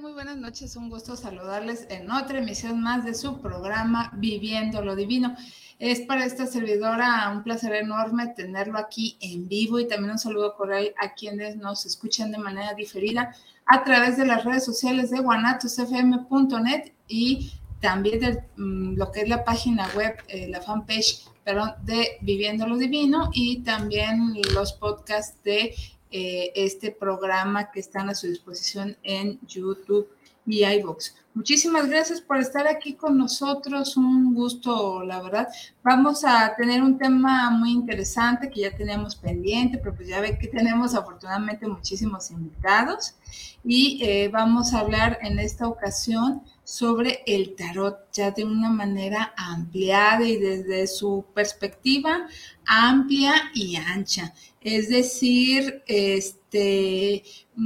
Muy 0.00 0.12
buenas 0.12 0.38
noches, 0.38 0.76
un 0.76 0.88
gusto 0.88 1.14
saludarles 1.14 1.86
en 1.90 2.10
otra 2.10 2.38
emisión 2.38 2.80
más 2.80 3.04
de 3.04 3.14
su 3.14 3.38
programa 3.42 4.10
Viviendo 4.14 4.80
lo 4.80 4.96
Divino. 4.96 5.36
Es 5.78 6.00
para 6.00 6.24
esta 6.24 6.46
servidora 6.46 7.30
un 7.34 7.42
placer 7.42 7.74
enorme 7.74 8.28
tenerlo 8.28 8.78
aquí 8.78 9.18
en 9.20 9.46
vivo 9.46 9.78
y 9.78 9.86
también 9.86 10.12
un 10.12 10.18
saludo 10.18 10.56
cordial 10.56 10.94
a 10.98 11.12
quienes 11.12 11.56
nos 11.56 11.84
escuchan 11.84 12.32
de 12.32 12.38
manera 12.38 12.72
diferida 12.72 13.34
a 13.66 13.84
través 13.84 14.16
de 14.16 14.24
las 14.24 14.42
redes 14.42 14.64
sociales 14.64 15.10
de 15.10 15.20
guanatosfm.net 15.20 16.92
y 17.06 17.52
también 17.82 18.20
de 18.20 18.44
mm, 18.56 18.96
lo 18.96 19.12
que 19.12 19.20
es 19.20 19.28
la 19.28 19.44
página 19.44 19.86
web, 19.94 20.16
eh, 20.28 20.48
la 20.48 20.62
fanpage, 20.62 21.26
perdón, 21.44 21.74
de 21.82 22.16
Viviendo 22.22 22.66
lo 22.66 22.78
Divino 22.78 23.28
y 23.34 23.58
también 23.64 24.32
los 24.54 24.72
podcasts 24.72 25.36
de 25.44 25.74
eh, 26.10 26.52
este 26.54 26.90
programa 26.90 27.70
que 27.70 27.80
están 27.80 28.08
a 28.08 28.14
su 28.14 28.26
disposición 28.26 28.96
en 29.02 29.38
YouTube 29.46 30.08
y 30.46 30.64
iVoox. 30.64 31.14
Muchísimas 31.34 31.88
gracias 31.88 32.20
por 32.20 32.38
estar 32.38 32.66
aquí 32.66 32.94
con 32.94 33.16
nosotros, 33.16 33.96
un 33.96 34.34
gusto, 34.34 35.04
la 35.04 35.20
verdad. 35.20 35.48
Vamos 35.84 36.24
a 36.24 36.54
tener 36.56 36.82
un 36.82 36.98
tema 36.98 37.50
muy 37.50 37.70
interesante 37.70 38.50
que 38.50 38.62
ya 38.62 38.76
teníamos 38.76 39.14
pendiente, 39.14 39.78
pero 39.78 39.94
pues 39.94 40.08
ya 40.08 40.20
ve 40.20 40.38
que 40.38 40.48
tenemos 40.48 40.94
afortunadamente 40.94 41.68
muchísimos 41.68 42.30
invitados 42.30 43.14
y 43.62 44.00
eh, 44.02 44.28
vamos 44.32 44.72
a 44.74 44.80
hablar 44.80 45.18
en 45.22 45.38
esta 45.38 45.68
ocasión 45.68 46.42
sobre 46.68 47.22
el 47.26 47.56
tarot 47.56 48.12
ya 48.12 48.30
de 48.30 48.44
una 48.44 48.68
manera 48.68 49.32
ampliada 49.38 50.22
y 50.28 50.36
desde 50.36 50.86
su 50.86 51.24
perspectiva 51.32 52.28
amplia 52.66 53.32
y 53.54 53.76
ancha. 53.76 54.34
Es 54.60 54.90
decir, 54.90 55.82
este, 55.86 57.22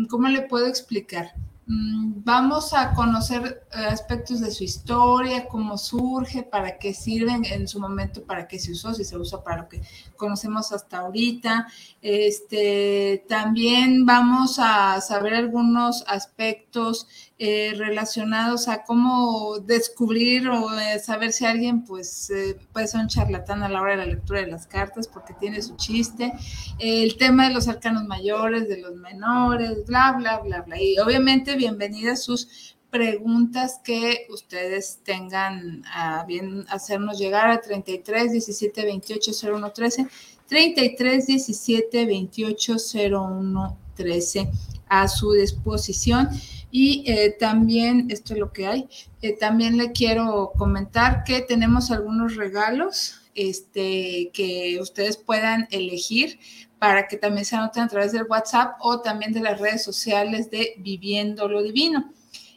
¿cómo 0.09 0.29
le 0.29 0.43
puedo 0.43 0.69
explicar? 0.69 1.35
Mm, 1.67 2.23
vamos 2.25 2.75
a 2.75 2.93
conocer 2.93 3.65
eh, 3.73 3.85
aspectos 3.87 4.41
de 4.41 4.51
su 4.51 4.65
historia, 4.65 5.47
cómo 5.47 5.79
surge, 5.79 6.43
para 6.43 6.77
qué 6.79 6.93
sirven 6.93 7.45
en 7.45 7.69
su 7.69 7.81
momento, 7.81 8.25
para 8.25 8.49
qué 8.49 8.59
se 8.59 8.73
usó, 8.73 8.93
si 8.95 9.05
se 9.05 9.17
usa 9.17 9.43
para 9.45 9.63
lo 9.63 9.69
que 9.69 9.81
conocemos 10.17 10.73
hasta 10.73 10.99
ahorita. 10.99 11.69
Este, 12.03 13.25
también 13.29 14.05
vamos 14.05 14.59
a 14.59 15.01
saber 15.01 15.35
algunos 15.35 16.05
aspectos 16.09 17.07
eh, 17.39 17.75
relacionados 17.77 18.69
a 18.69 18.85
cómo 18.85 19.59
descubrir 19.59 20.49
o 20.49 20.79
eh, 20.79 20.99
saber 20.99 21.33
si 21.33 21.45
alguien 21.45 21.85
pues 21.85 22.33
puede 22.73 22.87
ser 22.87 23.01
un 23.01 23.09
charlatán 23.09 23.63
a 23.63 23.69
la 23.69 23.81
hora 23.81 23.93
de 23.93 23.99
la 23.99 24.07
lectura 24.07 24.41
de 24.41 24.47
las 24.47 24.67
cartas 24.67 25.09
porque 25.09 25.35
tiene 25.35 25.61
su 25.63 25.77
chiste. 25.77 26.33
el 26.79 27.17
tema 27.17 27.49
de 27.49 27.55
los 27.55 27.69
arcanos 27.69 28.05
mayores, 28.05 28.69
de 28.69 28.79
los 28.79 28.95
menores, 28.95 29.85
bla, 29.87 30.13
bla, 30.13 30.39
bla, 30.39 30.63
bla. 30.63 30.81
Y 30.81 30.99
obviamente 30.99 31.57
bienvenidas 31.57 32.23
sus 32.23 32.77
preguntas 32.93 33.81
que 33.83 34.27
ustedes 34.29 35.01
tengan 35.03 35.83
a 35.87 36.25
bien 36.27 36.67
hacernos 36.69 37.19
llegar 37.19 37.49
a 37.49 37.63
33 37.63 38.33
17 38.33 38.85
28 38.85 39.33
01 39.51 39.73
13, 39.73 40.09
33 40.47 41.27
17 41.27 42.05
28 42.05 42.77
01 43.11 43.79
13 43.97 44.51
a 44.91 45.09
su 45.09 45.33
disposición. 45.33 46.29
Y 46.75 47.05
eh, 47.07 47.37
también, 47.39 48.07
esto 48.11 48.33
es 48.33 48.41
lo 48.41 48.51
que 48.51 48.67
hay, 48.67 48.89
eh, 49.21 49.37
también 49.39 49.77
le 49.77 49.93
quiero 49.93 50.53
comentar 50.57 51.23
que 51.23 51.43
tenemos 51.43 51.91
algunos 51.91 52.35
regalos 52.35 53.21
este, 53.35 54.31
que 54.33 54.79
ustedes 54.81 55.19
puedan 55.19 55.69
elegir 55.71 56.41
para 56.79 57.07
que 57.09 57.19
también 57.19 57.45
se 57.45 57.57
anoten 57.57 57.83
a 57.83 57.89
través 57.89 58.13
del 58.13 58.25
WhatsApp 58.29 58.77
o 58.81 59.03
también 59.03 59.33
de 59.33 59.41
las 59.41 59.61
redes 59.61 59.85
sociales 59.85 60.51
de 60.51 60.75
Viviendo 60.79 61.47
lo 61.47 61.63
Divino. 61.63 62.11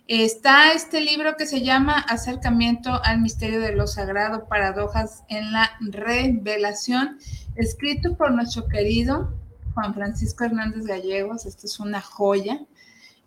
Está 0.08 0.72
este 0.72 1.02
libro 1.02 1.36
que 1.36 1.46
se 1.46 1.62
llama 1.62 2.00
Acercamiento 2.00 3.02
al 3.04 3.20
Misterio 3.20 3.60
de 3.60 3.76
lo 3.76 3.86
Sagrado, 3.86 4.48
Paradojas 4.48 5.24
en 5.28 5.52
la 5.52 5.72
Revelación, 5.82 7.18
escrito 7.56 8.16
por 8.16 8.32
nuestro 8.32 8.68
querido 8.68 9.34
Juan 9.74 9.94
Francisco 9.94 10.46
Hernández 10.46 10.86
Gallegos. 10.86 11.46
Esta 11.46 11.68
es 11.68 11.80
una 11.80 12.02
joya. 12.02 12.62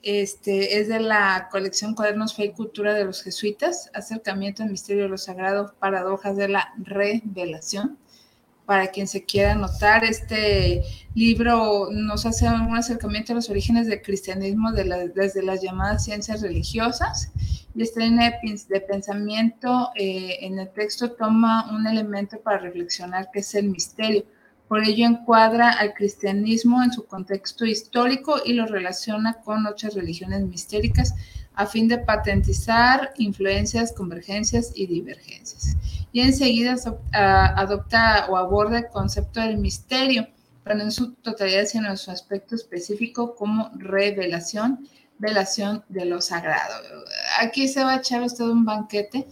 Este 0.03 0.81
es 0.81 0.89
de 0.89 1.01
la 1.01 1.49
colección 1.51 1.95
Cuadernos 1.95 2.35
Fe 2.35 2.47
y 2.47 2.53
Cultura 2.53 2.95
de 2.95 3.05
los 3.05 3.23
Jesuitas, 3.23 3.91
Acercamiento 3.95 4.63
al 4.63 4.71
Misterio 4.71 5.05
de 5.05 5.09
lo 5.09 5.19
Sagrado, 5.19 5.75
Paradojas 5.79 6.37
de 6.37 6.49
la 6.49 6.73
Revelación 6.79 7.99
para 8.69 8.89
quien 8.89 9.09
se 9.09 9.25
quiera 9.25 9.53
anotar. 9.53 10.05
Este 10.05 10.83
libro 11.15 11.89
nos 11.91 12.27
hace 12.27 12.47
un 12.47 12.77
acercamiento 12.77 13.33
a 13.33 13.37
los 13.37 13.49
orígenes 13.49 13.87
del 13.87 14.03
cristianismo 14.03 14.73
desde 14.73 15.43
las 15.43 15.63
llamadas 15.63 16.05
ciencias 16.05 16.43
religiosas 16.43 17.33
y 17.75 17.83
esta 17.83 18.01
línea 18.01 18.39
de, 18.69 18.81
pensamiento 18.83 19.89
eh, 19.95 20.37
en 20.43 20.59
el 20.59 20.69
texto 20.71 21.13
toma 21.13 21.71
un 21.75 21.87
elemento 21.87 22.39
para 22.41 22.59
reflexionar 22.59 23.31
que 23.33 23.41
es 23.41 23.55
el 23.55 23.71
misterio. 23.71 24.27
Por 24.69 24.85
ello 24.85 25.07
encuadra 25.07 25.71
al 25.71 25.95
cristianismo 25.95 26.83
en 26.83 26.93
su 26.93 27.07
contexto 27.07 27.65
histórico 27.65 28.37
y 28.45 28.53
lo 28.53 28.67
relaciona 28.67 29.35
con 29.35 29.67
otras 29.67 29.95
religiones 29.95 30.43
mistéricas 30.43 31.15
a 31.55 31.67
fin 31.67 31.89
de 31.89 31.99
patentizar 31.99 33.13
influencias, 33.17 33.93
convergencias 33.93 34.73
y 34.75 34.87
divergencias 34.87 35.77
y 36.13 36.21
enseguida 36.21 36.77
adopta 37.13 38.27
o 38.29 38.37
aborda 38.37 38.79
el 38.79 38.89
concepto 38.89 39.41
del 39.41 39.59
misterio, 39.59 40.27
pero 40.65 40.77
no 40.77 40.85
en 40.85 40.93
su 40.93 41.13
totalidad, 41.15 41.65
sino 41.67 41.91
en 41.91 41.97
su 41.97 42.11
aspecto 42.11 42.55
específico 42.55 43.35
como 43.35 43.71
revelación, 43.75 44.89
velación 45.19 45.85
de 45.89 46.05
lo 46.05 46.21
sagrado. 46.21 46.75
Aquí 47.41 47.69
se 47.69 47.85
va 47.85 47.95
a 47.95 47.97
echar 47.97 48.23
usted 48.23 48.45
un 48.45 48.65
banquete, 48.65 49.27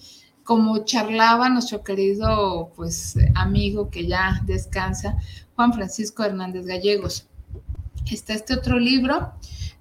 como 0.47 0.85
charlaba 0.85 1.49
nuestro 1.49 1.83
querido 1.83 2.73
pues 2.77 3.17
amigo 3.35 3.91
que 3.91 4.07
ya 4.07 4.41
descansa, 4.47 5.19
Juan 5.57 5.73
Francisco 5.73 6.23
Hernández 6.23 6.65
Gallegos. 6.67 7.27
Está 8.11 8.35
este 8.35 8.55
otro 8.55 8.79
libro 8.79 9.33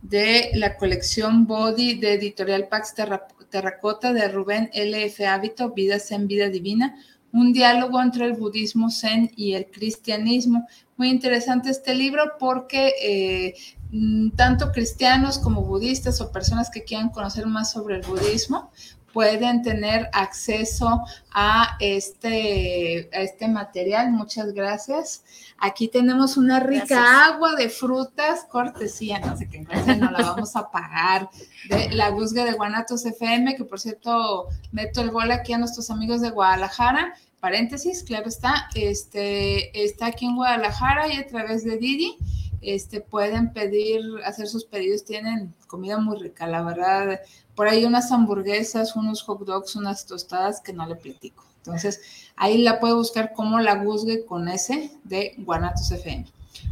de 0.01 0.49
la 0.55 0.75
colección 0.75 1.45
Body 1.45 1.99
de 1.99 2.15
Editorial 2.15 2.67
Pax 2.67 2.95
Terra 2.95 3.27
Terracota 3.51 4.11
de 4.11 4.27
Rubén 4.27 4.71
L.F. 4.73 5.27
Hábito, 5.27 5.71
Vidas 5.71 6.11
en 6.11 6.27
Vida 6.27 6.49
Divina, 6.49 6.95
un 7.31 7.53
diálogo 7.53 8.01
entre 8.01 8.25
el 8.25 8.33
budismo 8.33 8.89
zen 8.89 9.31
y 9.35 9.53
el 9.53 9.67
cristianismo. 9.67 10.67
Muy 10.97 11.09
interesante 11.09 11.69
este 11.69 11.93
libro 11.93 12.23
porque 12.39 12.93
eh, 13.03 13.53
mm, 13.91 14.31
tanto 14.31 14.71
cristianos 14.71 15.37
como 15.37 15.61
budistas 15.61 16.21
o 16.21 16.31
personas 16.31 16.71
que 16.71 16.83
quieran 16.83 17.09
conocer 17.09 17.45
más 17.45 17.71
sobre 17.71 17.97
el 17.97 18.01
budismo 18.01 18.71
pueden 19.15 19.61
tener 19.61 20.09
acceso 20.11 21.05
a 21.31 21.77
este, 21.79 23.09
a 23.13 23.21
este 23.21 23.47
material. 23.47 24.11
Muchas 24.11 24.51
gracias. 24.51 25.23
Aquí 25.57 25.87
tenemos 25.87 26.35
una 26.35 26.59
rica 26.59 27.27
agua 27.27 27.55
de 27.55 27.69
frutas, 27.69 28.43
cortesía, 28.51 29.19
no 29.19 29.37
sé 29.37 29.47
qué, 29.47 29.61
no 29.61 30.11
la 30.11 30.17
vamos 30.21 30.57
a 30.57 30.69
pagar, 30.69 31.29
de 31.69 31.91
la 31.91 32.09
Guzga 32.09 32.43
de 32.43 32.51
Guanatos 32.51 33.05
FM, 33.05 33.55
que 33.55 33.63
por 33.63 33.79
cierto 33.79 34.47
meto 34.73 34.99
el 34.99 35.11
gol 35.11 35.31
aquí 35.31 35.53
a 35.53 35.59
nuestros 35.59 35.89
amigos 35.89 36.19
de 36.19 36.31
Guadalajara 36.31 37.13
paréntesis, 37.39 38.01
claro 38.03 38.27
está, 38.27 38.69
este, 38.73 39.85
está 39.85 40.07
aquí 40.07 40.25
en 40.25 40.35
Guadalajara 40.35 41.13
y 41.13 41.17
a 41.17 41.27
través 41.27 41.63
de 41.63 41.77
Didi 41.77 42.17
este, 42.65 43.01
pueden 43.01 43.53
pedir, 43.53 44.01
hacer 44.25 44.47
sus 44.47 44.65
pedidos, 44.65 45.05
tienen 45.05 45.53
comida 45.67 45.97
muy 45.97 46.17
rica, 46.17 46.47
la 46.47 46.63
verdad. 46.63 47.19
Por 47.55 47.67
ahí 47.67 47.85
unas 47.85 48.11
hamburguesas, 48.11 48.95
unos 48.95 49.21
hot 49.23 49.41
dogs, 49.45 49.75
unas 49.75 50.05
tostadas 50.05 50.61
que 50.61 50.73
no 50.73 50.85
le 50.85 50.95
platico. 50.95 51.43
Entonces, 51.57 52.01
ahí 52.35 52.59
la 52.59 52.79
puede 52.79 52.93
buscar 52.93 53.33
como 53.33 53.59
la 53.59 53.83
Guzgue 53.83 54.25
con 54.25 54.47
ese 54.47 54.91
de 55.03 55.33
Guanatos 55.37 55.91
FM. 55.91 56.25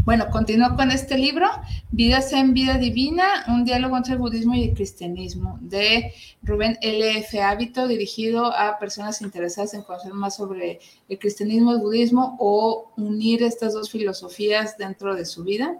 Bueno, 0.05 0.29
continúo 0.31 0.75
con 0.75 0.91
este 0.91 1.17
libro, 1.17 1.47
Vidas 1.91 2.33
en 2.33 2.53
Vida 2.53 2.77
Divina, 2.77 3.45
un 3.47 3.63
diálogo 3.63 3.95
entre 3.95 4.13
el 4.13 4.19
budismo 4.19 4.53
y 4.53 4.63
el 4.63 4.73
cristianismo, 4.73 5.57
de 5.61 6.13
Rubén 6.41 6.77
L.F. 6.81 7.41
Hábito, 7.41 7.87
dirigido 7.87 8.53
a 8.53 8.79
personas 8.79 9.21
interesadas 9.21 9.73
en 9.73 9.83
conocer 9.83 10.13
más 10.13 10.35
sobre 10.35 10.81
el 11.07 11.19
cristianismo, 11.19 11.71
el 11.71 11.79
budismo 11.79 12.35
o 12.37 12.91
unir 12.97 13.43
estas 13.43 13.73
dos 13.73 13.89
filosofías 13.89 14.77
dentro 14.77 15.15
de 15.15 15.25
su 15.25 15.45
vida 15.45 15.79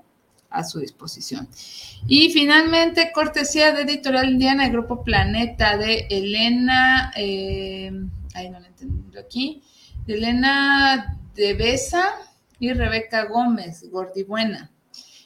a 0.50 0.64
su 0.64 0.80
disposición. 0.80 1.50
Y 2.08 2.32
finalmente, 2.32 3.12
cortesía 3.14 3.74
de 3.74 3.82
Editorial 3.82 4.30
Indiana, 4.30 4.68
el 4.68 4.72
Grupo 4.72 5.04
Planeta 5.04 5.76
de 5.76 6.08
Elena, 6.10 7.12
eh, 7.18 7.92
ahí 8.36 8.50
no 8.50 8.60
lo 8.62 8.68
entiendo 8.68 9.20
aquí, 9.20 9.62
de 10.06 10.14
Elena 10.14 11.20
de 11.36 11.56
Besa 11.56 12.06
y 12.64 12.72
Rebeca 12.72 13.26
Gómez, 13.26 13.90
Gordibuena. 13.92 14.72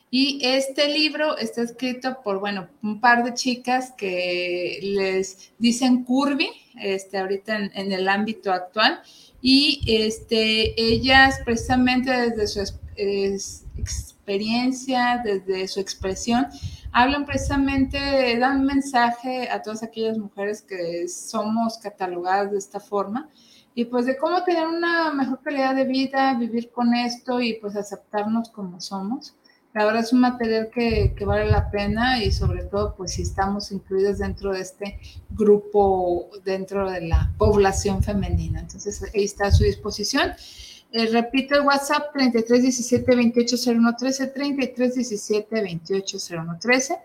Y 0.09 0.39
este 0.41 0.87
libro 0.87 1.37
está 1.37 1.61
escrito 1.61 2.23
por, 2.23 2.39
bueno, 2.39 2.67
un 2.81 2.99
par 2.99 3.23
de 3.23 3.35
chicas 3.35 3.93
que 3.95 4.79
les 4.81 5.51
dicen 5.59 6.03
curvy, 6.03 6.49
este, 6.81 7.19
ahorita 7.19 7.55
en, 7.75 7.91
el 7.91 8.09
ámbito 8.09 8.51
actual, 8.51 9.01
y 9.39 9.81
este, 9.85 10.73
ellas 10.81 11.39
precisamente 11.45 12.09
desde 12.11 12.47
su 12.47 12.59
experiencia, 13.77 15.21
desde 15.23 15.67
su 15.67 15.79
expresión, 15.79 16.47
hablan 16.91 17.27
precisamente, 17.27 18.35
dan 18.39 18.65
mensaje 18.65 19.47
a 19.51 19.61
todas 19.61 19.83
aquellas 19.83 20.17
mujeres 20.17 20.63
que 20.63 21.07
somos 21.07 21.77
catalogadas 21.77 22.51
de 22.51 22.57
esta 22.57 22.79
forma, 22.79 23.29
y 23.77 23.85
pues 23.85 24.07
de 24.07 24.17
cómo 24.17 24.43
tener 24.43 24.65
una 24.65 25.13
mejor 25.13 25.39
calidad 25.43 25.75
de 25.75 25.83
vida, 25.85 26.33
vivir 26.33 26.71
con 26.71 26.95
esto 26.95 27.39
y 27.39 27.59
pues 27.59 27.75
aceptarnos 27.75 28.49
como 28.49 28.81
somos. 28.81 29.35
La 29.75 29.85
verdad 29.85 30.01
es 30.01 30.11
un 30.11 30.21
material 30.21 30.71
que, 30.73 31.13
que, 31.15 31.25
vale 31.25 31.45
la 31.45 31.69
pena 31.69 32.23
y 32.23 32.31
sobre 32.31 32.63
todo 32.63 32.95
pues 32.95 33.13
si 33.13 33.21
estamos 33.21 33.71
incluidos 33.71 34.17
dentro 34.17 34.51
de 34.51 34.61
este 34.61 34.99
grupo, 35.29 36.27
dentro 36.43 36.89
de 36.89 37.01
la 37.01 37.31
población 37.37 38.01
femenina. 38.01 38.61
Entonces 38.61 39.03
ahí 39.13 39.25
está 39.25 39.45
a 39.45 39.51
su 39.51 39.63
disposición. 39.63 40.31
Eh, 40.91 41.05
repito 41.11 41.53
el 41.53 41.61
WhatsApp 41.61 42.11
3317 42.13 43.15
280113, 43.15 44.27
3317 44.27 45.55
280113 45.55 46.97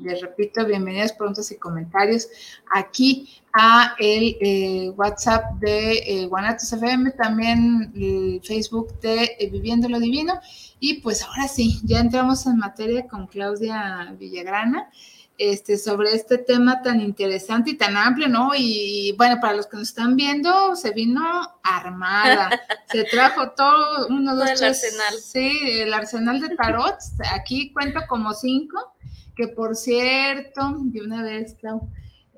les 0.00 0.20
repito, 0.20 0.64
bienvenidas, 0.64 1.12
preguntas 1.12 1.50
y 1.50 1.56
comentarios 1.56 2.28
aquí 2.70 3.40
a 3.52 3.94
el 3.98 4.36
eh, 4.40 4.90
WhatsApp 4.96 5.54
de 5.60 5.98
eh, 5.98 6.26
Guanatos 6.26 6.72
FM, 6.72 7.12
también 7.12 7.92
el 7.94 8.40
Facebook 8.44 8.98
de 9.00 9.36
eh, 9.38 9.50
Viviendo 9.50 9.88
lo 9.88 9.98
Divino. 9.98 10.40
Y 10.78 11.00
pues 11.00 11.22
ahora 11.22 11.48
sí, 11.48 11.80
ya 11.84 12.00
entramos 12.00 12.46
en 12.46 12.58
materia 12.58 13.06
con 13.06 13.26
Claudia 13.26 14.14
Villagrana. 14.18 14.90
Este, 15.38 15.76
sobre 15.76 16.14
este 16.14 16.38
tema 16.38 16.80
tan 16.80 16.98
interesante 16.98 17.72
y 17.72 17.74
tan 17.74 17.94
amplio, 17.94 18.26
¿no? 18.26 18.52
Y 18.56 19.14
bueno, 19.18 19.36
para 19.38 19.52
los 19.52 19.66
que 19.66 19.76
nos 19.76 19.88
están 19.88 20.16
viendo, 20.16 20.74
se 20.76 20.92
vino 20.92 21.22
armada, 21.62 22.48
se 22.90 23.04
trajo 23.04 23.50
todo, 23.50 24.06
uno, 24.08 24.34
dos, 24.34 24.48
el 24.48 24.64
arsenal. 24.64 25.14
Sí, 25.22 25.50
el 25.80 25.92
arsenal 25.92 26.40
de 26.40 26.56
tarot, 26.56 26.96
aquí 27.34 27.70
cuento 27.70 28.00
como 28.08 28.32
cinco, 28.32 28.95
que 29.36 29.48
por 29.48 29.76
cierto, 29.76 30.76
de 30.78 31.02
una 31.02 31.22
vez, 31.22 31.54
Clau, 31.60 31.88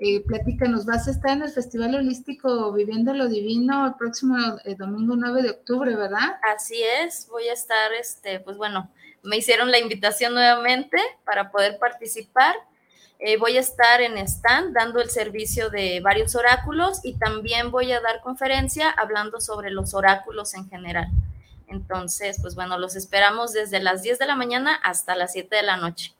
eh, 0.00 0.22
platícanos, 0.26 0.84
vas 0.84 1.08
a 1.08 1.12
estar 1.12 1.32
en 1.32 1.42
el 1.42 1.50
Festival 1.50 1.94
Holístico 1.94 2.72
Viviendo 2.72 3.14
lo 3.14 3.28
Divino 3.28 3.86
el 3.86 3.94
próximo 3.94 4.36
eh, 4.64 4.74
domingo 4.74 5.16
9 5.16 5.42
de 5.42 5.50
octubre, 5.50 5.94
¿verdad? 5.96 6.38
Así 6.54 6.82
es, 7.02 7.28
voy 7.30 7.48
a 7.48 7.52
estar, 7.52 7.92
este, 7.92 8.40
pues 8.40 8.56
bueno, 8.56 8.90
me 9.22 9.36
hicieron 9.36 9.70
la 9.70 9.78
invitación 9.78 10.34
nuevamente 10.34 10.98
para 11.24 11.50
poder 11.50 11.78
participar. 11.78 12.54
Eh, 13.20 13.36
voy 13.36 13.56
a 13.56 13.60
estar 13.60 14.00
en 14.00 14.16
stand 14.18 14.74
dando 14.74 15.00
el 15.00 15.10
servicio 15.10 15.70
de 15.70 16.00
varios 16.00 16.36
oráculos 16.36 17.00
y 17.02 17.14
también 17.14 17.72
voy 17.72 17.90
a 17.90 18.00
dar 18.00 18.20
conferencia 18.20 18.90
hablando 18.90 19.40
sobre 19.40 19.70
los 19.70 19.94
oráculos 19.94 20.54
en 20.54 20.68
general. 20.68 21.08
Entonces, 21.66 22.38
pues 22.40 22.54
bueno, 22.54 22.78
los 22.78 22.94
esperamos 22.94 23.52
desde 23.52 23.80
las 23.80 24.02
10 24.02 24.20
de 24.20 24.26
la 24.26 24.36
mañana 24.36 24.74
hasta 24.74 25.16
las 25.16 25.32
7 25.32 25.56
de 25.56 25.62
la 25.64 25.76
noche. 25.76 26.14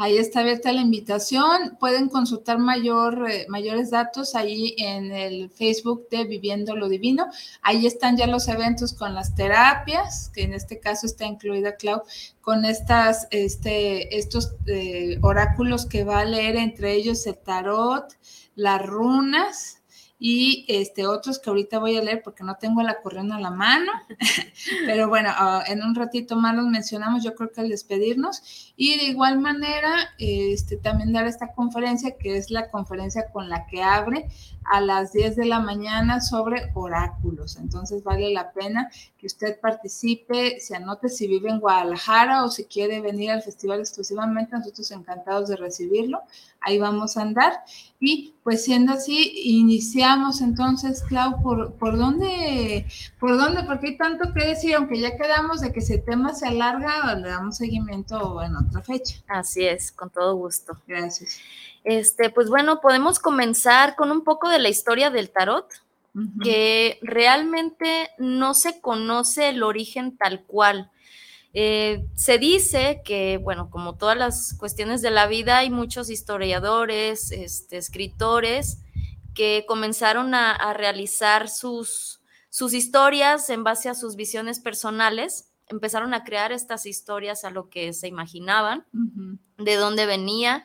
Ahí 0.00 0.16
está 0.16 0.40
abierta 0.40 0.72
la 0.72 0.80
invitación. 0.80 1.76
Pueden 1.80 2.08
consultar 2.08 2.58
mayor, 2.58 3.28
eh, 3.28 3.46
mayores 3.48 3.90
datos 3.90 4.36
ahí 4.36 4.76
en 4.78 5.10
el 5.10 5.50
Facebook 5.50 6.08
de 6.08 6.22
Viviendo 6.24 6.76
lo 6.76 6.88
Divino. 6.88 7.26
Ahí 7.62 7.84
están 7.84 8.16
ya 8.16 8.28
los 8.28 8.46
eventos 8.46 8.92
con 8.94 9.12
las 9.12 9.34
terapias, 9.34 10.30
que 10.32 10.44
en 10.44 10.54
este 10.54 10.78
caso 10.78 11.04
está 11.04 11.26
incluida 11.26 11.74
Clau, 11.74 12.02
con 12.40 12.64
estas, 12.64 13.26
este, 13.32 14.16
estos 14.16 14.54
eh, 14.66 15.18
oráculos 15.20 15.84
que 15.84 16.04
va 16.04 16.20
a 16.20 16.24
leer, 16.24 16.54
entre 16.54 16.92
ellos 16.92 17.26
el 17.26 17.36
tarot, 17.36 18.16
las 18.54 18.86
runas, 18.86 19.77
y 20.18 20.64
este, 20.68 21.06
otros 21.06 21.38
que 21.38 21.48
ahorita 21.48 21.78
voy 21.78 21.96
a 21.96 22.02
leer 22.02 22.22
porque 22.22 22.42
no 22.42 22.56
tengo 22.56 22.82
la 22.82 23.00
corriente 23.00 23.34
a 23.34 23.40
la 23.40 23.50
mano, 23.50 23.92
pero 24.86 25.08
bueno, 25.08 25.30
ah, 25.32 25.62
en 25.66 25.82
un 25.82 25.94
ratito 25.94 26.36
más 26.36 26.56
los 26.56 26.66
mencionamos, 26.66 27.22
yo 27.22 27.34
creo 27.34 27.52
que 27.52 27.60
al 27.60 27.68
despedirnos, 27.68 28.72
y 28.76 28.96
de 28.96 29.04
igual 29.04 29.38
manera, 29.38 29.94
este, 30.18 30.76
también 30.76 31.12
dar 31.12 31.26
esta 31.26 31.52
conferencia, 31.52 32.16
que 32.16 32.36
es 32.36 32.50
la 32.50 32.68
conferencia 32.68 33.30
con 33.32 33.48
la 33.48 33.66
que 33.66 33.82
abre 33.82 34.28
a 34.70 34.80
las 34.80 35.12
10 35.12 35.36
de 35.36 35.46
la 35.46 35.60
mañana 35.60 36.20
sobre 36.20 36.70
oráculos, 36.74 37.56
entonces 37.56 38.02
vale 38.02 38.32
la 38.32 38.52
pena 38.52 38.90
que 39.18 39.26
usted 39.26 39.58
participe, 39.60 40.60
se 40.60 40.76
anote 40.76 41.08
si 41.08 41.26
vive 41.26 41.50
en 41.50 41.60
Guadalajara 41.60 42.44
o 42.44 42.50
si 42.50 42.64
quiere 42.64 43.00
venir 43.00 43.30
al 43.30 43.42
festival 43.42 43.80
exclusivamente, 43.80 44.56
nosotros 44.56 44.90
encantados 44.90 45.48
de 45.48 45.56
recibirlo, 45.56 46.22
ahí 46.60 46.78
vamos 46.78 47.16
a 47.16 47.22
andar, 47.22 47.52
y 48.00 48.34
pues 48.44 48.64
siendo 48.64 48.92
así, 48.92 49.32
iniciamos 49.44 50.40
entonces, 50.40 51.02
Clau, 51.02 51.42
¿por, 51.42 51.74
por 51.74 51.98
dónde? 51.98 52.86
¿Por 53.18 53.36
dónde? 53.36 53.64
Porque 53.64 53.88
hay 53.88 53.96
tanto 53.96 54.32
que 54.32 54.46
decir, 54.46 54.74
aunque 54.74 55.00
ya 55.00 55.16
quedamos 55.16 55.60
de 55.60 55.72
que 55.72 55.80
ese 55.80 55.98
tema 55.98 56.34
se 56.34 56.46
alarga, 56.46 57.14
le 57.16 57.28
damos 57.28 57.56
seguimiento 57.56 58.42
en 58.42 58.56
otra 58.56 58.82
fecha. 58.82 59.16
Así 59.26 59.66
es, 59.66 59.92
con 59.92 60.10
todo 60.10 60.36
gusto. 60.36 60.76
Gracias. 60.86 61.38
Este, 61.84 62.30
pues 62.30 62.48
bueno, 62.48 62.80
podemos 62.80 63.18
comenzar 63.18 63.96
con 63.96 64.10
un 64.10 64.22
poco 64.22 64.48
de 64.48 64.57
la 64.58 64.68
historia 64.68 65.10
del 65.10 65.30
tarot, 65.30 65.66
que 66.42 66.98
realmente 67.00 68.10
no 68.18 68.54
se 68.54 68.80
conoce 68.80 69.50
el 69.50 69.62
origen 69.62 70.16
tal 70.16 70.42
cual. 70.44 70.90
Eh, 71.54 72.04
se 72.14 72.38
dice 72.38 73.02
que, 73.04 73.38
bueno, 73.38 73.70
como 73.70 73.96
todas 73.96 74.16
las 74.16 74.54
cuestiones 74.58 75.00
de 75.00 75.10
la 75.10 75.26
vida, 75.26 75.58
hay 75.58 75.70
muchos 75.70 76.10
historiadores, 76.10 77.30
este, 77.30 77.78
escritores, 77.78 78.78
que 79.34 79.64
comenzaron 79.66 80.34
a, 80.34 80.72
realizar 80.74 81.48
sus, 81.48 82.20
sus 82.50 82.74
historias 82.74 83.48
en 83.50 83.62
base 83.62 83.88
a 83.88 83.94
sus 83.94 84.16
visiones 84.16 84.58
personales, 84.58 85.52
empezaron 85.68 86.12
a 86.12 86.24
crear 86.24 86.50
estas 86.50 86.86
historias 86.86 87.44
a 87.44 87.50
lo 87.50 87.68
que 87.68 87.92
se 87.92 88.08
imaginaban, 88.08 88.84
de 89.58 89.76
dónde 89.76 90.06
venía, 90.06 90.64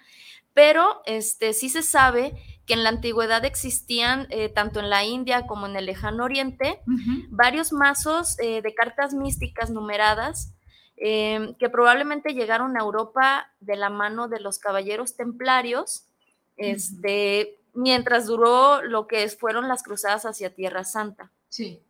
pero 0.54 1.02
este, 1.06 1.54
sí 1.54 1.70
se 1.70 1.84
sabe 1.84 2.34
que 2.66 2.74
en 2.74 2.84
la 2.84 2.90
antigüedad 2.90 3.44
existían, 3.46 4.28
eh, 4.30 4.50
tanto 4.50 4.80
en 4.80 4.90
la 4.90 5.04
India 5.04 5.46
como 5.48 5.66
en 5.66 5.76
el 5.76 5.86
lejano 5.86 6.24
oriente, 6.24 6.82
varios 7.30 7.74
mazos 7.74 8.40
eh, 8.40 8.62
de 8.62 8.74
cartas 8.74 9.14
místicas 9.14 9.70
numeradas 9.70 10.54
Em, 10.96 11.56
que 11.56 11.70
probablemente 11.70 12.34
llegaron 12.34 12.78
a 12.78 12.82
Europa 12.82 13.52
de 13.60 13.76
la 13.76 13.90
mano 13.90 14.28
de 14.28 14.40
los 14.40 14.60
caballeros 14.60 15.16
templarios, 15.16 16.06
este, 16.56 17.60
mientras 17.74 18.28
duró 18.28 18.84
lo 18.84 19.08
que 19.08 19.28
fueron 19.28 19.68
las 19.68 19.82
cruzadas 19.82 20.26
hacia 20.26 20.54
Tierra 20.54 20.84
Santa. 20.84 21.32
Sí. 21.50 21.82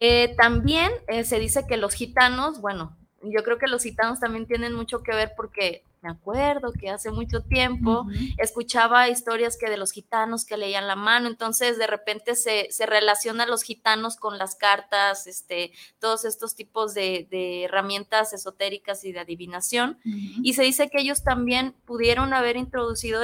Eh, 0.00 0.34
también 0.36 0.90
eh, 1.06 1.24
se 1.24 1.38
dice 1.38 1.66
que 1.68 1.76
los 1.76 1.94
gitanos, 1.94 2.60
bueno, 2.60 2.96
yo 3.30 3.42
creo 3.42 3.58
que 3.58 3.66
los 3.66 3.82
gitanos 3.82 4.20
también 4.20 4.46
tienen 4.46 4.72
mucho 4.72 5.02
que 5.02 5.14
ver 5.14 5.32
porque 5.36 5.84
me 6.06 6.12
acuerdo 6.12 6.72
que 6.72 6.88
hace 6.88 7.10
mucho 7.10 7.42
tiempo 7.42 8.06
escuchaba 8.38 9.08
historias 9.08 9.56
que 9.56 9.68
de 9.68 9.76
los 9.76 9.90
gitanos 9.90 10.44
que 10.44 10.56
leían 10.56 10.86
la 10.86 10.94
mano, 10.94 11.26
entonces 11.26 11.78
de 11.78 11.88
repente 11.88 12.36
se, 12.36 12.68
se 12.70 12.86
relaciona 12.86 13.44
los 13.46 13.62
gitanos 13.62 14.16
con 14.16 14.38
las 14.38 14.54
cartas, 14.54 15.26
este, 15.26 15.72
todos 15.98 16.24
estos 16.24 16.54
tipos 16.54 16.94
de, 16.94 17.26
herramientas 17.64 18.32
esotéricas 18.32 19.04
y 19.04 19.10
de 19.10 19.20
adivinación, 19.20 19.98
y 20.04 20.52
se 20.52 20.62
dice 20.62 20.88
que 20.88 21.00
ellos 21.00 21.24
también 21.24 21.74
pudieron 21.84 22.34
haber 22.34 22.56
introducido 22.56 23.22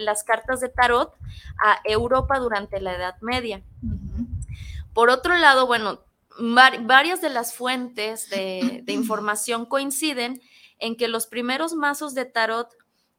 las 0.00 0.22
cartas 0.22 0.60
de 0.60 0.68
tarot 0.68 1.12
a 1.64 1.80
Europa 1.84 2.38
durante 2.38 2.80
la 2.80 2.94
Edad 2.94 3.16
Media. 3.20 3.62
Por 4.92 5.10
otro 5.10 5.36
lado, 5.36 5.66
bueno, 5.66 6.00
varias 6.38 7.20
de 7.20 7.30
las 7.30 7.54
fuentes 7.54 8.28
de, 8.30 8.84
información 8.88 9.66
coinciden 9.66 10.40
en 10.78 10.96
que 10.96 11.08
los 11.08 11.26
primeros 11.26 11.74
mazos 11.74 12.14
de 12.14 12.24
tarot 12.24 12.68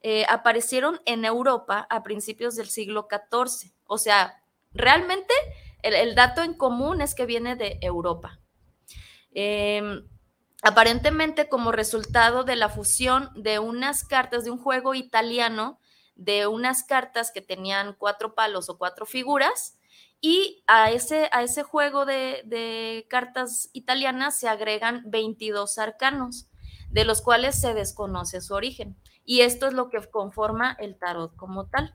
eh, 0.01 0.25
aparecieron 0.29 1.01
en 1.05 1.25
Europa 1.25 1.87
a 1.89 2.03
principios 2.03 2.55
del 2.55 2.69
siglo 2.69 3.07
XIV. 3.09 3.73
O 3.85 3.97
sea, 3.97 4.43
realmente 4.71 5.33
el, 5.81 6.15
dato 6.15 6.43
en 6.43 6.53
común 6.53 7.01
es 7.01 7.15
que 7.15 7.25
viene 7.25 7.55
de 7.55 7.79
Europa. 7.81 8.39
Em, 9.33 10.07
aparentemente 10.61 11.49
como 11.49 11.71
resultado 11.71 12.43
de 12.43 12.55
la 12.55 12.69
fusión 12.69 13.29
de 13.35 13.59
unas 13.59 14.03
cartas 14.03 14.43
de 14.43 14.51
un 14.51 14.57
juego 14.57 14.93
italiano, 14.93 15.79
de 16.15 16.47
unas 16.47 16.83
cartas 16.83 17.31
que 17.31 17.41
tenían 17.41 17.93
cuatro 17.93 18.33
palos 18.33 18.69
o 18.69 18.77
cuatro 18.77 19.05
figuras, 19.05 19.76
y 20.21 20.63
a 20.67 20.91
ese, 20.91 21.29
a 21.31 21.43
ese 21.43 21.63
juego 21.63 22.05
de, 22.05 22.41
de 22.45 23.05
cartas 23.09 23.69
italianas 23.73 24.39
se 24.39 24.47
agregan 24.47 25.03
22 25.05 25.77
arcanos, 25.77 26.49
de 26.89 27.05
los 27.05 27.21
cuales 27.21 27.59
se 27.59 27.73
desconoce 27.73 28.41
su 28.41 28.53
origen. 28.53 28.97
Y 29.23 29.41
esto 29.41 29.67
es 29.67 29.73
lo 29.73 29.89
que 29.89 29.99
conforma 30.09 30.75
el 30.79 30.97
tarot 30.97 31.35
como 31.35 31.67
tal. 31.67 31.93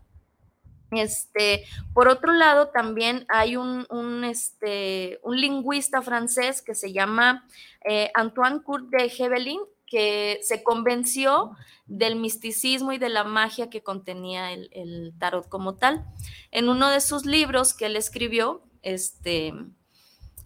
Este, 0.93 1.65
por 1.95 2.09
otro 2.09 2.33
lado, 2.33 2.69
también 2.69 3.25
hay 3.29 3.57
un, 3.57 3.87
este, 4.25 5.19
un 5.23 5.41
lingüista 5.41 6.03
francés 6.03 6.61
que 6.61 6.75
se 6.75 6.93
llama 6.93 7.47
eh, 7.85 8.11
Antoine 8.15 8.63
Court 8.63 8.89
de 8.91 9.07
Hevelin, 9.07 9.61
que 9.93 10.41
se 10.43 10.63
convenció 10.63 11.51
del 11.85 12.17
misticismo 12.17 12.95
y 12.95 12.99
de 12.99 13.11
la 13.11 13.25
magia 13.25 13.69
que 13.69 13.83
contenía 13.83 14.51
el, 14.51 15.13
tarot 15.19 15.47
como 15.51 15.75
tal. 15.75 16.07
En 16.51 16.71
uno 16.71 16.89
de 16.89 17.03
sus 17.03 17.27
libros 17.27 17.75
que 17.75 17.85
él 17.85 17.97
escribió, 17.97 18.63
este, 18.81 19.53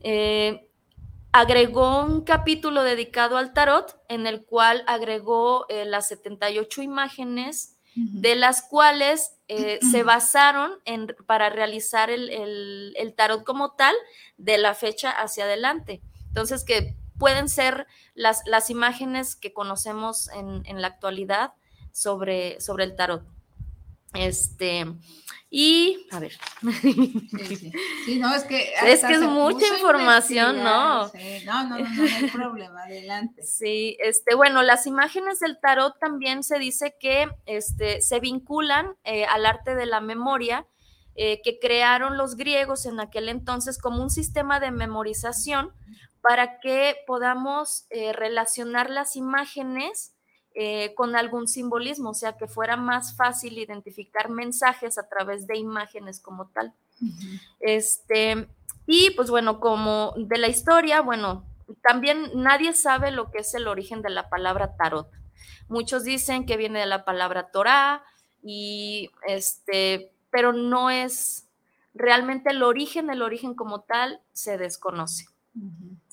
eh, 0.01 0.69
agregó 1.31 2.05
un 2.05 2.23
capítulo 2.23 2.83
dedicado 2.83 3.37
al 3.37 3.53
tarot 3.53 3.97
en 4.09 4.27
el 4.27 4.45
cual 4.45 4.83
agregó 4.89 5.67
eh, 5.69 5.85
las 5.85 6.09
78 6.09 6.83
imágenes 6.83 7.77
de 7.95 8.35
las 8.35 8.63
cuales 8.63 9.39
eh, 9.47 9.79
se 9.93 10.03
basaron 10.03 10.73
en, 10.85 11.07
para 11.27 11.51
realizar 11.51 12.11
el, 12.11 13.15
tarot 13.17 13.45
como 13.45 13.75
tal 13.75 13.95
de 14.39 14.59
la 14.59 14.75
fecha 14.75 15.11
hacia 15.11 15.45
adelante. 15.45 16.03
Entonces, 16.27 16.65
que 16.65 16.97
pueden 17.19 17.49
ser 17.49 17.87
las, 18.15 18.43
las 18.47 18.71
imágenes 18.71 19.37
que 19.37 19.53
conocemos 19.53 20.29
en, 20.29 20.63
en 20.67 20.83
la 20.83 20.89
actualidad 20.89 21.53
sobre, 21.93 22.61
sobre 22.61 22.85
el 22.85 22.97
tarot. 22.97 23.25
Este, 24.15 24.87
y 25.51 26.07
a 26.11 26.19
ver. 26.19 26.33
Sí, 28.05 28.19
no, 28.19 28.35
es 28.35 28.45
que. 28.45 28.73
Es 28.87 29.05
que 29.05 29.15
es 29.15 29.23
mucha 29.23 29.67
información, 29.69 30.63
¿no? 30.63 31.07
No, 31.07 31.13
no, 31.45 31.65
no, 31.69 31.79
no, 31.79 32.05
hay 32.05 32.31
problema, 32.31 32.83
adelante. 32.83 33.43
Sí, 33.43 33.97
este, 34.01 34.35
bueno, 34.35 34.63
las 34.63 34.87
imágenes 34.87 35.39
del 35.39 35.59
tarot 35.61 35.99
también 35.99 36.43
se 36.43 36.59
dice 36.59 36.97
que 36.99 37.29
este, 37.47 38.01
se 38.01 38.21
vinculan 38.21 38.97
eh, 39.05 39.25
al 39.25 39.47
arte 39.47 39.75
de 39.75 39.87
la 39.87 40.01
memoria 40.01 40.67
eh, 41.15 41.41
que 41.43 41.59
crearon 41.59 42.19
los 42.19 42.37
griegos 42.37 42.85
en 42.85 43.01
aquel 43.01 43.29
entonces 43.29 43.79
como 43.79 44.03
un 44.03 44.11
sistema 44.11 44.61
de 44.61 44.71
memorización 44.71 45.73
para 46.27 46.59
que 46.59 46.97
podamos 47.07 47.87
eh, 47.89 48.13
relacionar 48.13 48.91
las 48.91 49.15
imágenes 49.15 50.13
eh, 50.57 50.93
con 50.97 51.15
algún 51.15 51.47
simbolismo, 51.47 52.11
o 52.11 52.15
sea, 52.15 52.37
que 52.37 52.49
fuera 52.49 52.77
más 52.77 53.15
fácil 53.15 53.59
identificar 53.59 54.29
mensajes 54.29 54.99
a 54.99 55.09
través 55.09 55.47
de 55.47 55.57
imágenes 55.57 56.19
como 56.19 56.49
tal. 56.49 56.75
Este, 57.61 58.49
y 58.89 59.11
pues 59.11 59.31
bueno, 59.31 59.61
como 59.61 60.15
de 60.17 60.39
la 60.39 60.49
historia, 60.49 61.01
bueno, 61.01 61.45
también 61.81 62.33
nadie 62.35 62.73
sabe 62.73 63.13
lo 63.13 63.31
que 63.31 63.39
es 63.39 63.55
el 63.55 63.69
origen 63.69 64.03
de 64.03 64.11
la 64.11 64.29
palabra 64.29 64.77
tarot. 64.77 65.09
Muchos 65.69 66.03
dicen 66.03 66.45
que 66.45 66.57
viene 66.57 66.81
de 66.81 66.87
la 66.87 67.05
palabra 67.05 67.53
Torah 67.53 68.03
y 68.43 69.11
este, 69.29 70.11
pero 70.31 70.53
no 70.53 70.91
es 70.91 71.47
realmente 71.95 72.51
el 72.51 72.65
origen, 72.65 73.11
el 73.11 73.23
origen 73.23 73.55
como 73.55 73.83
tal 73.83 74.21
se 74.33 74.59
desconoce. 74.59 75.27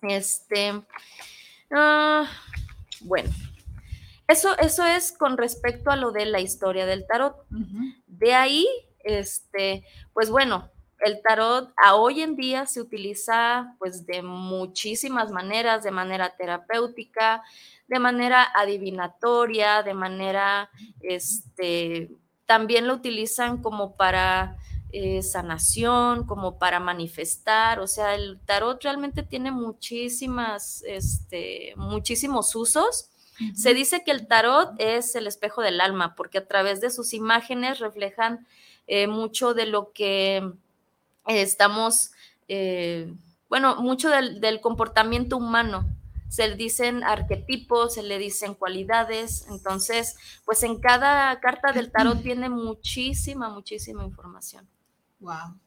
Este, 0.03 0.81
ah, 1.71 2.29
bueno, 3.01 3.29
eso, 4.27 4.57
eso 4.57 4.85
es 4.85 5.11
con 5.11 5.37
respecto 5.37 5.91
a 5.91 5.95
lo 5.95 6.11
de 6.11 6.25
la 6.25 6.39
historia 6.39 6.85
del 6.85 7.05
tarot. 7.07 7.35
De 8.07 8.33
ahí, 8.33 8.67
este, 9.03 9.85
pues 10.13 10.29
bueno, 10.29 10.69
el 10.99 11.21
tarot 11.21 11.73
a 11.75 11.95
hoy 11.95 12.21
en 12.21 12.35
día 12.35 12.65
se 12.65 12.81
utiliza 12.81 13.75
pues 13.79 14.05
de 14.05 14.21
muchísimas 14.21 15.31
maneras, 15.31 15.83
de 15.83 15.91
manera 15.91 16.35
terapéutica, 16.37 17.43
de 17.87 17.99
manera 17.99 18.47
adivinatoria, 18.55 19.83
de 19.83 19.93
manera, 19.93 20.69
este, 21.01 22.09
también 22.45 22.87
lo 22.87 22.93
utilizan 22.93 23.61
como 23.61 23.95
para 23.95 24.57
eh, 24.93 25.21
sanación, 25.21 26.25
como 26.25 26.57
para 26.57 26.79
manifestar, 26.79 27.79
o 27.81 27.87
sea, 27.87 28.15
el 28.15 28.39
tarot 28.45 28.81
realmente 28.81 29.23
tiene 29.23 29.51
muchísimas, 29.51 30.81
este, 30.85 31.73
muchísimos 31.75 32.55
usos 32.55 33.09
se 33.55 33.73
dice 33.73 34.03
que 34.03 34.11
el 34.11 34.27
tarot 34.27 34.73
es 34.77 35.15
el 35.15 35.27
espejo 35.27 35.61
del 35.61 35.81
alma, 35.81 36.15
porque 36.15 36.37
a 36.37 36.47
través 36.47 36.81
de 36.81 36.91
sus 36.91 37.13
imágenes 37.13 37.79
reflejan 37.79 38.45
eh, 38.87 39.07
mucho 39.07 39.53
de 39.53 39.65
lo 39.65 39.91
que 39.91 40.37
eh, 40.37 40.51
estamos, 41.25 42.11
eh, 42.47 43.11
bueno, 43.49 43.81
mucho 43.81 44.09
del, 44.09 44.61
comportamiento 44.61 45.37
humano. 45.37 45.85
Se 46.29 46.47
le 46.47 46.55
dicen 46.55 47.03
arquetipos, 47.03 47.95
se 47.95 48.03
le 48.03 48.17
dicen 48.17 48.53
cualidades. 48.53 49.45
Entonces, 49.49 50.15
pues 50.45 50.63
en 50.63 50.79
cada 50.79 51.39
carta 51.39 51.71
del 51.71 51.91
tarot 51.91 52.21
tiene 52.21 52.49
muchísima, 52.49 53.49
muchísima 53.49 54.03
información. 54.03 54.67
Wow. 55.23 55.57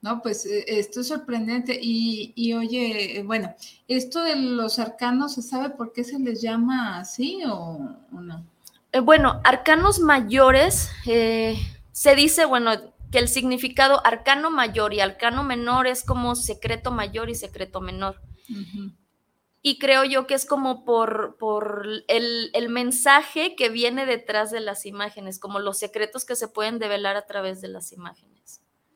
No, 0.00 0.22
pues 0.22 0.46
eh, 0.46 0.64
esto 0.68 1.00
es 1.00 1.08
sorprendente. 1.08 1.76
Y, 1.80 2.54
oye, 2.54 3.22
bueno, 3.26 3.54
esto 3.88 4.22
de 4.22 4.36
los 4.36 4.78
arcanos, 4.78 5.34
¿se 5.34 5.42
sabe 5.42 5.70
por 5.70 5.92
qué 5.92 6.04
se 6.04 6.18
les 6.18 6.40
llama 6.40 7.00
así 7.00 7.42
o, 7.44 7.90
no? 8.12 8.46
Eh, 8.92 9.00
bueno, 9.00 9.40
arcanos 9.42 9.98
mayores, 9.98 10.90
eh, 11.06 11.58
se 11.90 12.14
dice, 12.14 12.44
bueno, 12.44 12.70
que 13.10 13.18
el 13.18 13.28
significado 13.28 14.00
arcano 14.06 14.50
mayor 14.50 14.94
y 14.94 15.00
arcano 15.00 15.42
menor 15.42 15.88
es 15.88 16.04
como 16.04 16.36
secreto 16.36 16.92
mayor 16.92 17.28
y 17.28 17.34
secreto 17.34 17.80
menor. 17.80 18.20
Y 19.60 19.80
creo 19.80 20.04
yo 20.04 20.28
que 20.28 20.34
es 20.34 20.46
como 20.46 20.84
por, 20.84 21.36
por 21.36 21.84
el, 22.06 22.50
el, 22.54 22.68
mensaje 22.68 23.56
que 23.56 23.68
viene 23.70 24.06
detrás 24.06 24.52
de 24.52 24.60
las 24.60 24.86
imágenes, 24.86 25.40
como 25.40 25.58
los 25.58 25.78
secretos 25.78 26.24
que 26.24 26.36
se 26.36 26.46
pueden 26.46 26.78
develar 26.78 27.16
a 27.16 27.26
través 27.26 27.60
de 27.60 27.66
las 27.66 27.90
imágenes. 27.90 28.35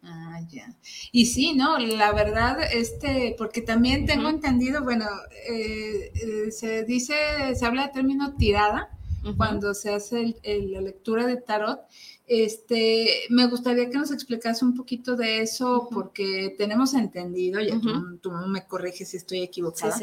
Ah, 0.03 0.41
ya. 0.49 0.75
Y 1.13 1.27
sí, 1.27 1.53
¿no? 1.55 1.79
La 1.79 2.13
verdad, 2.13 2.59
este, 2.73 3.35
porque 3.37 3.61
también 3.61 4.07
tengo 4.07 4.29
entendido, 4.29 4.83
bueno, 4.83 5.07
eh, 5.49 6.11
eh, 6.15 6.51
se 6.51 6.85
dice, 6.85 7.15
se 7.55 7.67
habla 7.67 7.89
de 7.89 7.93
término 7.93 8.35
tirada 8.37 8.91
cuando 9.37 9.75
se 9.75 9.93
hace 9.93 10.37
la 10.43 10.81
lectura 10.81 11.27
de 11.27 11.37
tarot. 11.37 11.81
Este, 12.27 13.25
me 13.29 13.49
gustaría 13.49 13.91
que 13.91 13.99
nos 13.99 14.11
explicase 14.13 14.65
un 14.65 14.75
poquito 14.75 15.17
de 15.17 15.43
eso, 15.43 15.89
porque 15.93 16.55
tenemos 16.57 16.95
entendido, 16.95 17.61
ya 17.61 17.79
tú, 18.23 18.31
me 18.31 18.67
corriges 18.67 19.11
si 19.11 19.19
estoy 19.19 19.43
equivocada. 19.43 19.99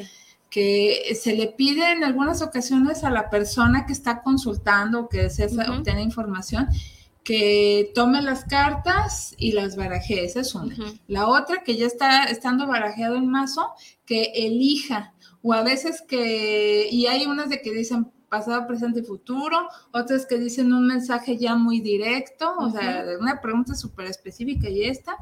que 0.50 1.18
se 1.20 1.36
le 1.36 1.48
pide 1.48 1.92
en 1.92 2.04
algunas 2.04 2.42
ocasiones 2.42 3.04
a 3.04 3.10
la 3.10 3.30
persona 3.30 3.86
que 3.86 3.94
está 3.94 4.22
consultando, 4.22 5.10
que 5.10 5.24
desea 5.24 5.48
obtener 5.72 6.04
información, 6.04 6.68
que 7.28 7.92
tome 7.94 8.22
las 8.22 8.46
cartas 8.46 9.36
y 9.38 9.52
las 9.52 9.76
baraje, 9.76 10.24
esa 10.24 10.40
es 10.40 10.56
una. 10.56 10.78
La 11.10 11.28
otra, 11.28 11.62
que 11.62 11.76
ya 11.76 11.86
está 11.86 12.24
estando 12.24 12.68
barajeado 12.68 13.18
el 13.18 13.26
mazo, 13.26 13.74
que 14.06 14.32
elija, 14.34 15.14
o 15.42 15.52
a 15.52 15.62
veces 15.62 16.02
que, 16.08 16.88
y 16.90 17.08
hay 17.08 17.26
unas 17.26 17.50
de 17.50 17.62
que 17.62 17.74
dicen 17.74 18.14
pasado, 18.30 18.68
presente 18.68 19.00
y 19.00 19.04
futuro, 19.04 19.68
otras 19.92 20.26
que 20.26 20.38
dicen 20.38 20.74
un 20.74 20.88
mensaje 20.88 21.38
ya 21.38 21.56
muy 21.56 21.82
directo, 21.82 22.54
o 22.58 22.70
sea, 22.70 23.06
una 23.20 23.42
pregunta 23.42 23.76
súper 23.76 24.08
específica 24.08 24.70
y 24.70 24.84
esta, 24.84 25.18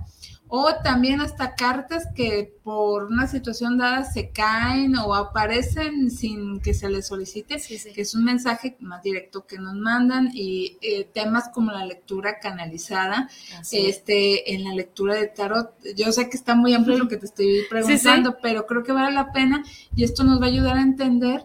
o 0.47 0.67
también 0.83 1.21
hasta 1.21 1.55
cartas 1.55 2.07
que 2.15 2.53
por 2.63 3.05
una 3.05 3.27
situación 3.27 3.77
dada 3.77 4.03
se 4.03 4.29
caen 4.29 4.95
o 4.95 5.15
aparecen 5.15 6.11
sin 6.11 6.59
que 6.59 6.73
se 6.73 6.87
les 6.89 7.07
solicite, 7.07 7.57
que 7.59 8.01
es 8.01 8.13
un 8.13 8.23
mensaje 8.23 8.77
más 8.79 9.01
directo 9.01 9.47
que 9.47 9.57
nos 9.57 9.73
mandan 9.75 10.29
y 10.33 10.77
eh, 10.81 11.09
temas 11.11 11.49
como 11.49 11.71
la 11.71 11.85
lectura 11.85 12.39
canalizada, 12.39 13.27
este, 13.71 14.53
en 14.53 14.63
la 14.63 14.73
lectura 14.73 15.15
de 15.15 15.27
tarot. 15.27 15.73
Yo 15.95 16.11
sé 16.11 16.29
que 16.29 16.37
está 16.37 16.53
muy 16.53 16.73
amplio 16.73 16.97
lo 16.97 17.07
que 17.07 17.17
te 17.17 17.25
estoy 17.25 17.63
preguntando, 17.69 18.37
pero 18.41 18.67
creo 18.67 18.83
que 18.83 18.91
vale 18.91 19.15
la 19.15 19.31
pena 19.31 19.63
y 19.95 20.03
esto 20.03 20.23
nos 20.23 20.39
va 20.39 20.45
a 20.45 20.49
ayudar 20.49 20.77
a 20.77 20.81
entender 20.81 21.43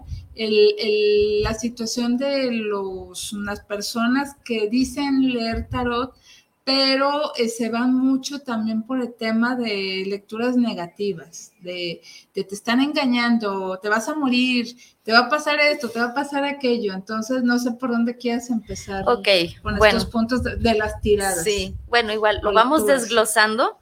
la 0.48 1.54
situación 1.54 2.16
de 2.16 2.50
los, 2.50 3.32
las 3.34 3.60
personas 3.60 4.36
que 4.44 4.68
dicen 4.68 5.32
leer 5.32 5.68
tarot 5.68 6.14
pero 6.64 7.34
eh, 7.36 7.48
se 7.48 7.68
va 7.70 7.86
mucho 7.86 8.40
también 8.40 8.82
por 8.82 9.00
el 9.00 9.14
tema 9.14 9.56
de 9.56 10.04
lecturas 10.06 10.56
negativas, 10.56 11.52
de, 11.60 12.02
te 12.32 12.40
están 12.50 12.80
engañando, 12.80 13.78
te 13.78 13.88
vas 13.88 14.08
a 14.08 14.14
morir, 14.14 14.76
te 15.02 15.12
va 15.12 15.20
a 15.20 15.28
pasar 15.28 15.58
esto, 15.60 15.88
te 15.88 15.98
va 15.98 16.06
a 16.06 16.14
pasar 16.14 16.44
aquello, 16.44 16.92
entonces 16.92 17.42
no 17.42 17.58
sé 17.58 17.72
por 17.72 17.90
dónde 17.90 18.16
quieres 18.16 18.50
empezar 18.50 19.08
Ok, 19.08 19.28
con 19.62 19.78
bueno. 19.78 19.98
estos 19.98 20.10
puntos 20.12 20.42
de, 20.42 20.56
de 20.56 20.74
las 20.74 21.00
tiradas. 21.00 21.42
Sí, 21.44 21.74
bueno, 21.88 22.12
igual 22.12 22.40
lo 22.42 22.52
vamos 22.52 22.86
desglosando. 22.86 23.78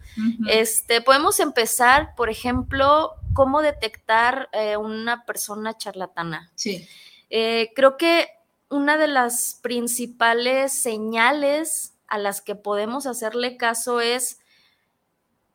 Este, 0.48 1.00
podemos 1.00 1.38
empezar, 1.38 2.14
por 2.16 2.28
ejemplo, 2.28 3.12
cómo 3.34 3.62
detectar 3.62 4.48
eh, 4.52 4.76
una 4.76 5.24
persona 5.24 5.76
charlatana. 5.76 6.50
Sí. 6.56 6.88
Eh, 7.30 7.70
creo 7.76 7.96
que 7.96 8.26
una 8.68 8.96
de 8.96 9.08
las 9.08 9.58
principales 9.62 10.72
señales 10.72 11.94
a 12.08 12.18
las 12.18 12.40
que 12.40 12.54
podemos 12.54 13.06
hacerle 13.06 13.56
caso 13.56 14.00
es 14.00 14.40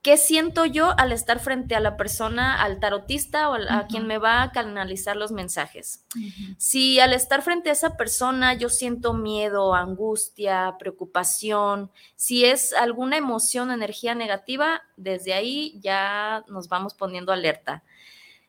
qué 0.03 0.17
siento 0.17 0.65
yo 0.65 0.93
al 0.97 1.13
estar 1.13 1.39
frente 1.39 1.75
a 1.75 1.79
la 1.79 1.95
persona, 1.95 2.61
al 2.61 2.79
tarotista 2.81 3.49
o 3.49 3.55
a 3.55 3.87
quien 3.87 4.05
me 4.05 4.17
va 4.17 4.43
a 4.43 4.51
canalizar 4.51 5.15
los 5.15 5.31
mensajes. 5.31 6.05
Si 6.57 6.99
al 6.99 7.13
estar 7.13 7.41
frente 7.41 7.69
a 7.69 7.73
esa 7.73 7.95
persona 7.95 8.53
yo 8.53 8.67
siento 8.67 9.13
miedo, 9.13 9.73
angustia, 9.73 10.75
preocupación, 10.77 11.89
si 12.17 12.43
es 12.43 12.73
alguna 12.73 13.15
emoción, 13.15 13.71
energía 13.71 14.13
negativa, 14.13 14.81
desde 14.97 15.33
ahí 15.33 15.79
ya 15.79 16.43
nos 16.49 16.67
vamos 16.67 16.93
poniendo 16.93 17.31
alerta. 17.31 17.81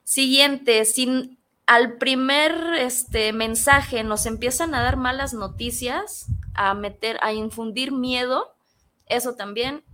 Siguiente, 0.03 0.85
si 0.85 1.39
al 1.67 1.99
primer 1.99 2.53
este, 2.79 3.33
mensaje 3.33 4.05
nos 4.05 4.27
empiezan 4.27 4.75
a 4.75 4.83
dar 4.83 4.97
malas 4.97 5.35
noticias, 5.35 6.27
a 6.55 6.75
meter, 6.75 7.19
a 7.23 7.33
infundir 7.33 7.93
miedo, 7.93 8.55
eso 9.07 9.35
también, 9.35 9.85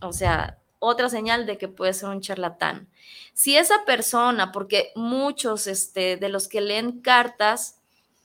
o 0.00 0.12
sea, 0.12 0.58
otra 0.80 1.08
señal 1.08 1.46
de 1.46 1.58
que 1.58 1.68
puede 1.68 1.92
ser 1.94 2.08
un 2.10 2.20
charlatán. 2.20 2.88
Si 3.34 3.56
esa 3.56 3.84
persona, 3.84 4.52
porque 4.52 4.92
muchos 4.96 5.66
este, 5.68 6.16
de 6.16 6.28
los 6.28 6.48
que 6.48 6.60
leen 6.60 7.00
cartas 7.00 7.76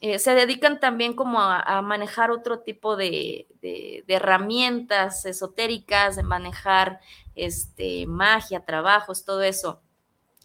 eh, 0.02 0.20
se 0.20 0.36
dedican 0.36 0.80
también 0.80 1.14
como 1.16 1.40
a, 1.42 1.82
manejar 1.82 2.32
otro 2.32 2.60
tipo 2.60 2.96
de, 2.98 3.48
de- 3.62 4.04
de 4.08 4.14
herramientas 4.16 5.26
esotéricas, 5.26 6.16
de 6.18 6.24
manejar 6.24 7.00
este, 7.36 8.06
magia, 8.08 8.66
trabajos, 8.66 9.26
todo 9.26 9.44
eso. 9.44 9.82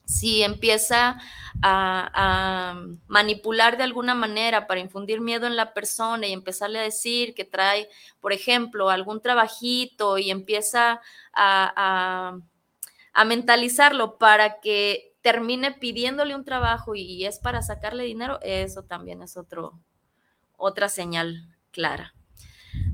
Si 0.09 0.43
empieza 0.43 1.21
a, 1.63 2.81
manipular 3.07 3.77
de 3.77 3.85
alguna 3.85 4.15
manera 4.15 4.67
para 4.67 4.81
infundir 4.81 5.21
miedo 5.21 5.47
en 5.47 5.57
la 5.57 5.75
persona 5.75 6.27
y 6.27 6.33
empezarle 6.33 6.79
a 6.79 6.83
decir 6.83 7.35
que 7.35 7.45
trae, 7.45 7.89
por 8.21 8.33
ejemplo, 8.33 8.89
algún 8.89 9.21
trabajito 9.21 10.17
y 10.17 10.31
empieza 10.31 11.01
a 11.35 13.25
mentalizarlo 13.27 14.17
para 14.17 14.61
que 14.61 15.09
termine 15.21 15.73
pidiéndole 15.73 16.35
un 16.35 16.45
trabajo 16.45 16.95
y 16.95 17.27
es 17.27 17.39
para 17.39 17.61
sacarle 17.61 18.05
dinero, 18.05 18.39
eso 18.41 18.85
también 18.85 19.23
es 19.23 19.37
otro, 19.37 19.79
otra 20.57 20.89
señal 20.89 21.55
clara. 21.71 22.15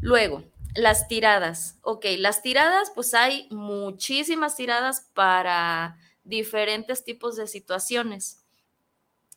Luego, 0.00 0.42
las 0.74 1.06
tiradas. 1.06 1.78
Ok, 1.82 2.06
las 2.18 2.42
tiradas, 2.42 2.90
pues 2.94 3.14
hay 3.14 3.46
muchísimas 3.50 4.56
tiradas 4.56 5.10
para 5.14 5.96
diferentes 6.24 7.04
tipos 7.04 7.36
de 7.36 7.46
situaciones. 7.46 8.44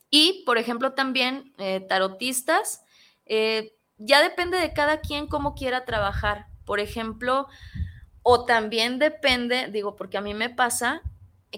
Y, 0.10 0.44
por 0.46 0.58
ejemplo, 0.58 0.94
también 0.94 1.53
eh, 1.58 1.82
tarotistas, 1.82 2.84
eh, 3.25 3.74
ya 3.98 4.22
depende 4.22 4.58
de 4.58 4.74
cada 4.74 5.01
quien 5.01 5.27
cómo 5.27 5.53
quiera 5.53 5.86
trabajar. 5.86 6.48
Por 6.65 6.79
ejemplo, 6.79 7.48
o 8.24 8.46
también 8.46 9.00
depende, 9.00 9.70
digo, 9.72 9.96
porque 9.96 10.17
a 10.17 10.22
mí 10.22 10.34
me 10.34 10.50
pasa 10.50 11.01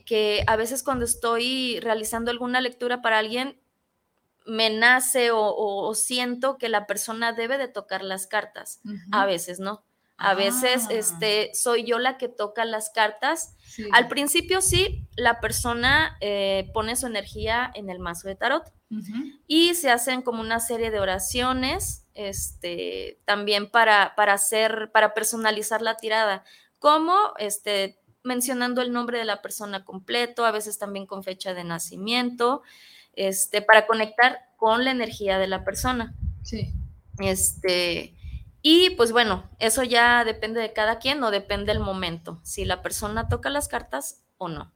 que 0.06 0.44
a 0.48 0.56
veces 0.56 0.84
cuando 0.84 1.06
estoy 1.06 1.80
realizando 1.82 2.32
alguna 2.32 2.62
lectura 2.62 3.02
para 3.02 3.20
alguien, 3.20 3.60
me 4.46 4.70
nace 4.72 5.32
o, 5.32 5.40
o- 5.42 5.88
o 5.90 5.96
siento 5.96 6.58
que 6.58 6.70
la 6.70 6.88
persona 6.88 7.34
debe 7.34 7.58
de 7.58 7.68
tocar 7.68 8.04
las 8.04 8.28
cartas. 8.28 8.82
A 9.12 9.26
veces 9.26 9.60
no. 9.60 9.84
A 10.20 10.34
veces 10.36 10.86
Ah. 10.90 10.94
este, 10.94 11.52
soy 11.54 11.84
yo 11.84 11.98
la 11.98 12.18
que 12.18 12.28
toca 12.28 12.66
las 12.66 12.90
cartas. 12.90 13.56
Sí. 13.64 13.88
Al 13.94 14.08
principio 14.08 14.62
sí, 14.62 15.08
la 15.16 15.40
persona 15.40 16.18
eh, 16.22 16.70
pone 16.74 16.96
su 16.96 17.08
energía 17.08 17.72
en 17.74 17.90
el 17.90 18.00
mazo 18.00 18.28
de 18.28 18.36
tarot 18.36 18.64
y 19.48 19.76
se 19.76 19.92
hacen 19.92 20.24
como 20.24 20.42
una 20.42 20.60
serie 20.60 20.90
de 20.90 21.00
oraciones 21.00 22.08
este, 22.16 23.20
también 23.24 23.70
para, 23.70 24.14
para 24.16 24.34
hacer, 24.34 24.90
para 24.92 25.14
personalizar 25.14 25.82
la 25.82 25.96
tirada, 25.96 26.44
como 26.80 27.16
este, 27.38 28.00
mencionando 28.24 28.82
el 28.82 28.92
nombre 28.92 29.20
de 29.20 29.26
la 29.26 29.42
persona 29.42 29.86
completo, 29.86 30.44
a 30.46 30.52
veces 30.52 30.78
también 30.80 31.06
con 31.06 31.24
fecha 31.24 31.54
de 31.54 31.64
nacimiento, 31.64 32.64
este, 33.14 33.62
para 33.62 33.86
conectar 33.88 34.40
con 34.58 34.84
la 34.84 34.92
energía 34.92 35.38
de 35.38 35.48
la 35.48 35.64
persona. 35.64 36.16
Sí. 36.44 36.74
Este, 37.20 38.16
y 38.62 38.92
pues 38.92 39.12
bueno, 39.12 39.50
eso 39.60 39.84
ya 39.84 40.24
depende 40.24 40.60
de 40.60 40.74
cada 40.74 41.00
quien 41.00 41.24
o 41.24 41.32
depende 41.32 41.74
del 41.74 41.82
momento, 41.82 42.40
si 42.44 42.66
la 42.66 42.82
persona 42.82 43.28
toca 43.28 43.50
las 43.50 43.68
cartas 43.68 44.24
o 44.38 44.50
no. 44.50 44.74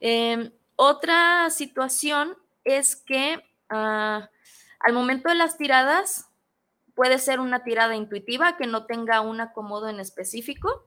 Eh, 0.00 0.52
otra 0.76 1.48
situación 1.50 2.36
es 2.64 2.96
que 2.96 3.42
ah, 3.70 4.28
al 4.80 4.92
momento 4.92 5.28
de 5.28 5.36
las 5.36 5.56
tiradas 5.56 6.26
puede 6.94 7.18
ser 7.18 7.40
una 7.40 7.64
tirada 7.64 7.94
intuitiva 7.94 8.56
que 8.56 8.66
no 8.66 8.86
tenga 8.86 9.20
un 9.20 9.40
acomodo 9.40 9.88
en 9.88 10.00
específico, 10.00 10.84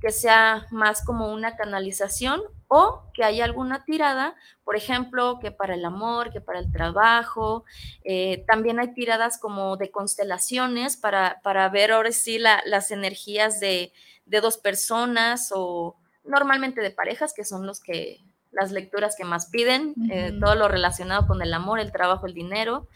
que 0.00 0.10
sea 0.10 0.66
más 0.70 1.04
como 1.04 1.32
una 1.32 1.56
canalización 1.56 2.40
o 2.72 3.02
que 3.14 3.24
haya 3.24 3.44
alguna 3.44 3.84
tirada, 3.84 4.36
por 4.62 4.76
ejemplo, 4.76 5.40
que 5.40 5.50
para 5.50 5.74
el 5.74 5.84
amor, 5.84 6.30
que 6.30 6.40
para 6.40 6.60
el 6.60 6.70
trabajo. 6.70 7.64
Eh, 8.04 8.44
también 8.46 8.78
hay 8.78 8.94
tiradas 8.94 9.38
como 9.38 9.76
de 9.76 9.90
constelaciones 9.90 10.96
para, 10.96 11.40
para 11.42 11.68
ver 11.68 11.90
ahora 11.90 12.12
sí 12.12 12.38
la- 12.38 12.62
las 12.66 12.92
energías 12.92 13.58
de, 13.58 13.92
de 14.24 14.40
dos 14.40 14.56
personas 14.56 15.50
o 15.52 15.96
normalmente 16.22 16.80
de 16.80 16.92
parejas, 16.92 17.32
que 17.34 17.44
son 17.44 17.66
los 17.66 17.80
que 17.80 18.20
las 18.52 18.70
lecturas 18.70 19.16
que 19.16 19.24
más 19.24 19.46
piden, 19.46 19.94
eh, 20.10 20.32
todo 20.40 20.54
lo 20.54 20.68
relacionado 20.68 21.26
con 21.26 21.42
el 21.42 21.52
amor, 21.52 21.80
el 21.80 21.90
trabajo, 21.90 22.26
el 22.26 22.34
dinero. 22.34 22.86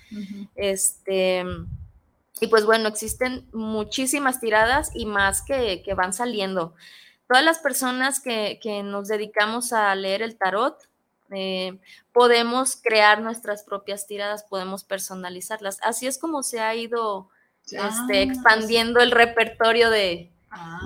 Este, 0.54 1.44
y 2.40 2.46
pues 2.46 2.64
bueno, 2.64 2.88
existen 2.88 3.46
muchísimas 3.52 4.40
tiradas 4.40 4.90
y 4.94 5.06
más 5.06 5.42
que, 5.42 5.82
que 5.82 5.94
van 5.94 6.12
saliendo. 6.12 6.74
Todas 7.34 7.44
las 7.46 7.58
personas 7.58 8.20
que, 8.20 8.60
que 8.62 8.84
nos 8.84 9.08
dedicamos 9.08 9.72
a 9.72 9.92
leer 9.96 10.22
el 10.22 10.36
tarot, 10.36 10.78
eh, 11.32 11.80
podemos 12.12 12.76
crear 12.76 13.20
nuestras 13.22 13.64
propias 13.64 14.06
tiradas, 14.06 14.44
podemos 14.44 14.84
personalizarlas. 14.84 15.80
Así 15.82 16.06
es 16.06 16.16
como 16.16 16.44
se 16.44 16.60
ha 16.60 16.72
ido 16.76 17.28
Ah, 17.76 17.88
este, 17.90 18.22
expandiendo 18.22 19.00
el 19.00 19.10
repertorio 19.10 19.90
de, 19.90 20.30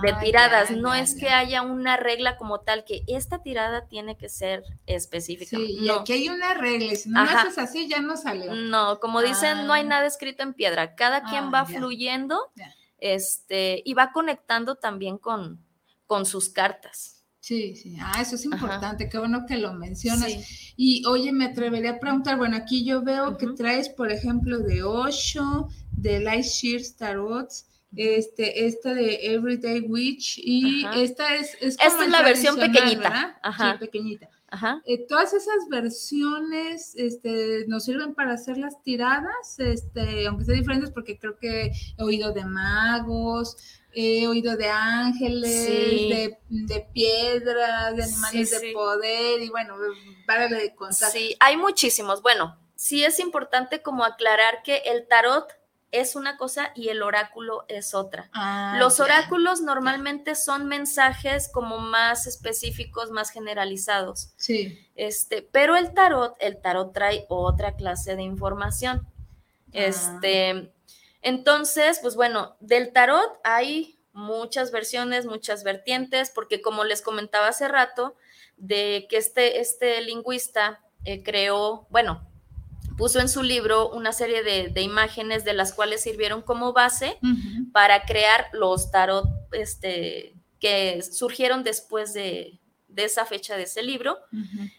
de 0.00 0.10
ah, 0.10 0.20
tiradas. 0.22 0.70
ya, 0.70 0.76
no 0.76 0.94
ya, 0.94 1.00
es 1.02 1.16
ya. 1.16 1.20
que 1.20 1.28
haya 1.28 1.60
una 1.60 1.98
regla 1.98 2.38
como 2.38 2.60
tal 2.60 2.86
que 2.86 3.02
esta 3.08 3.42
tirada 3.42 3.86
tiene 3.86 4.16
que 4.16 4.30
ser 4.30 4.62
específica. 4.86 5.54
Sí, 5.54 5.76
y 5.82 5.86
no. 5.86 5.96
aquí 5.96 6.14
hay 6.14 6.28
una 6.30 6.54
regla, 6.54 6.94
y 6.94 6.96
si 6.96 7.10
no 7.10 7.20
haces 7.20 7.58
así, 7.58 7.88
ya 7.88 8.00
no 8.00 8.16
salió. 8.16 8.54
No, 8.54 9.00
como 9.00 9.20
dicen, 9.20 9.66
no 9.66 9.74
hay 9.74 9.82
Ah. 9.82 9.88
nada 9.88 10.06
escrito 10.06 10.42
en 10.44 10.54
piedra. 10.54 10.94
Cada 10.94 11.24
quien 11.24 11.44
Ah, 11.44 11.50
va 11.50 11.66
ya. 11.68 11.78
fluyendo 11.78 12.40
Ya. 12.54 12.74
este, 13.00 13.82
y 13.84 13.92
va 13.92 14.12
conectando 14.12 14.76
también 14.76 15.18
con, 15.18 15.62
con 16.08 16.26
sus 16.26 16.48
cartas. 16.48 17.22
Sí, 17.38 17.76
sí. 17.76 17.96
Ah, 18.00 18.20
eso 18.20 18.34
es 18.34 18.44
Ajá. 18.46 18.56
importante, 18.56 19.08
qué 19.08 19.16
bueno 19.18 19.46
que 19.46 19.56
lo 19.56 19.72
mencionas. 19.72 20.32
Sí. 20.32 20.74
Y 20.76 21.06
oye, 21.06 21.32
me 21.32 21.44
atrevería 21.44 21.92
a 21.92 22.00
preguntar, 22.00 22.36
bueno, 22.36 22.56
aquí 22.56 22.84
yo 22.84 23.02
veo 23.02 23.38
que 23.38 23.46
traes, 23.56 23.88
por 23.88 24.10
ejemplo, 24.10 24.58
de 24.58 24.82
Osho, 24.82 25.68
de 25.92 26.18
Light 26.20 26.44
Shears 26.44 26.96
Tarot, 26.96 27.48
este, 27.96 28.66
esta 28.66 28.92
de 28.92 29.32
Everyday 29.34 29.80
Witch, 29.80 30.38
y 30.38 30.84
Ajá. 30.84 31.00
esta 31.00 31.34
es, 31.36 31.54
es 31.60 31.76
Esta 31.80 31.88
como 31.88 32.00
es 32.00 32.06
el 32.06 32.12
la 32.12 32.22
versión 32.22 32.56
pequeñita. 32.56 33.02
¿verdad? 33.08 33.36
Ajá. 33.42 33.72
Sí, 33.72 33.78
pequeñita. 33.78 34.28
Ajá. 34.50 34.82
Eh, 34.86 35.06
todas 35.06 35.34
esas 35.34 35.68
versiones 35.70 36.94
este, 36.96 37.66
nos 37.68 37.84
sirven 37.84 38.14
para 38.14 38.32
hacer 38.32 38.56
las 38.56 38.82
tiradas, 38.82 39.58
este, 39.58 40.26
aunque 40.26 40.44
sean 40.44 40.58
diferentes, 40.58 40.90
porque 40.90 41.18
creo 41.18 41.38
que 41.38 41.72
he 41.98 42.02
oído 42.02 42.32
de 42.32 42.44
magos, 42.46 43.56
he 43.98 44.26
oído 44.28 44.56
de 44.56 44.68
ángeles, 44.68 45.66
Sí. 45.66 46.08
de, 46.08 46.38
de 46.48 46.80
piedras, 46.92 47.96
de 47.96 48.02
animales 48.04 48.50
Sí, 48.50 48.66
de 48.68 48.72
poder, 48.72 49.42
y 49.42 49.48
bueno, 49.48 49.74
para 50.26 50.48
de 50.48 50.74
contar. 50.74 51.10
Sí, 51.10 51.36
hay 51.40 51.56
muchísimos. 51.56 52.22
Bueno, 52.22 52.58
sí 52.76 53.04
es 53.04 53.18
importante 53.20 53.82
como 53.82 54.04
aclarar 54.04 54.62
que 54.62 54.78
el 54.86 55.06
tarot 55.08 55.48
es 55.90 56.16
una 56.16 56.36
cosa 56.36 56.70
y 56.74 56.90
el 56.90 57.02
oráculo 57.02 57.64
es 57.68 57.94
otra. 57.94 58.28
Ah, 58.34 58.76
Los 58.78 59.00
oráculos 59.00 59.62
normalmente 59.62 60.34
son 60.34 60.66
mensajes 60.66 61.48
como 61.50 61.78
más 61.78 62.26
específicos, 62.26 63.10
más 63.10 63.30
generalizados. 63.30 64.32
Sí. 64.36 64.86
Este, 64.96 65.40
pero 65.40 65.76
el 65.76 65.94
tarot, 65.94 66.36
el 66.40 66.60
tarot 66.60 66.92
trae 66.92 67.24
otra 67.30 67.74
clase 67.74 68.16
de 68.16 68.22
información. 68.22 69.06
Ah. 69.06 69.70
Este, 69.72 70.72
entonces, 71.28 71.98
pues 72.00 72.16
bueno, 72.16 72.56
del 72.60 72.92
tarot 72.92 73.38
hay 73.44 73.98
muchas 74.12 74.72
versiones, 74.72 75.26
muchas 75.26 75.62
vertientes, 75.62 76.30
porque 76.34 76.60
como 76.60 76.84
les 76.84 77.02
comentaba 77.02 77.48
hace 77.48 77.68
rato, 77.68 78.16
de 78.56 79.06
que 79.08 79.18
este, 79.18 79.60
este 79.60 80.00
lingüista 80.00 80.80
eh, 81.04 81.22
creó, 81.22 81.86
bueno, 81.90 82.26
puso 82.96 83.20
en 83.20 83.28
su 83.28 83.42
libro 83.42 83.90
una 83.90 84.12
serie 84.12 84.42
de, 84.42 84.82
imágenes 84.82 85.44
de 85.44 85.52
las 85.52 85.72
cuales 85.72 86.02
sirvieron 86.02 86.42
como 86.42 86.72
base 86.72 87.18
para 87.72 88.02
crear 88.02 88.48
los 88.52 88.90
tarot 88.90 89.26
este, 89.52 90.34
que 90.58 91.02
surgieron 91.02 91.62
después 91.62 92.12
de, 92.12 92.58
esa 92.96 93.24
fecha 93.24 93.56
de 93.56 93.62
ese 93.62 93.84
libro. 93.84 94.18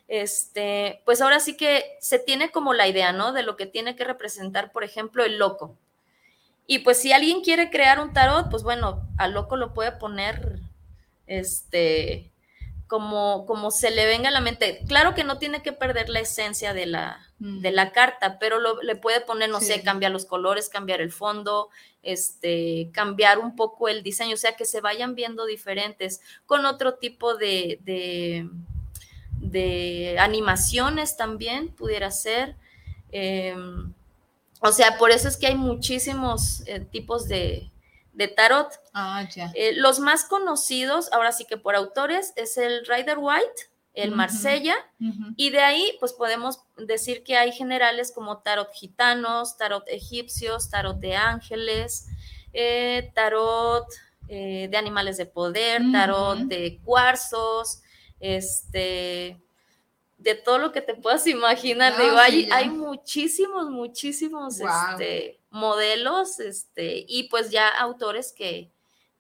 este, 0.09 1.01
pues 1.05 1.21
ahora 1.21 1.39
sí 1.39 1.55
que 1.55 1.85
se 2.01 2.19
tiene 2.19 2.51
como 2.51 2.73
la 2.73 2.89
idea, 2.89 3.13
¿no? 3.13 3.31
De 3.31 3.43
lo 3.43 3.55
que 3.55 3.65
tiene 3.65 3.95
que 3.95 4.03
representar, 4.03 4.73
por 4.73 4.83
ejemplo, 4.83 5.23
el 5.23 5.37
loco. 5.37 5.77
Y 6.71 6.79
pues 6.79 7.01
si 7.01 7.11
alguien 7.11 7.41
quiere 7.41 7.71
crear 7.71 7.99
un 7.99 8.13
tarot, 8.13 8.51
pues 8.51 8.61
bueno, 8.61 9.01
al 9.17 9.33
loco 9.33 9.55
lo 9.55 9.73
puede 9.73 9.91
poner, 9.91 10.59
este, 11.25 12.29
como, 12.85 13.47
como 13.47 13.71
se 13.71 13.89
le 13.89 14.05
venga 14.05 14.29
a 14.29 14.31
la 14.31 14.39
mente. 14.39 14.81
Claro 14.87 15.15
que 15.15 15.23
no 15.23 15.39
tiene 15.39 15.63
que 15.63 15.73
perder 15.73 16.09
la 16.09 16.19
esencia 16.19 16.75
de 16.75 16.85
la, 16.85 17.27
de 17.39 17.71
la 17.71 17.91
carta, 17.91 18.37
pero 18.37 18.59
le 18.83 18.95
puede 18.95 19.19
poner, 19.19 19.49
no 19.49 19.61
sé, 19.61 19.81
cambiar 19.81 20.11
los 20.11 20.27
colores, 20.27 20.69
cambiar 20.69 21.01
el 21.01 21.11
fondo, 21.11 21.69
este, 22.03 22.91
cambiar 22.93 23.39
un 23.39 23.55
poco 23.55 23.87
el 23.87 24.03
diseño, 24.03 24.35
o 24.35 24.37
sea, 24.37 24.55
que 24.55 24.65
se 24.65 24.79
vayan 24.79 25.15
viendo 25.15 25.47
diferentes 25.47 26.21
con 26.45 26.67
otro 26.67 26.99
tipo 26.99 27.35
de, 27.35 27.79
de, 29.39 30.17
animaciones 30.19 31.17
también, 31.17 31.69
pudiera 31.69 32.11
ser. 32.11 32.55
Em, 33.11 33.91
o 34.61 34.71
sea, 34.71 34.97
por 34.97 35.11
eso 35.11 35.27
es 35.27 35.37
que 35.37 35.47
hay 35.47 35.55
muchísimos 35.55 36.63
eh, 36.67 36.81
tipos 36.81 37.27
de, 37.27 37.71
de 38.13 38.27
tarot. 38.27 38.67
Ah, 38.93 39.27
ya. 39.33 39.51
Eh, 39.55 39.73
los 39.75 39.99
más 39.99 40.25
conocidos, 40.25 41.11
ahora 41.13 41.31
sí 41.31 41.45
que 41.45 41.57
por 41.57 41.75
autores, 41.75 42.33
es 42.35 42.57
el 42.57 42.85
Rider 42.85 43.17
White, 43.19 43.69
el 43.93 44.11
Marsella, 44.11 44.75
y 45.35 45.49
de 45.49 45.59
ahí 45.59 45.97
pues 45.99 46.13
podemos 46.13 46.61
decir 46.77 47.21
que 47.23 47.35
hay 47.35 47.51
generales 47.51 48.13
como 48.13 48.37
tarot 48.37 48.71
gitanos, 48.71 49.57
tarot 49.57 49.83
egipcios, 49.89 50.69
tarot 50.69 50.99
de 50.99 51.15
ángeles, 51.17 52.07
eh, 52.53 53.11
tarot 53.13 53.85
de 54.27 54.77
animales 54.77 55.17
de 55.17 55.25
poder, 55.25 55.81
tarot 55.91 56.37
de 56.37 56.79
cuarzos, 56.85 57.81
este, 58.21 59.41
de 60.19 60.35
todo 60.35 60.59
lo 60.59 60.71
que 60.71 60.81
te 60.81 60.95
puedas 60.95 61.25
imaginar. 61.27 61.93
hay, 61.97 62.49
hay, 62.51 62.69
muchísimos, 62.69 63.69
muchísimos 63.69 64.59
este, 64.59 65.39
modelos, 65.49 66.39
este, 66.39 67.05
y 67.07 67.29
pues 67.29 67.49
ya 67.49 67.67
autores 67.69 68.33
que, 68.33 68.71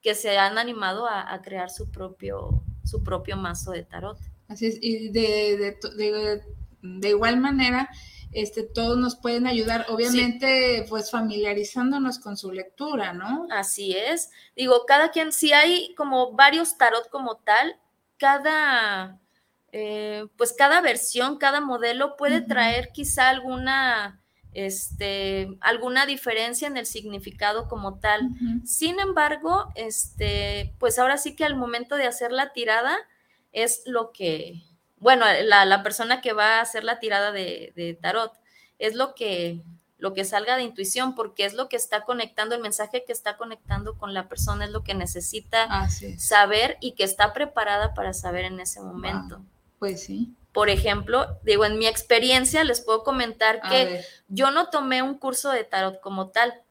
que 0.01 0.13
se 0.13 0.37
han 0.37 0.57
animado 0.57 1.07
a, 1.07 1.33
a 1.33 1.41
crear 1.41 1.69
su 1.69 1.89
propio, 1.89 2.63
su 2.83 3.01
propio 3.01 3.37
mazo 3.37 3.71
de 3.71 3.83
tarot. 3.83 4.19
Así 4.49 4.65
es, 4.67 4.77
y 4.81 5.09
de, 5.09 5.77
de, 5.95 6.41
de, 6.81 7.09
igual 7.09 7.37
manera, 7.37 7.89
este, 8.31 8.63
todos 8.63 8.97
nos 8.97 9.15
pueden 9.15 9.47
ayudar, 9.47 9.85
obviamente, 9.89 10.85
pues 10.89 11.11
familiarizándonos 11.11 12.19
con 12.19 12.35
su 12.35 12.51
lectura, 12.51 13.13
¿no? 13.13 13.47
Así 13.51 13.95
es. 13.95 14.31
Digo, 14.55 14.85
cada 14.85 15.11
quien, 15.11 15.31
si 15.31 15.53
hay 15.53 15.93
como 15.95 16.33
varios 16.33 16.77
tarot 16.77 17.09
como 17.09 17.37
tal, 17.37 17.77
cada, 18.17 19.19
eh, 19.71 20.27
pues 20.37 20.53
cada 20.53 20.81
versión, 20.81 21.37
cada 21.37 21.61
modelo 21.61 22.17
puede 22.17 22.41
traer 22.41 22.91
quizá 22.91 23.29
alguna, 23.29 24.21
este, 24.53 25.57
alguna 25.61 26.05
diferencia 26.05 26.67
en 26.67 26.77
el 26.77 26.85
significado 26.85 27.67
como 27.67 27.99
tal. 27.99 28.29
Sin 28.65 28.99
embargo, 28.99 29.71
este, 29.75 30.73
pues 30.79 30.97
ahora 30.97 31.17
sí 31.17 31.35
que 31.35 31.45
al 31.45 31.55
momento 31.55 31.95
de 31.95 32.07
hacer 32.07 32.31
la 32.31 32.51
tirada, 32.51 32.97
es 33.51 33.83
lo 33.85 34.11
que, 34.11 34.63
bueno, 34.97 35.25
la, 35.43 35.83
persona 35.83 36.21
que 36.21 36.33
va 36.33 36.57
a 36.57 36.61
hacer 36.61 36.83
la 36.83 36.99
tirada 36.99 37.31
de, 37.31 37.97
tarot, 38.01 38.33
es 38.77 38.95
lo 38.95 39.15
que, 39.15 39.61
lo 39.97 40.13
que 40.13 40.23
salga 40.23 40.55
de 40.55 40.63
intuición, 40.63 41.15
porque 41.15 41.45
es 41.45 41.53
lo 41.53 41.67
que 41.69 41.75
está 41.75 42.05
conectando, 42.05 42.55
el 42.55 42.61
mensaje 42.61 43.03
que 43.05 43.11
está 43.11 43.37
conectando 43.37 43.97
con 43.97 44.13
la 44.13 44.27
persona, 44.27 44.65
es 44.65 44.71
lo 44.71 44.83
que 44.83 44.93
necesita 44.93 45.89
saber 46.17 46.77
y 46.79 46.93
que 46.93 47.03
está 47.03 47.33
preparada 47.33 47.93
para 47.93 48.13
saber 48.13 48.45
en 48.45 48.59
ese 48.59 48.81
momento. 48.81 49.41
Pues 49.79 50.03
sí. 50.03 50.35
Por 50.51 50.69
ejemplo, 50.69 51.39
digo, 51.43 51.65
en 51.65 51.77
mi 51.77 51.87
experiencia 51.87 52.63
les 52.63 52.81
puedo 52.81 53.03
comentar 53.03 53.61
que 53.61 54.03
yo 54.27 54.51
no 54.51 54.69
tomé 54.69 55.01
un 55.01 55.17
curso 55.17 55.51
de 55.51 55.63
tarot 55.63 55.99
como 56.01 56.29
tal 56.29 56.61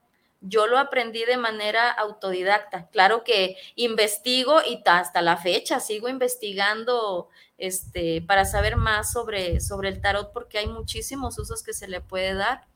yo 0.41 0.67
lo 0.67 0.79
aprendí 0.79 1.25
de 1.25 1.37
manera 1.37 1.91
autodidacta. 1.91 2.89
Claro 2.91 3.25
que 3.25 3.57
investigo 3.75 4.61
y 4.65 4.83
hasta 4.85 5.21
la 5.21 5.37
fecha 5.37 5.81
sigo 5.81 6.09
investigando 6.09 7.29
este, 7.57 8.23
para 8.23 8.45
saber 8.45 8.77
más 8.77 9.13
sobre, 9.13 9.61
sobre 9.61 9.89
el 9.89 10.01
tarot 10.01 10.33
porque 10.33 10.59
hay 10.59 10.69
muchísimos 10.69 11.39
usos 11.39 11.63
que 11.63 11.73
se 11.73 11.89
le 11.89 12.01
puede 12.01 12.35
dar. 12.35 12.67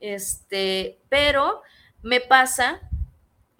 Este, 0.00 1.00
pero 1.08 1.62
me 2.02 2.20
pasa 2.20 2.80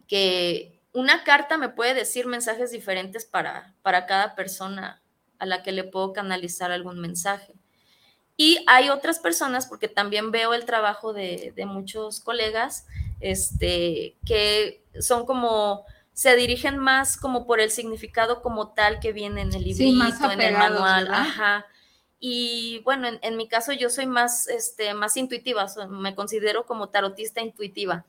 que 0.06 0.80
una 0.92 1.24
carta 1.24 1.56
me 1.56 1.68
puede 1.68 1.94
decir 1.94 2.26
mensajes 2.26 2.70
diferentes 2.70 3.24
para, 3.24 3.74
para 3.82 4.06
cada 4.06 4.34
persona 4.34 5.00
a 5.38 5.46
la 5.46 5.62
que 5.62 5.72
le 5.72 5.84
puedo 5.84 6.12
canalizar 6.12 6.72
algún 6.72 6.98
mensaje. 6.98 7.54
Y 8.36 8.64
hay 8.66 8.88
otras 8.88 9.18
personas, 9.18 9.66
porque 9.66 9.88
también 9.88 10.30
veo 10.30 10.54
el 10.54 10.64
trabajo 10.64 11.12
de, 11.12 11.52
de 11.56 11.66
muchos 11.66 12.20
colegas, 12.20 12.86
este, 13.20 14.16
que 14.24 14.82
son 15.00 15.26
como, 15.26 15.84
se 16.12 16.34
dirigen 16.36 16.78
más 16.78 17.16
como 17.16 17.46
por 17.46 17.60
el 17.60 17.70
significado 17.70 18.42
como 18.42 18.72
tal 18.72 19.00
que 19.00 19.12
viene 19.12 19.42
en 19.42 19.52
el 19.52 19.62
librito, 19.62 20.30
en 20.30 20.40
el 20.40 20.54
manual, 20.54 21.08
ajá. 21.12 21.66
Y 22.20 22.80
bueno, 22.84 23.08
en, 23.22 23.36
mi 23.36 23.46
caso 23.46 23.72
yo 23.72 23.88
soy 23.88 24.06
más, 24.06 24.48
este, 24.48 24.94
más 24.94 25.16
intuitiva, 25.16 25.66
me 25.88 26.16
considero 26.16 26.66
como 26.66 26.88
tarotista 26.88 27.40
intuitiva. 27.40 28.04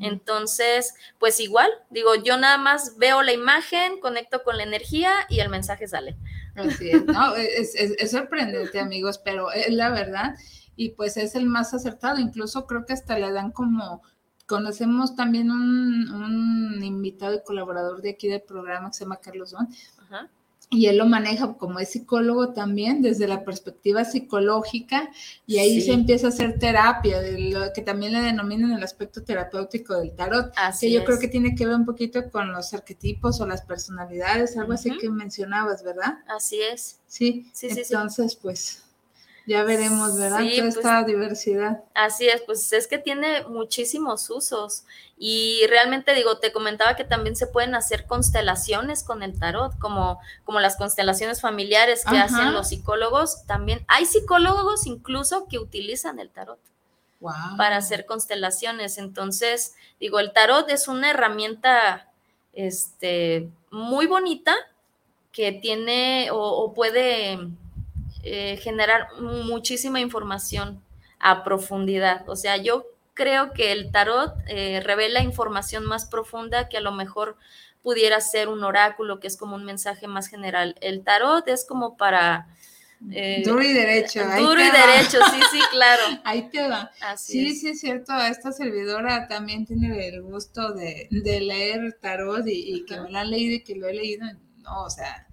Entonces, 0.00 0.94
pues 1.18 1.40
igual, 1.40 1.68
digo, 1.90 2.14
yo 2.16 2.36
nada 2.36 2.58
más 2.58 2.96
veo 2.96 3.22
la 3.22 3.32
imagen, 3.32 4.00
conecto 4.00 4.44
con 4.44 4.56
la 4.56 4.62
energía 4.62 5.12
y 5.28 5.40
el 5.40 5.48
mensaje 5.48 5.88
sale. 5.88 6.16
Así 6.56 6.90
es, 6.90 7.04
no, 7.04 7.34
es, 7.34 7.74
es 7.74 8.10
sorprendente, 8.10 8.78
amigos, 8.78 9.18
pero 9.18 9.50
es 9.50 9.72
la 9.72 9.90
verdad 9.90 10.34
y 10.76 10.90
pues 10.90 11.16
es 11.16 11.34
el 11.34 11.46
más 11.46 11.74
acertado. 11.74 12.18
Incluso 12.18 12.66
creo 12.66 12.84
que 12.86 12.92
hasta 12.92 13.18
le 13.18 13.32
dan 13.32 13.50
como 13.50 14.02
conocemos 14.46 15.16
también 15.16 15.50
un, 15.50 16.82
invitado 16.82 17.34
y 17.34 17.42
colaborador 17.42 18.02
de 18.02 18.10
aquí 18.10 18.28
del 18.28 18.42
programa 18.42 18.88
que 18.88 18.94
se 18.94 19.04
llama 19.04 19.16
Carlos 19.16 19.52
Don. 19.52 19.68
Y 20.74 20.86
él 20.86 20.98
lo 20.98 21.06
maneja 21.06 21.54
como 21.54 21.78
es 21.78 21.90
psicólogo 21.90 22.52
también 22.52 23.02
desde 23.02 23.26
la 23.26 23.44
perspectiva 23.44 24.04
psicológica 24.04 25.10
y 25.46 25.58
ahí 25.58 25.80
se 25.80 25.92
empieza 25.92 26.26
a 26.26 26.30
hacer 26.30 26.58
terapia, 26.58 27.20
de 27.20 27.50
lo 27.50 27.72
que 27.72 27.82
también 27.82 28.12
le 28.12 28.20
denominan 28.20 28.72
el 28.72 28.82
aspecto 28.82 29.22
terapéutico 29.22 29.98
del 29.98 30.14
tarot, 30.14 30.52
que 30.80 30.90
yo 30.90 31.04
creo 31.04 31.18
que 31.18 31.28
tiene 31.28 31.54
que 31.54 31.66
ver 31.66 31.76
un 31.76 31.84
poquito 31.84 32.30
con 32.30 32.52
los 32.52 32.72
arquetipos 32.74 33.40
o 33.40 33.46
las 33.46 33.62
personalidades, 33.62 34.56
algo 34.56 34.72
así 34.72 34.96
que 34.98 35.08
mencionabas, 35.10 35.82
¿verdad? 35.82 36.18
Así 36.28 36.60
es. 36.60 37.00
Sí, 37.06 37.50
sí, 37.52 37.70
sí 37.70 37.80
entonces 37.80 38.36
pues 38.36 38.83
ya 39.46 39.62
veremos, 39.62 40.16
¿verdad? 40.18 40.38
Toda 40.38 40.62
pues, 40.62 40.76
esta 40.76 41.02
diversidad. 41.02 41.84
Así 41.92 42.26
es, 42.28 42.40
pues 42.42 42.72
es 42.72 42.86
que 42.86 42.98
tiene 42.98 43.44
muchísimos 43.44 44.30
usos. 44.30 44.84
Y 45.18 45.60
realmente 45.68 46.14
digo, 46.14 46.38
te 46.38 46.50
comentaba 46.52 46.96
que 46.96 47.04
también 47.04 47.36
se 47.36 47.46
pueden 47.46 47.74
hacer 47.74 48.06
constelaciones 48.06 49.04
con 49.04 49.22
el 49.22 49.38
tarot, 49.38 49.78
como, 49.78 50.18
como 50.44 50.60
las 50.60 50.76
constelaciones 50.76 51.42
familiares 51.42 52.04
que 52.08 52.18
hacen 52.18 52.54
los 52.54 52.68
psicólogos. 52.68 53.44
También 53.46 53.84
hay 53.86 54.06
psicólogos 54.06 54.86
incluso 54.86 55.46
que 55.46 55.58
utilizan 55.58 56.18
el 56.18 56.30
tarot. 56.30 56.60
para 57.58 57.76
hacer 57.76 58.06
constelaciones. 58.06 58.96
Entonces, 58.96 59.74
digo, 60.00 60.20
el 60.20 60.32
tarot 60.32 60.70
es 60.70 60.88
una 60.88 61.10
herramienta 61.10 62.08
este, 62.54 63.50
muy 63.70 64.06
bonita 64.06 64.54
que 65.32 65.52
tiene 65.52 66.28
o 66.32 66.72
puede 66.74 67.38
eh, 68.24 68.56
generar 68.56 69.08
muchísima 69.20 70.00
información 70.00 70.82
a 71.18 71.44
profundidad. 71.44 72.28
O 72.28 72.36
sea, 72.36 72.56
yo 72.56 72.86
creo 73.14 73.52
que 73.52 73.72
el 73.72 73.90
tarot 73.90 74.34
eh, 74.48 74.80
revela 74.80 75.22
información 75.22 75.84
más 75.84 76.06
profunda 76.06 76.68
que 76.68 76.76
a 76.76 76.80
lo 76.80 76.92
mejor 76.92 77.36
pudiera 77.82 78.20
ser 78.20 78.48
un 78.48 78.64
oráculo, 78.64 79.20
que 79.20 79.26
es 79.26 79.36
como 79.36 79.56
un 79.56 79.64
mensaje 79.64 80.08
más 80.08 80.28
general. 80.28 80.74
El 80.80 81.04
tarot 81.04 81.46
es 81.48 81.66
como 81.66 81.96
para... 81.96 82.48
Eh, 83.10 83.42
duro 83.44 83.62
y 83.62 83.74
derecho. 83.74 84.20
Duro 84.38 84.58
y 84.58 84.70
derecho, 84.70 85.18
sí, 85.30 85.40
sí, 85.52 85.60
claro. 85.70 86.02
Ahí 86.24 86.48
te 86.48 86.66
va. 86.66 86.90
sí, 87.18 87.54
sí, 87.54 87.68
es 87.68 87.80
cierto. 87.80 88.16
Esta 88.16 88.52
servidora 88.52 89.28
también 89.28 89.66
tiene 89.66 90.08
el 90.08 90.22
gusto 90.22 90.72
de, 90.72 91.08
leer 91.10 91.98
tarot 92.00 92.46
y, 92.46 92.86
que 92.86 92.98
me 92.98 93.10
lo 93.10 93.18
han 93.18 93.30
leído 93.30 93.56
y 93.56 93.60
que 93.62 93.76
lo 93.76 93.86
he 93.86 93.92
leído. 93.92 94.26
No, 94.62 94.84
o 94.84 94.90
sea, 94.90 95.26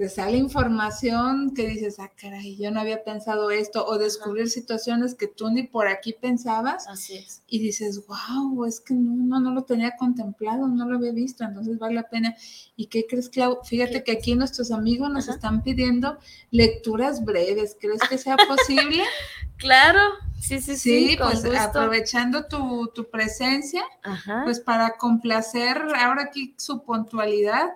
te 0.00 0.08
sale 0.08 0.38
información 0.38 1.52
que 1.54 1.68
dices, 1.68 1.98
ah, 1.98 2.10
caray, 2.18 2.56
yo 2.56 2.70
no 2.70 2.80
había 2.80 3.04
pensado 3.04 3.50
esto, 3.50 3.84
o 3.84 3.98
descubrir 3.98 4.48
situaciones 4.48 5.14
que 5.14 5.26
tú 5.26 5.50
ni 5.50 5.64
por 5.64 5.88
aquí 5.88 6.14
pensabas. 6.14 6.88
Así 6.88 7.16
es. 7.18 7.42
Y 7.48 7.58
dices, 7.58 8.06
wow, 8.06 8.64
es 8.64 8.80
que 8.80 8.94
no, 8.94 9.40
no, 9.40 9.52
lo 9.52 9.64
tenía 9.64 9.98
contemplado, 9.98 10.68
no 10.68 10.88
lo 10.88 10.96
había 10.96 11.12
visto, 11.12 11.44
entonces 11.44 11.78
vale 11.78 11.96
la 11.96 12.08
pena. 12.08 12.34
¿Y 12.76 12.86
qué 12.86 13.04
crees, 13.06 13.28
Clau? 13.28 13.58
Fíjate 13.62 14.02
que 14.02 14.12
aquí 14.12 14.34
nuestros 14.34 14.70
amigos 14.70 15.10
nos 15.10 15.28
están 15.28 15.62
pidiendo 15.62 16.16
lecturas 16.50 17.22
breves. 17.22 17.76
¿Crees 17.78 18.00
que 18.08 18.16
sea 18.16 18.38
posible? 18.38 19.04
claro, 19.58 20.00
sí, 20.40 20.62
sí, 20.62 20.78
sí. 20.78 21.08
Sí, 21.08 21.18
pues 21.18 21.44
aprovechando 21.44 22.46
tu, 22.46 22.90
tu 22.94 23.10
presencia, 23.10 23.84
pues 24.44 24.60
para 24.60 24.96
complacer 24.96 25.76
ahora 25.94 26.22
aquí 26.22 26.54
su 26.56 26.82
puntualidad 26.82 27.68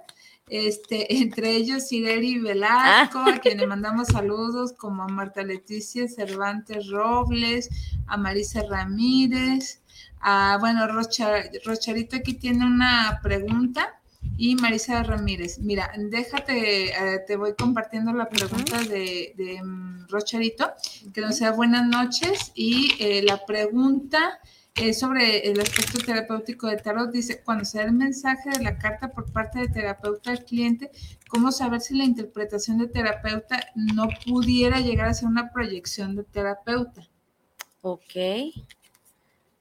este, 0.55 1.17
entre 1.21 1.57
ellos 1.57 1.90
Ireri 1.90 2.38
Velasco, 2.38 3.19
a 3.19 3.38
quien 3.38 3.59
le 3.59 3.67
mandamos 3.75 4.09
saludos, 4.09 4.73
como 4.73 5.03
a 5.03 5.09
Marta 5.09 5.43
Leticia 5.43 6.07
Cervantes 6.09 6.88
Robles, 6.88 7.69
a 8.07 8.17
Marisa 8.17 8.62
Ramírez, 8.69 9.83
a, 10.21 10.57
bueno, 10.61 10.87
Rocharito 10.87 12.17
aquí 12.17 12.35
tiene 12.35 12.64
una 12.64 13.19
pregunta 13.23 14.01
y 14.37 14.55
Marisa 14.55 15.03
Ramírez. 15.03 15.59
Mira, 15.59 15.90
déjate, 15.97 16.90
eh, 16.90 17.21
te 17.27 17.37
voy 17.37 17.55
compartiendo 17.55 18.12
la 18.12 18.29
pregunta 18.29 18.81
de, 18.83 19.35
de 19.37 19.61
mm, 19.62 20.07
Rocharito, 20.09 20.73
que 21.12 21.21
nos 21.21 21.37
sea 21.37 21.51
buenas 21.51 21.87
noches 21.87 22.53
y 22.55 22.93
eh, 23.01 23.23
la 23.23 23.45
pregunta 23.45 24.38
eh, 24.77 24.93
sobre 24.93 25.49
el 25.49 25.61
aspecto 25.61 25.99
terapéutico 25.99 26.67
de 26.67 26.79
tarot, 26.79 27.13
dice, 27.13 27.43
cuando 27.45 27.65
se 27.65 27.79
da 27.79 27.85
el 27.85 27.93
mensaje 27.93 28.51
de 28.51 28.61
la 28.61 28.77
carta 28.77 29.13
por 29.13 29.31
parte 29.31 29.61
del 29.61 29.73
terapeuta 29.73 30.33
al 30.33 30.45
cliente, 30.45 30.91
¿cómo 31.29 31.53
saber 31.53 31.81
si 31.81 31.97
la 31.97 32.03
interpretación 32.03 32.79
de 32.79 32.89
terapeuta 32.89 33.69
no 33.77 34.09
pudiera 34.27 34.81
llegar 34.81 35.09
a 35.09 35.15
ser 35.15 35.29
una 35.29 35.53
proyección 35.53 36.17
de 36.17 36.25
terapeuta? 36.25 37.09
Ok. 37.83 38.17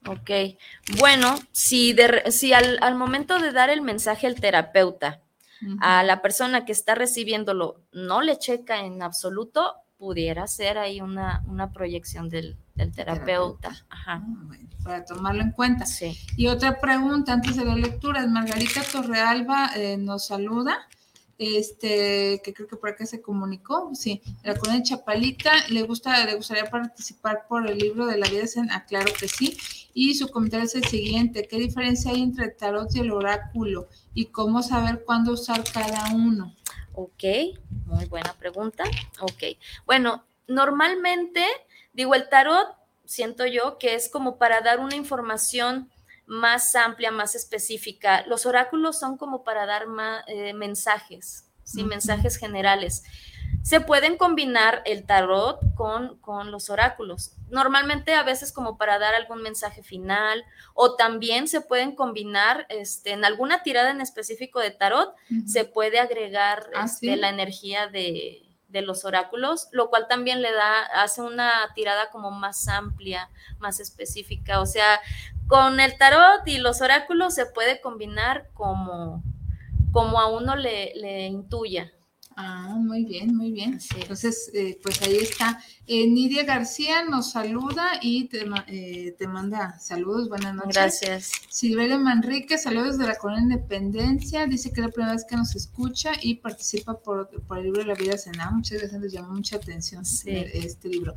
Ok. 0.08 0.30
Bueno, 0.98 1.38
si, 1.52 1.92
de, 1.92 2.32
si 2.32 2.52
al, 2.52 2.96
momento 2.96 3.38
de 3.38 3.52
dar 3.52 3.70
el 3.70 3.82
mensaje 3.82 4.26
al 4.26 4.34
terapeuta, 4.34 5.20
a 5.80 6.02
la 6.02 6.20
persona 6.22 6.64
que 6.66 6.72
está 6.72 6.94
recibiéndolo 6.94 7.80
no 7.92 8.20
le 8.20 8.36
checa 8.36 8.84
en 8.84 9.00
absoluto, 9.00 9.76
pudiera 9.96 10.46
ser 10.48 10.76
ahí 10.76 11.00
una, 11.00 11.42
una 11.46 11.72
proyección 11.72 12.28
del, 12.28 12.58
terapeuta. 12.92 13.68
Ajá. 13.88 14.22
Ah, 14.22 14.56
para 14.82 15.04
tomarlo 15.04 15.42
en 15.42 15.52
cuenta. 15.52 15.86
Sí. 15.86 16.16
Y 16.36 16.48
otra 16.48 16.80
pregunta 16.80 17.32
antes 17.32 17.56
de 17.56 17.64
la 17.64 17.74
lectura, 17.74 18.26
Margarita 18.26 18.82
Torrealba 18.82 19.70
eh, 19.76 19.96
nos 19.96 20.26
saluda, 20.26 20.86
este, 21.38 22.40
que 22.44 22.52
creo 22.52 22.68
que 22.68 22.76
por 22.76 22.90
acá 22.90 23.06
se 23.06 23.20
comunicó, 23.20 23.90
sí, 23.94 24.22
la 24.42 24.54
colonia 24.54 24.82
Chapalita, 24.82 25.50
le 25.68 25.82
gusta, 25.82 26.24
le 26.26 26.36
gustaría 26.36 26.70
participar 26.70 27.46
por 27.48 27.68
el 27.68 27.78
libro 27.78 28.06
de 28.06 28.18
la 28.18 28.28
vida 28.28 28.46
zen, 28.46 28.70
ah, 28.70 28.84
claro 28.84 29.10
que 29.18 29.26
sí, 29.26 29.56
y 29.94 30.14
su 30.14 30.28
comentario 30.28 30.66
es 30.66 30.74
el 30.74 30.84
siguiente, 30.84 31.48
¿qué 31.48 31.56
diferencia 31.58 32.12
hay 32.12 32.22
entre 32.22 32.46
el 32.46 32.56
tarot 32.56 32.94
y 32.94 33.00
el 33.00 33.10
oráculo? 33.10 33.88
Y 34.12 34.26
cómo 34.26 34.62
saber 34.62 35.02
cuándo 35.04 35.32
usar 35.32 35.64
cada 35.72 36.12
uno. 36.14 36.54
Ok, 36.92 37.24
muy 37.86 38.04
buena 38.06 38.34
pregunta. 38.34 38.84
Ok, 39.20 39.42
bueno, 39.86 40.24
normalmente, 40.46 41.44
digo, 41.94 42.14
el 42.14 42.28
tarot, 42.28 42.76
siento 43.04 43.46
yo 43.46 43.78
que 43.78 43.94
es 43.94 44.10
como 44.10 44.38
para 44.38 44.60
dar 44.60 44.80
una 44.80 44.96
información 44.96 45.90
más 46.26 46.74
amplia, 46.74 47.10
más 47.10 47.34
específica. 47.34 48.24
Los 48.26 48.46
oráculos 48.46 48.98
son 48.98 49.16
como 49.16 49.44
para 49.44 49.66
dar 49.66 49.86
eh, 50.26 50.52
mensajes, 50.54 51.50
¿sí? 51.64 51.84
mensajes 51.84 52.36
generales 52.36 53.02
se 53.64 53.80
pueden 53.80 54.18
combinar 54.18 54.82
el 54.84 55.06
tarot 55.06 55.58
con, 55.74 56.18
con, 56.18 56.50
los 56.50 56.68
oráculos. 56.68 57.32
Normalmente 57.48 58.12
a 58.12 58.22
veces 58.22 58.52
como 58.52 58.76
para 58.76 58.98
dar 58.98 59.14
algún 59.14 59.40
mensaje 59.40 59.82
final 59.82 60.44
o 60.74 60.96
también 60.96 61.48
se 61.48 61.62
pueden 61.62 61.94
combinar 61.94 62.66
este, 62.68 63.12
en 63.12 63.24
alguna 63.24 63.62
tirada 63.62 63.90
en 63.90 64.02
específico 64.02 64.60
de 64.60 64.70
tarot, 64.70 65.14
se 65.46 65.64
puede 65.64 65.98
agregar 65.98 66.68
¿Ah, 66.74 66.84
este, 66.84 67.16
la 67.16 67.30
energía 67.30 67.86
de, 67.86 68.43
de, 68.74 68.82
los 68.82 69.04
oráculos, 69.04 69.68
lo 69.72 69.88
cual 69.88 70.06
también 70.08 70.42
le 70.42 70.52
da, 70.52 70.82
hace 71.02 71.22
una 71.22 71.50
tirada 71.74 72.10
como 72.10 72.30
más 72.30 72.68
amplia, 72.68 73.30
más 73.58 73.80
específica. 73.80 74.60
O 74.60 74.66
sea, 74.66 75.00
con 75.46 75.80
el 75.80 75.96
tarot 75.96 76.46
y 76.46 76.58
los 76.58 76.80
oráculos 76.80 77.34
se 77.34 77.46
puede 77.46 77.80
combinar 77.80 78.48
como, 78.52 79.22
como 79.92 80.20
a 80.20 80.26
uno 80.28 80.56
le, 80.56 80.92
le 80.96 81.26
intuya. 81.26 81.92
Ah, 82.36 82.74
muy 82.78 83.04
bien, 83.04 83.36
muy 83.36 83.52
bien. 83.52 83.78
Entonces, 83.96 84.50
eh, 84.54 84.78
pues 84.82 85.00
ahí 85.02 85.16
está. 85.16 85.62
Eh, 85.86 86.08
Nidia 86.08 86.42
García 86.44 87.04
nos 87.04 87.30
saluda 87.30 87.84
y 88.02 88.24
te, 88.24 88.44
eh, 88.66 89.14
te, 89.16 89.28
manda 89.28 89.78
saludos. 89.78 90.28
Buenas 90.28 90.54
noches. 90.54 90.74
Gracias. 90.74 91.32
Silveria 91.48 91.96
Manrique, 91.96 92.58
saludos 92.58 92.98
de 92.98 93.06
la 93.06 93.14
Colonia 93.14 93.42
Independencia. 93.42 94.46
Dice 94.46 94.72
que 94.72 94.80
es 94.80 94.86
la 94.86 94.92
primera 94.92 95.12
vez 95.12 95.24
que 95.24 95.36
nos 95.36 95.54
escucha 95.54 96.12
y 96.22 96.36
participa 96.36 96.98
por, 96.98 97.30
por 97.46 97.58
el 97.58 97.64
libro 97.64 97.82
de 97.82 97.86
la 97.86 97.94
vida 97.94 98.18
Sena. 98.18 98.50
Muchas 98.50 98.78
gracias, 98.78 99.00
les 99.00 99.12
llamó 99.12 99.34
mucha 99.34 99.56
atención 99.56 100.02
este 100.04 100.88
libro. 100.88 101.14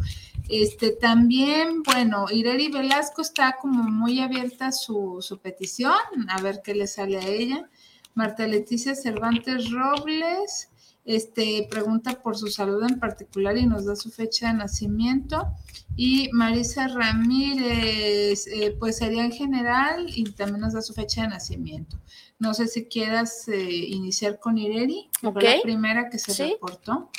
Este 0.49 0.91
también, 0.91 1.81
bueno, 1.81 2.27
Ireri 2.31 2.69
Velasco 2.69 3.23
está 3.23 3.57
como 3.59 3.83
muy 3.83 4.19
abierta 4.19 4.71
su, 4.71 5.17
su 5.21 5.39
petición, 5.39 5.95
a 6.29 6.41
ver 6.41 6.61
qué 6.63 6.75
le 6.75 6.85
sale 6.85 7.17
a 7.17 7.27
ella. 7.27 7.69
Marta 8.13 8.47
Leticia 8.47 8.95
Cervantes 8.95 9.71
Robles 9.71 10.69
este, 11.07 11.65
pregunta 11.71 12.21
por 12.21 12.37
su 12.37 12.47
salud 12.47 12.83
en 12.83 12.99
particular 12.99 13.57
y 13.57 13.65
nos 13.65 13.85
da 13.85 13.95
su 13.95 14.11
fecha 14.11 14.49
de 14.49 14.55
nacimiento. 14.55 15.47
Y 15.95 16.29
Marisa 16.33 16.89
Ramírez, 16.89 18.45
eh, 18.47 18.75
pues 18.77 18.97
sería 18.97 19.23
en 19.23 19.31
general 19.31 20.05
y 20.13 20.25
también 20.25 20.59
nos 20.59 20.73
da 20.73 20.81
su 20.81 20.93
fecha 20.93 21.21
de 21.21 21.29
nacimiento. 21.29 21.97
No 22.39 22.53
sé 22.53 22.67
si 22.67 22.85
quieras 22.85 23.47
eh, 23.47 23.71
iniciar 23.71 24.37
con 24.37 24.57
Ireri, 24.57 25.09
que 25.21 25.31
fue 25.31 25.43
la 25.43 25.61
primera 25.63 26.09
que 26.09 26.19
se 26.19 26.49
reportó. 26.49 27.09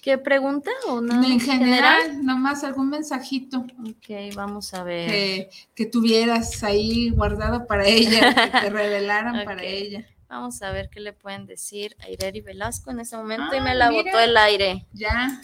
¿Qué 0.00 0.18
pregunta? 0.18 0.70
¿O 0.88 1.00
no? 1.00 1.22
En 1.22 1.38
general, 1.38 2.24
nomás 2.24 2.64
algún 2.64 2.88
mensajito. 2.88 3.58
Ok, 3.88 4.34
vamos 4.34 4.74
a 4.74 4.82
ver. 4.82 5.08
Que, 5.08 5.50
que 5.76 5.86
tuvieras 5.86 6.64
ahí 6.64 7.10
guardado 7.10 7.66
para 7.66 7.86
ella, 7.86 8.34
que 8.34 8.58
te 8.58 8.70
revelaran 8.70 9.44
para 9.44 9.62
ella. 9.62 10.04
Vamos 10.32 10.62
a 10.62 10.70
ver 10.72 10.88
qué 10.88 10.98
le 10.98 11.12
pueden 11.12 11.44
decir 11.44 11.94
a 12.00 12.08
Ireri 12.08 12.40
Velasco 12.40 12.90
en 12.90 13.00
ese 13.00 13.18
momento 13.18 13.54
y 13.54 13.60
me 13.60 13.74
la 13.74 13.90
botó 13.90 14.18
el 14.18 14.34
aire. 14.38 14.86
Ya. 14.94 15.42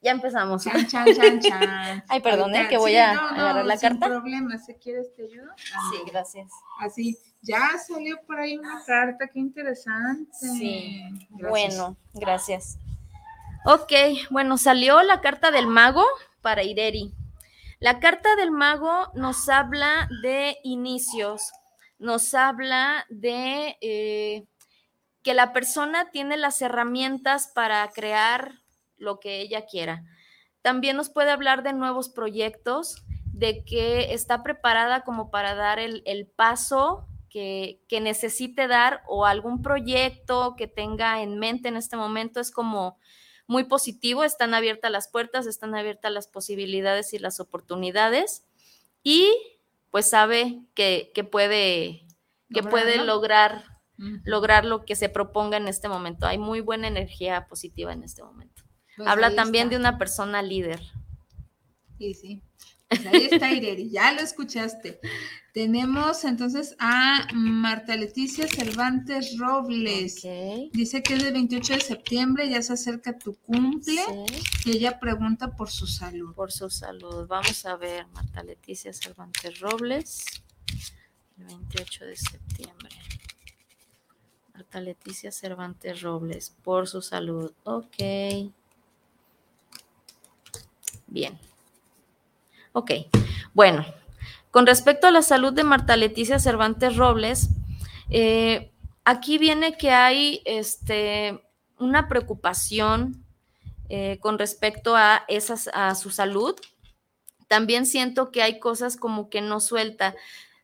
Ya 0.00 0.10
empezamos. 0.10 0.64
Chan, 0.64 0.86
chan, 0.86 1.04
chan, 1.14 1.38
chan. 1.38 2.04
Ay, 2.08 2.20
perdón, 2.22 2.54
¿eh? 2.54 2.66
que 2.66 2.78
voy 2.78 2.96
a 2.96 3.10
agarrar 3.10 3.66
la 3.66 3.76
carta. 3.76 4.08
No 4.08 4.22
problema, 4.22 4.56
si 4.56 4.72
quieres 4.76 5.14
te 5.14 5.24
ayudo. 5.24 5.52
sí, 5.58 5.98
gracias. 6.10 6.50
Así, 6.78 7.18
ya 7.42 7.76
salió 7.86 8.22
por 8.26 8.40
ahí 8.40 8.56
una 8.56 8.82
carta, 8.86 9.28
qué 9.28 9.38
interesante. 9.38 10.32
Sí, 10.32 11.02
bueno, 11.32 11.98
gracias. 12.14 12.78
Ok, 13.66 13.92
bueno, 14.30 14.56
salió 14.56 15.02
la 15.02 15.20
carta 15.20 15.50
del 15.50 15.66
mago 15.66 16.06
para 16.40 16.62
Ireri. 16.62 17.12
La 17.80 18.00
carta 18.00 18.34
del 18.36 18.50
mago 18.50 19.08
nos 19.14 19.50
habla 19.50 20.08
de 20.22 20.56
inicios, 20.62 21.52
nos 22.02 22.34
habla 22.34 23.06
de 23.08 23.76
eh, 23.80 24.44
que 25.22 25.34
la 25.34 25.52
persona 25.52 26.10
tiene 26.10 26.36
las 26.36 26.60
herramientas 26.60 27.50
para 27.54 27.88
crear 27.88 28.56
lo 28.96 29.20
que 29.20 29.40
ella 29.40 29.66
quiera. 29.66 30.04
También 30.62 30.96
nos 30.96 31.10
puede 31.10 31.30
hablar 31.30 31.62
de 31.62 31.72
nuevos 31.72 32.08
proyectos, 32.08 32.96
de 33.32 33.64
que 33.64 34.12
está 34.12 34.42
preparada 34.42 35.02
como 35.02 35.30
para 35.30 35.54
dar 35.54 35.78
el, 35.78 36.26
paso 36.36 37.08
que, 37.30 37.80
que, 37.88 38.00
necesite 38.00 38.66
dar 38.66 39.02
o 39.06 39.24
algún 39.24 39.62
proyecto 39.62 40.54
que 40.56 40.66
tenga 40.66 41.22
en 41.22 41.38
mente 41.38 41.68
en 41.68 41.76
este 41.76 41.96
momento 41.96 42.40
es 42.40 42.50
como 42.50 42.98
muy 43.46 43.64
positivo, 43.64 44.22
están 44.22 44.54
abiertas 44.54 44.90
las 44.90 45.08
puertas, 45.08 45.46
están 45.46 45.74
abiertas 45.74 46.12
las 46.12 46.28
posibilidades 46.28 47.12
y 47.14 47.18
las 47.18 47.40
oportunidades 47.40 48.44
y 49.02 49.51
pues 49.92 50.08
sabe 50.08 50.64
que, 50.74 51.12
puede, 51.30 52.06
que 52.48 52.62
puede 52.62 53.04
lograr, 53.04 53.62
lograr 54.24 54.64
lo 54.64 54.86
que 54.86 54.96
se 54.96 55.10
proponga 55.10 55.58
en 55.58 55.68
este 55.68 55.86
momento. 55.86 56.26
Hay 56.26 56.38
muy 56.38 56.60
buena 56.60 56.88
energía 56.88 57.46
positiva 57.46 57.92
en 57.92 58.02
este 58.02 58.24
momento. 58.24 58.62
Pues 58.96 59.06
Habla 59.06 59.34
también 59.34 59.68
de 59.68 59.76
una 59.76 59.98
persona 59.98 60.40
líder. 60.40 60.80
Sí, 61.98 62.14
sí. 62.14 62.42
Pues 62.92 63.06
ahí 63.06 63.28
está 63.30 63.50
Ireri, 63.50 63.88
ya 63.88 64.12
lo 64.12 64.20
escuchaste. 64.20 65.00
Tenemos 65.52 66.24
entonces 66.24 66.76
a 66.78 67.26
Marta 67.32 67.96
Leticia 67.96 68.46
Cervantes 68.46 69.38
Robles. 69.38 70.22
Dice 70.72 71.02
que 71.02 71.14
es 71.14 71.22
del 71.22 71.32
28 71.32 71.74
de 71.74 71.80
septiembre, 71.80 72.48
ya 72.50 72.60
se 72.62 72.74
acerca 72.74 73.18
tu 73.18 73.34
cumple 73.36 74.02
y 74.64 74.70
ella 74.70 74.98
pregunta 74.98 75.56
por 75.56 75.70
su 75.70 75.86
salud. 75.86 76.34
Por 76.34 76.52
su 76.52 76.68
salud. 76.68 77.26
Vamos 77.26 77.64
a 77.64 77.76
ver, 77.76 78.06
Marta 78.08 78.42
Leticia 78.42 78.92
Cervantes 78.92 79.60
Robles, 79.60 80.24
el 81.38 81.46
28 81.46 82.04
de 82.04 82.16
septiembre. 82.16 82.96
Marta 84.52 84.80
Leticia 84.80 85.32
Cervantes 85.32 86.02
Robles, 86.02 86.54
por 86.62 86.86
su 86.88 87.00
salud. 87.00 87.52
Ok. 87.64 87.96
Bien. 91.06 91.51
Ok. 92.72 92.92
Bueno, 93.54 93.84
con 94.50 94.66
respecto 94.66 95.06
a 95.06 95.10
la 95.10 95.22
salud 95.22 95.52
de 95.52 95.64
Marta 95.64 95.96
Leticia 95.96 96.38
Cervantes 96.38 96.96
Robles, 96.96 97.50
eh, 98.10 98.72
aquí 99.04 99.38
viene 99.38 99.76
que 99.76 99.90
hay 99.90 100.42
este, 100.44 101.42
una 101.78 102.08
preocupación 102.08 103.24
eh, 103.88 104.18
con 104.20 104.38
respecto 104.38 104.96
a, 104.96 105.24
esas, 105.28 105.68
a 105.74 105.94
su 105.94 106.10
salud. 106.10 106.54
También 107.46 107.84
siento 107.84 108.30
que 108.30 108.42
hay 108.42 108.58
cosas 108.58 108.96
como 108.96 109.28
que 109.28 109.42
no 109.42 109.60
suelta. 109.60 110.14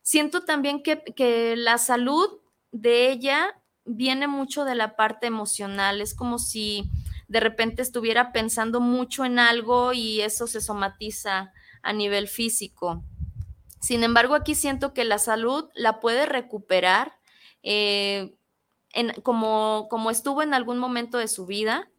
Siento 0.03 0.45
también 0.45 0.83
que, 0.83 1.03
que 1.15 1.55
la 1.57 1.77
salud 1.77 2.41
de 2.73 3.11
ella 3.11 3.61
viene 3.85 4.29
mucho 4.29 4.65
de 4.65 4.75
la 4.75 4.97
parte 4.97 5.27
emocional. 5.27 6.01
Es 6.01 6.15
como 6.15 6.39
si 6.39 6.91
de 7.27 7.41
repente 7.41 7.83
estuviera 7.83 8.33
pensando 8.33 8.81
mucho 8.81 9.27
en 9.27 9.39
algo 9.39 9.93
y 9.93 10.23
eso 10.23 10.47
se 10.47 10.63
somatiza 10.63 11.53
a 11.83 11.93
nivel 11.93 12.29
físico. 12.29 13.05
Sin 13.81 14.03
embargo, 14.03 14.35
aquí 14.35 14.55
siento 14.55 14.93
que 14.93 15.05
la 15.05 15.19
salud 15.19 15.69
la 15.75 16.01
puede 16.01 16.27
recuperar 16.27 17.19
eh, 17.63 18.35
como, 19.23 19.87
como 19.91 20.11
estuvo 20.11 20.43
en 20.43 20.55
algún 20.55 20.79
momento 20.79 21.19
de 21.19 21.29
su 21.29 21.47
vida, 21.47 21.91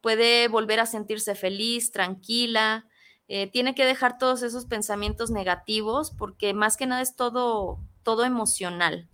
puede 0.00 0.48
volver 0.48 0.80
a 0.80 0.86
sentirse 0.86 1.34
feliz, 1.34 1.92
tranquila, 1.92 2.86
eh, 3.28 3.46
tiene 3.46 3.74
que 3.74 3.84
dejar 3.84 4.16
todos 4.18 4.42
esos 4.42 4.64
pensamientos 4.64 5.30
negativos 5.30 6.10
porque 6.10 6.54
más 6.54 6.76
que 6.76 6.86
nada 6.86 7.02
es 7.02 7.14
todo, 7.14 7.78
todo 8.02 8.24
emocional. 8.24 9.08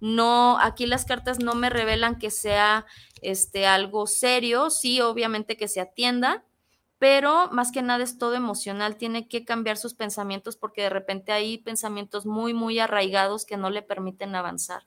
No, 0.00 0.58
aquí 0.60 0.86
las 0.86 1.04
cartas 1.04 1.38
no 1.40 1.54
me 1.54 1.70
revelan 1.70 2.18
que 2.18 2.30
sea 2.30 2.86
este, 3.20 3.66
algo 3.66 4.06
serio, 4.06 4.70
sí, 4.70 5.00
obviamente 5.00 5.56
que 5.56 5.68
se 5.68 5.80
atienda, 5.80 6.44
pero 6.98 7.48
más 7.52 7.70
que 7.70 7.82
nada 7.82 8.02
es 8.02 8.18
todo 8.18 8.34
emocional, 8.34 8.96
tiene 8.96 9.28
que 9.28 9.44
cambiar 9.44 9.76
sus 9.76 9.94
pensamientos 9.94 10.56
porque 10.56 10.82
de 10.82 10.90
repente 10.90 11.32
hay 11.32 11.58
pensamientos 11.58 12.26
muy, 12.26 12.54
muy 12.54 12.78
arraigados 12.78 13.44
que 13.44 13.56
no 13.56 13.70
le 13.70 13.82
permiten 13.82 14.34
avanzar. 14.34 14.84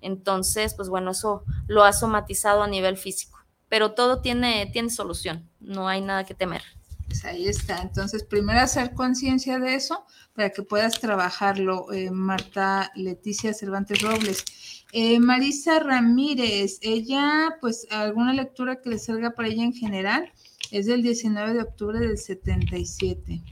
Entonces, 0.00 0.74
pues 0.74 0.88
bueno, 0.88 1.10
eso 1.10 1.44
lo 1.66 1.84
ha 1.84 1.92
somatizado 1.92 2.62
a 2.62 2.68
nivel 2.68 2.96
físico, 2.96 3.38
pero 3.68 3.92
todo 3.92 4.20
tiene, 4.20 4.70
tiene 4.72 4.90
solución, 4.90 5.50
no 5.60 5.88
hay 5.88 6.00
nada 6.00 6.24
que 6.24 6.34
temer. 6.34 6.62
Pues 7.10 7.24
ahí 7.24 7.48
está. 7.48 7.82
Entonces, 7.82 8.22
primero 8.22 8.60
hacer 8.60 8.94
conciencia 8.94 9.58
de 9.58 9.74
eso 9.74 10.06
para 10.32 10.50
que 10.50 10.62
puedas 10.62 11.00
trabajarlo, 11.00 11.92
eh, 11.92 12.12
Marta 12.12 12.92
Leticia 12.94 13.52
Cervantes 13.52 14.00
Robles. 14.00 14.44
Eh, 14.92 15.18
Marisa 15.18 15.80
Ramírez, 15.80 16.78
ella, 16.82 17.56
pues 17.60 17.88
alguna 17.90 18.32
lectura 18.32 18.80
que 18.80 18.90
le 18.90 18.98
salga 19.00 19.32
para 19.32 19.48
ella 19.48 19.64
en 19.64 19.72
general, 19.72 20.32
es 20.70 20.86
del 20.86 21.02
19 21.02 21.54
de 21.54 21.62
octubre 21.62 21.98
del 21.98 22.18
77. 22.18 23.42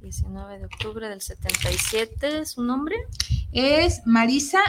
19 0.00 0.58
de 0.58 0.64
octubre 0.64 1.08
del 1.08 1.20
77, 1.20 2.46
¿su 2.46 2.62
nombre? 2.62 2.96
Es 3.52 4.02
Marisa 4.06 4.60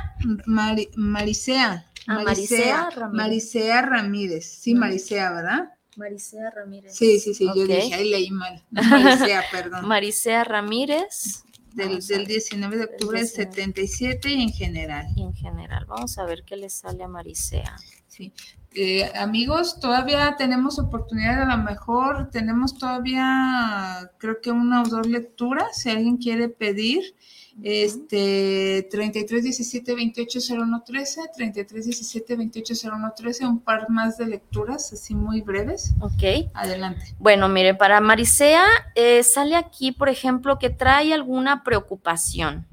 Marisea. 0.46 1.86
Ah, 2.08 2.24
Marisea, 2.24 2.90
Ramírez. 2.90 3.14
Marisea 3.14 3.82
Ramírez. 3.82 4.46
Sí, 4.46 4.74
Marisea, 4.74 5.32
¿verdad? 5.32 5.70
Marisea 5.96 6.50
Ramírez. 6.50 6.96
Sí, 6.96 7.20
sí, 7.20 7.34
sí, 7.34 7.46
yo 7.56 7.68
dije, 7.68 7.94
ahí 7.94 8.10
leí 8.10 8.32
mal. 8.32 8.64
Marisea, 8.72 9.44
perdón. 9.52 9.88
Marisea 9.88 10.44
Ramírez. 10.44 11.44
Del, 11.74 12.00
del 12.06 12.26
19 12.26 12.78
de 12.78 12.84
octubre 12.86 13.20
del 13.20 13.28
77 13.28 14.30
y 14.30 14.42
en 14.42 14.50
general. 14.52 15.08
Y 15.16 15.22
en 15.22 15.36
general. 15.36 15.86
Vamos 15.86 16.18
a 16.18 16.26
ver 16.26 16.44
qué 16.44 16.58
le 16.58 16.70
sale 16.70 17.04
a 17.04 17.08
Marisea. 17.08 17.78
Sí. 18.08 18.34
Eh, 18.76 19.12
amigos, 19.16 19.80
todavía 19.80 20.36
tenemos 20.38 20.78
oportunidad, 20.78 21.42
a 21.42 21.58
lo 21.58 21.64
mejor 21.64 22.30
tenemos 22.30 22.78
todavía, 22.78 24.12
creo 24.20 24.42
que 24.42 24.52
una 24.52 24.84
o 24.84 24.86
dos 24.86 25.08
lecturas, 25.08 25.78
si 25.78 25.90
alguien 25.90 26.18
quiere 26.18 26.50
pedir, 26.50 27.16
este 27.64 28.88
33 28.90 29.44
17 29.44 29.96
28 29.96 30.40
01 30.50 30.84
13, 30.86 31.22
33 31.36 31.86
17 31.86 32.36
28 32.36 32.74
01 32.90 33.14
13, 33.16 33.46
un 33.48 33.60
par 33.60 33.90
más 33.90 34.18
de 34.18 34.28
lecturas 34.28 34.94
así 34.94 35.14
muy 35.16 35.42
breves. 35.42 35.94
Ok. 36.00 36.50
Adelante. 36.54 37.16
Bueno, 37.20 37.50
mire, 37.50 37.76
para 37.76 38.00
Marisea 38.00 38.66
eh, 38.96 39.24
sale 39.24 39.56
aquí, 39.56 39.92
por 39.92 40.10
ejemplo, 40.10 40.60
que 40.60 40.70
trae 40.70 41.14
alguna 41.14 41.64
preocupación. 41.64 42.66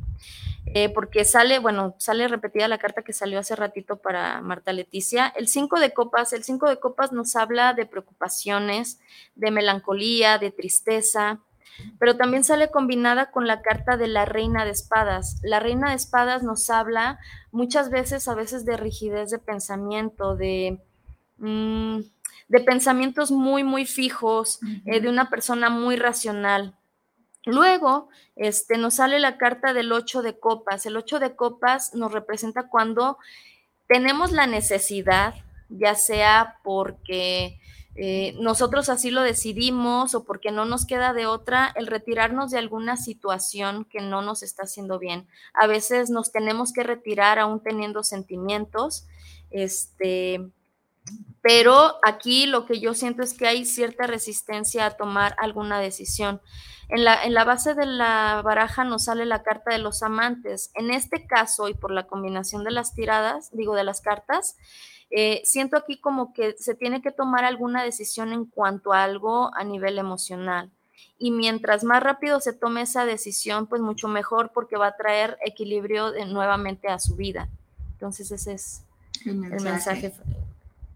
Eh, 0.74 0.88
porque 0.88 1.24
sale, 1.24 1.58
bueno, 1.58 1.94
sale 1.98 2.28
repetida 2.28 2.68
la 2.68 2.78
carta 2.78 3.02
que 3.02 3.12
salió 3.12 3.38
hace 3.38 3.56
ratito 3.56 3.96
para 3.96 4.40
Marta 4.40 4.72
Leticia. 4.72 5.32
El 5.36 5.48
5 5.48 5.78
de 5.80 5.92
copas, 5.92 6.32
el 6.32 6.44
5 6.44 6.68
de 6.68 6.78
copas 6.78 7.12
nos 7.12 7.36
habla 7.36 7.72
de 7.72 7.86
preocupaciones, 7.86 9.00
de 9.36 9.50
melancolía, 9.50 10.38
de 10.38 10.50
tristeza, 10.50 11.40
pero 11.98 12.16
también 12.16 12.44
sale 12.44 12.70
combinada 12.70 13.30
con 13.30 13.46
la 13.46 13.62
carta 13.62 13.96
de 13.96 14.08
la 14.08 14.24
reina 14.24 14.64
de 14.64 14.72
espadas. 14.72 15.40
La 15.42 15.60
reina 15.60 15.90
de 15.90 15.96
espadas 15.96 16.42
nos 16.42 16.68
habla 16.68 17.18
muchas 17.52 17.90
veces, 17.90 18.28
a 18.28 18.34
veces 18.34 18.64
de 18.64 18.76
rigidez 18.76 19.30
de 19.30 19.38
pensamiento, 19.38 20.36
de... 20.36 20.82
Mm, 21.38 22.00
de 22.48 22.60
pensamientos 22.60 23.30
muy, 23.30 23.64
muy 23.64 23.86
fijos, 23.86 24.60
eh, 24.84 25.00
de 25.00 25.08
una 25.08 25.30
persona 25.30 25.68
muy 25.68 25.96
racional. 25.96 26.76
Luego, 27.46 28.08
este, 28.34 28.76
nos 28.76 28.94
sale 28.96 29.20
la 29.20 29.38
carta 29.38 29.72
del 29.72 29.92
8 29.92 30.22
de 30.22 30.38
copas. 30.38 30.84
El 30.84 30.96
8 30.96 31.20
de 31.20 31.36
copas 31.36 31.94
nos 31.94 32.12
representa 32.12 32.68
cuando 32.68 33.18
tenemos 33.86 34.32
la 34.32 34.48
necesidad, 34.48 35.34
ya 35.68 35.94
sea 35.94 36.56
porque 36.64 37.60
eh, 37.94 38.34
nosotros 38.40 38.88
así 38.88 39.12
lo 39.12 39.22
decidimos 39.22 40.16
o 40.16 40.24
porque 40.24 40.50
no 40.50 40.64
nos 40.64 40.86
queda 40.86 41.12
de 41.12 41.26
otra, 41.26 41.72
el 41.76 41.86
retirarnos 41.86 42.50
de 42.50 42.58
alguna 42.58 42.96
situación 42.96 43.84
que 43.84 44.00
no 44.00 44.22
nos 44.22 44.42
está 44.42 44.64
haciendo 44.64 44.98
bien. 44.98 45.28
A 45.54 45.68
veces 45.68 46.10
nos 46.10 46.32
tenemos 46.32 46.72
que 46.72 46.82
retirar 46.82 47.38
aún 47.38 47.62
teniendo 47.62 48.02
sentimientos, 48.02 49.06
este, 49.50 50.50
pero 51.42 51.94
aquí 52.04 52.46
lo 52.46 52.66
que 52.66 52.80
yo 52.80 52.92
siento 52.94 53.22
es 53.22 53.32
que 53.32 53.46
hay 53.46 53.64
cierta 53.64 54.06
resistencia 54.06 54.84
a 54.86 54.96
tomar 54.96 55.36
alguna 55.38 55.78
decisión. 55.78 56.40
En 56.88 57.04
la, 57.04 57.24
en 57.24 57.34
la, 57.34 57.44
base 57.44 57.74
de 57.74 57.86
la 57.86 58.42
baraja 58.44 58.84
nos 58.84 59.04
sale 59.04 59.26
la 59.26 59.42
carta 59.42 59.72
de 59.72 59.78
los 59.78 60.02
amantes. 60.02 60.70
En 60.74 60.90
este 60.90 61.26
caso, 61.26 61.68
y 61.68 61.74
por 61.74 61.90
la 61.92 62.06
combinación 62.06 62.64
de 62.64 62.70
las 62.70 62.94
tiradas, 62.94 63.50
digo, 63.52 63.74
de 63.74 63.84
las 63.84 64.00
cartas, 64.00 64.56
eh, 65.10 65.40
siento 65.44 65.76
aquí 65.76 66.00
como 66.00 66.32
que 66.32 66.56
se 66.58 66.74
tiene 66.74 67.00
que 67.00 67.12
tomar 67.12 67.44
alguna 67.44 67.82
decisión 67.82 68.32
en 68.32 68.44
cuanto 68.44 68.92
a 68.92 69.04
algo 69.04 69.54
a 69.54 69.62
nivel 69.64 69.98
emocional. 69.98 70.70
Y 71.18 71.30
mientras 71.30 71.84
más 71.84 72.02
rápido 72.02 72.40
se 72.40 72.52
tome 72.52 72.82
esa 72.82 73.06
decisión, 73.06 73.68
pues 73.68 73.80
mucho 73.80 74.08
mejor 74.08 74.50
porque 74.52 74.76
va 74.76 74.88
a 74.88 74.96
traer 74.96 75.38
equilibrio 75.44 76.12
nuevamente 76.26 76.88
a 76.88 76.98
su 76.98 77.16
vida. 77.16 77.48
Entonces 77.92 78.30
ese 78.30 78.54
es 78.54 78.82
el 79.24 79.36
mensaje 79.36 80.12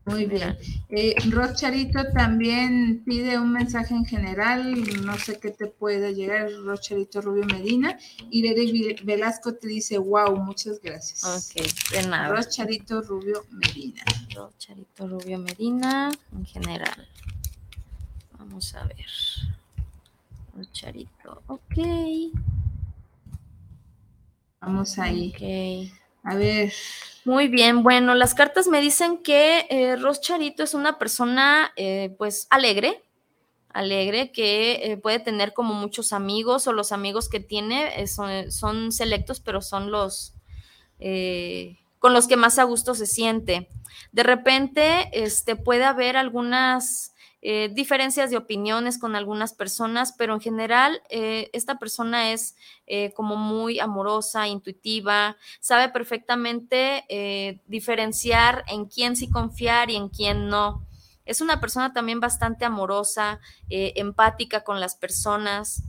muy 0.06 0.26
bien. 0.26 0.56
Eh, 0.88 1.14
Rocharito 1.30 2.00
también 2.12 3.02
pide 3.04 3.38
un 3.38 3.52
mensaje 3.52 3.94
en 3.94 4.04
general, 4.04 4.74
no 5.04 5.16
sé 5.18 5.38
qué 5.38 5.50
te 5.50 5.66
puede 5.66 6.14
llegar, 6.14 6.50
Rocharito 6.64 7.20
Rubio 7.20 7.44
Medina. 7.44 7.98
Y 8.30 8.42
Derek 8.42 9.04
Velasco 9.04 9.54
te 9.54 9.68
dice, 9.68 9.98
wow, 9.98 10.36
muchas 10.36 10.80
gracias. 10.80 11.22
Ok, 11.24 11.62
de 11.92 12.08
nada. 12.08 12.34
Rocharito 12.34 13.02
Rubio 13.02 13.44
Medina. 13.50 14.02
Rocharito 14.34 15.06
Rubio 15.06 15.38
Medina 15.38 16.10
en 16.32 16.46
general. 16.46 17.08
Vamos 18.38 18.74
a 18.74 18.84
ver. 18.84 19.06
Rocharito, 20.56 21.42
ok. 21.46 21.76
Vamos 24.60 24.98
ahí. 24.98 25.32
Ok. 25.88 25.99
A 26.22 26.34
ver. 26.34 26.72
Muy 27.24 27.48
bien, 27.48 27.82
bueno, 27.82 28.14
las 28.14 28.34
cartas 28.34 28.66
me 28.66 28.80
dicen 28.80 29.18
que 29.18 29.66
eh, 29.68 29.96
Ros 29.96 30.20
Charito 30.20 30.62
es 30.62 30.74
una 30.74 30.98
persona 30.98 31.70
eh, 31.76 32.14
pues 32.16 32.46
alegre, 32.50 33.02
alegre, 33.68 34.32
que 34.32 34.92
eh, 34.92 34.96
puede 34.96 35.20
tener 35.20 35.52
como 35.52 35.74
muchos 35.74 36.12
amigos 36.12 36.66
o 36.66 36.72
los 36.72 36.92
amigos 36.92 37.28
que 37.28 37.40
tiene 37.40 38.06
son, 38.06 38.50
son, 38.50 38.90
selectos, 38.90 39.40
pero 39.40 39.60
son 39.60 39.90
los 39.90 40.34
con 41.98 42.14
los 42.14 42.26
que 42.26 42.36
más 42.36 42.58
a 42.58 42.64
gusto 42.64 42.94
se 42.94 43.06
siente. 43.06 43.68
De 44.12 44.22
repente, 44.22 45.08
este, 45.12 45.56
puede 45.56 45.84
haber 45.84 46.16
algunas 46.16 47.09
eh, 47.42 47.70
diferencias 47.72 48.30
de 48.30 48.36
opiniones 48.36 48.98
con 48.98 49.16
algunas 49.16 49.54
personas, 49.54 50.12
pero 50.12 50.34
en 50.34 50.40
general 50.40 51.02
eh, 51.08 51.48
esta 51.54 51.78
persona 51.78 52.32
es 52.32 52.54
eh, 52.86 53.12
como 53.14 53.36
muy 53.36 53.80
amorosa, 53.80 54.46
intuitiva, 54.46 55.38
sabe 55.58 55.88
perfectamente 55.88 57.60
diferenciar 57.66 58.64
en 58.68 58.86
quién 58.86 59.16
sí 59.16 59.30
confiar 59.30 59.90
y 59.90 59.96
en 59.96 60.08
quién 60.10 60.48
no. 60.48 60.86
Es 61.24 61.40
una 61.40 61.60
persona 61.60 61.92
también 61.92 62.20
bastante 62.20 62.64
amorosa, 62.64 63.40
empática 63.68 64.62
con 64.64 64.80
las 64.80 64.96
personas. 64.96 65.82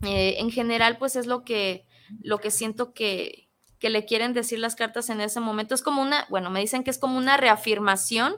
en 0.00 0.50
general, 0.50 0.98
pues 0.98 1.16
es 1.16 1.26
lo 1.26 1.44
que, 1.44 1.86
lo 2.20 2.38
que 2.38 2.50
siento 2.50 2.92
que, 2.94 3.48
que 3.84 3.90
le 3.90 4.06
quieren 4.06 4.32
decir 4.32 4.60
las 4.60 4.76
cartas 4.76 5.10
en 5.10 5.20
ese 5.20 5.40
momento. 5.40 5.74
Es 5.74 5.82
como 5.82 6.00
una, 6.00 6.26
bueno, 6.30 6.48
me 6.48 6.60
dicen 6.60 6.84
que 6.84 6.90
es 6.90 6.96
como 6.96 7.18
una 7.18 7.36
reafirmación, 7.36 8.36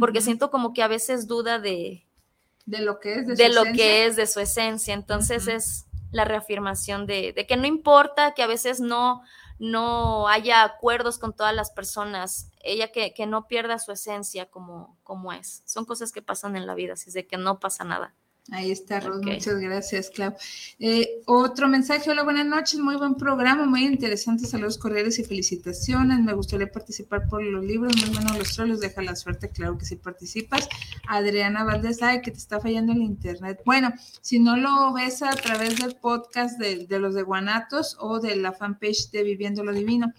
porque 0.00 0.22
siento 0.22 0.50
como 0.50 0.72
que 0.72 0.82
a 0.82 0.88
veces 0.88 1.26
duda 1.26 1.58
de, 1.58 2.06
de 2.64 2.78
lo 2.80 2.98
que 2.98 3.16
es 3.16 3.26
de, 3.26 3.34
de 3.34 3.48
lo 3.50 3.64
que 3.64 4.06
es 4.06 4.16
de 4.16 4.26
su 4.26 4.40
esencia. 4.40 4.94
Entonces 4.94 5.48
es 5.48 5.84
la 6.12 6.24
reafirmación 6.24 7.04
de, 7.04 7.34
de, 7.34 7.46
que 7.46 7.58
no 7.58 7.66
importa, 7.66 8.32
que 8.32 8.42
a 8.42 8.46
veces 8.46 8.80
no, 8.80 9.20
no 9.58 10.28
haya 10.28 10.64
acuerdos 10.64 11.18
con 11.18 11.34
todas 11.34 11.54
las 11.54 11.70
personas, 11.70 12.50
ella 12.62 12.90
que, 12.90 13.12
que 13.12 13.26
no 13.26 13.48
pierda 13.48 13.78
su 13.78 13.92
esencia 13.92 14.46
como, 14.46 14.96
como 15.02 15.34
es. 15.34 15.62
Son 15.66 15.84
cosas 15.84 16.10
que 16.10 16.22
pasan 16.22 16.56
en 16.56 16.66
la 16.66 16.74
vida, 16.74 16.94
así 16.94 17.10
es 17.10 17.14
de 17.14 17.26
que 17.26 17.36
no 17.36 17.60
pasa 17.60 17.84
nada. 17.84 18.14
Ahí 18.52 18.70
está, 18.70 19.00
Ros. 19.00 19.22
Muchas 19.22 19.58
gracias, 19.58 20.08
Clau. 20.10 20.32
Eh, 20.78 21.20
otro 21.26 21.66
mensaje. 21.66 22.08
Hola, 22.08 22.22
buenas 22.22 22.46
noches. 22.46 22.78
Muy 22.78 22.94
buen 22.94 23.16
programa, 23.16 23.66
muy 23.66 23.84
interesante. 23.84 24.46
Saludos 24.46 24.78
cordiales 24.78 25.18
y 25.18 25.24
felicitaciones. 25.24 26.20
Me 26.20 26.32
gustaría 26.32 26.70
participar 26.70 27.28
por 27.28 27.42
los 27.42 27.64
libros. 27.64 27.96
Muy 27.96 28.14
buenos 28.14 28.38
los 28.38 28.54
trolos. 28.54 28.78
Deja 28.78 29.02
la 29.02 29.16
suerte, 29.16 29.48
claro 29.48 29.76
que 29.76 29.84
si 29.84 29.96
participas. 29.96 30.68
Adriana 31.08 31.64
Valdés, 31.64 32.00
ay, 32.02 32.22
que 32.22 32.30
te 32.30 32.38
está 32.38 32.60
fallando 32.60 32.92
el 32.92 33.02
internet. 33.02 33.62
Bueno, 33.64 33.92
si 34.20 34.38
no 34.38 34.56
lo 34.56 34.92
ves 34.92 35.22
a 35.22 35.30
través 35.30 35.78
del 35.78 35.96
podcast 35.96 36.56
de, 36.60 36.86
de 36.86 36.98
los 37.00 37.14
de 37.14 37.22
Guanatos 37.22 37.96
o 37.98 38.20
de 38.20 38.36
la 38.36 38.52
fanpage 38.52 39.10
de 39.10 39.24
Viviendo 39.24 39.64
lo 39.64 39.72
Divino. 39.72 40.12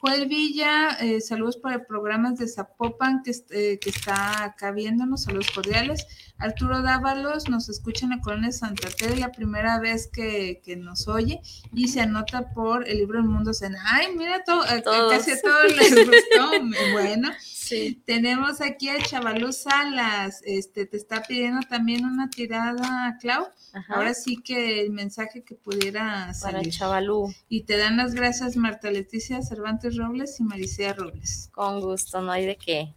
Joel 0.00 0.28
Villa, 0.28 0.90
eh, 1.00 1.20
saludos 1.20 1.56
para 1.56 1.74
el 1.74 1.84
programa 1.84 2.30
de 2.30 2.46
Zapopan 2.46 3.20
que, 3.24 3.32
eh, 3.50 3.80
que, 3.80 3.90
está 3.90 4.44
acá 4.44 4.70
viéndonos, 4.70 5.24
saludos 5.24 5.50
cordiales. 5.50 6.06
Arturo 6.38 6.82
Dávalos 6.82 7.48
nos 7.48 7.68
escucha 7.68 8.06
en 8.06 8.10
la 8.10 8.20
colonia 8.20 8.48
de 8.48 8.52
Santa 8.52 8.88
Fe, 8.88 9.16
la 9.16 9.32
primera 9.32 9.80
vez 9.80 10.06
que, 10.06 10.60
que, 10.64 10.76
nos 10.76 11.08
oye 11.08 11.40
y 11.72 11.88
se 11.88 12.00
anota 12.00 12.50
por 12.52 12.88
el 12.88 12.98
libro 12.98 13.18
El 13.18 13.24
Mundo 13.24 13.52
Zen. 13.52 13.74
Ay, 13.84 14.14
mira, 14.16 14.44
todo, 14.44 14.64
eh, 14.66 14.82
casi 15.10 15.32
a 15.32 15.40
todos 15.40 15.76
les 15.76 15.94
gustó. 16.06 16.50
bueno, 16.92 17.30
sí. 17.40 18.00
tenemos 18.06 18.60
aquí 18.60 18.88
a 18.88 19.02
Chavalú 19.02 19.52
Salas, 19.52 20.40
este, 20.44 20.86
te 20.86 20.96
está 20.96 21.22
pidiendo 21.22 21.66
también 21.68 22.04
una 22.04 22.30
tirada, 22.30 23.16
Clau. 23.20 23.48
Ajá. 23.72 23.94
Ahora 23.94 24.14
sí 24.14 24.36
que 24.36 24.80
el 24.82 24.92
mensaje 24.92 25.42
que 25.42 25.56
pudiera 25.56 26.32
salir. 26.34 26.58
Para 26.58 26.70
Chavalú. 26.70 27.34
Y 27.48 27.64
te 27.64 27.76
dan 27.76 27.96
las 27.96 28.14
gracias 28.14 28.56
Marta 28.56 28.90
Leticia 28.90 29.42
Cervantes 29.42 29.96
Robles 29.96 30.38
y 30.38 30.44
Maricea 30.44 30.94
Robles. 30.94 31.50
Con 31.52 31.80
gusto, 31.80 32.22
no 32.22 32.30
hay 32.30 32.46
de 32.46 32.56
qué. 32.56 32.94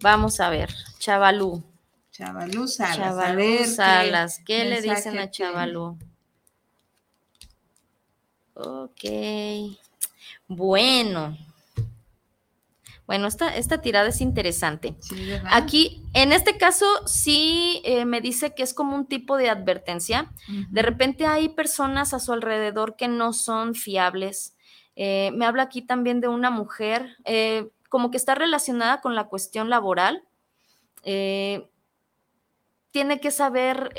Vamos 0.00 0.40
a 0.40 0.48
ver, 0.48 0.70
Chavalú. 0.98 1.62
Chavalú 2.18 2.66
Salas. 2.66 2.96
Chavalú 2.96 3.36
ver, 3.36 3.66
Salas. 3.66 4.38
¿Qué, 4.38 4.44
¿qué 4.44 4.64
le 4.64 4.82
dicen 4.82 5.18
a 5.18 5.30
Chavalú? 5.30 5.96
Ok. 8.54 9.04
Bueno. 10.48 11.38
Bueno, 13.06 13.28
esta, 13.28 13.56
esta 13.56 13.80
tirada 13.80 14.08
es 14.08 14.20
interesante. 14.20 14.96
Sí, 14.98 15.30
Aquí, 15.48 16.02
en 16.12 16.32
este 16.32 16.58
caso, 16.58 16.86
sí 17.06 17.80
eh, 17.84 18.04
me 18.04 18.20
dice 18.20 18.52
que 18.52 18.64
es 18.64 18.74
como 18.74 18.96
un 18.96 19.06
tipo 19.06 19.36
de 19.36 19.48
advertencia. 19.48 20.28
Uh 20.48 20.52
-huh. 20.52 20.68
De 20.70 20.82
repente 20.82 21.24
hay 21.24 21.48
personas 21.50 22.14
a 22.14 22.18
su 22.18 22.32
alrededor 22.32 22.96
que 22.96 23.06
no 23.06 23.32
son 23.32 23.76
fiables. 23.76 24.56
Eh, 24.96 25.30
me 25.34 25.46
habla 25.46 25.62
aquí 25.62 25.82
también 25.82 26.20
de 26.20 26.26
una 26.26 26.50
mujer, 26.50 27.16
eh, 27.24 27.70
como 27.88 28.10
que 28.10 28.16
está 28.16 28.34
relacionada 28.34 29.00
con 29.00 29.14
la 29.14 29.28
cuestión 29.28 29.70
laboral. 29.70 30.24
Eh, 31.04 31.68
tiene 32.90 33.20
que 33.20 33.30
saber 33.30 33.92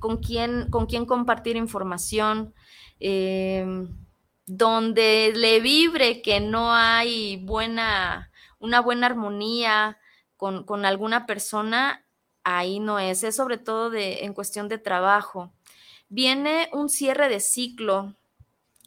con, 0.00 0.18
quién, 0.18 0.70
con 0.70 0.86
quién 0.86 1.06
compartir 1.06 1.56
información 1.56 2.52
donde 4.46 5.32
le 5.34 5.60
vibre 5.60 6.20
que 6.22 6.40
no 6.40 6.74
hay 6.74 7.36
buena 7.44 8.30
una 8.64 8.80
buena 8.80 9.06
armonía 9.06 9.98
con, 10.38 10.64
con, 10.64 10.86
alguna 10.86 11.26
persona, 11.26 12.02
ahí 12.44 12.80
no 12.80 12.98
es, 12.98 13.22
es 13.22 13.36
sobre 13.36 13.58
todo 13.58 13.90
de, 13.90 14.24
en 14.24 14.32
cuestión 14.32 14.68
de 14.68 14.78
trabajo. 14.78 15.52
Viene 16.08 16.70
un 16.72 16.88
cierre 16.88 17.28
de 17.28 17.40
ciclo, 17.40 18.14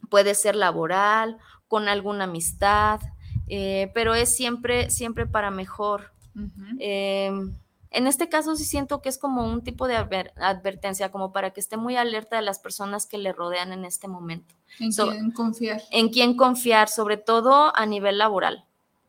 puede 0.09 0.33
ser 0.33 0.55
laboral, 0.55 1.37
con 1.67 1.87
alguna 1.89 2.23
amistad, 2.23 3.01
eh, 3.47 3.91
pero 3.93 4.15
es 4.15 4.35
siempre, 4.35 4.89
siempre 4.89 5.27
para 5.27 5.51
mejor. 5.51 6.11
Uh 6.35 6.39
-huh. 6.39 7.57
En 7.91 8.07
este 8.07 8.29
caso 8.29 8.55
sí 8.55 8.65
siento 8.65 9.01
que 9.01 9.09
es 9.09 9.17
como 9.17 9.45
un 9.45 9.63
tipo 9.63 9.87
de 9.87 9.95
adver 9.95 10.33
advertencia, 10.37 11.11
como 11.11 11.31
para 11.31 11.51
que 11.51 11.59
esté 11.59 11.77
muy 11.77 11.95
alerta 11.95 12.35
de 12.35 12.41
las 12.41 12.59
personas 12.59 13.05
que 13.05 13.17
le 13.17 13.33
rodean 13.33 13.71
en 13.73 13.85
este 13.85 14.07
momento. 14.07 14.55
En 14.79 14.91
so, 14.91 15.09
quién 15.09 15.31
confiar. 15.31 15.81
En 15.91 16.09
quién 16.09 16.35
confiar, 16.35 16.89
sobre 16.89 17.17
todo 17.17 17.75
a 17.75 17.85
nivel 17.85 18.17
laboral 18.17 18.67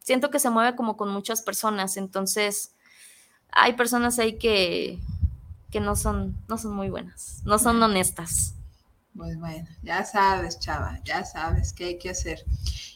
siento 0.09 0.31
que 0.31 0.39
se 0.39 0.49
mueve 0.49 0.75
como 0.75 0.97
con 0.97 1.11
muchas 1.11 1.43
personas, 1.43 1.99
entonces 1.99 2.73
hay 3.53 3.75
personas 3.75 4.19
ahí 4.19 4.39
que, 4.39 4.99
que 5.71 5.81
no, 5.81 5.97
son, 5.97 6.35
no 6.49 6.57
son 6.57 6.75
muy 6.75 6.89
buenas, 6.89 7.43
no 7.45 7.59
son 7.59 7.83
honestas. 7.83 8.55
Pues 9.17 9.39
bueno, 9.39 9.69
ya 9.83 10.05
sabes, 10.05 10.61
chava, 10.61 11.01
ya 11.05 11.25
sabes 11.25 11.73
qué 11.73 11.85
hay 11.87 11.99
que 11.99 12.11
hacer. 12.11 12.45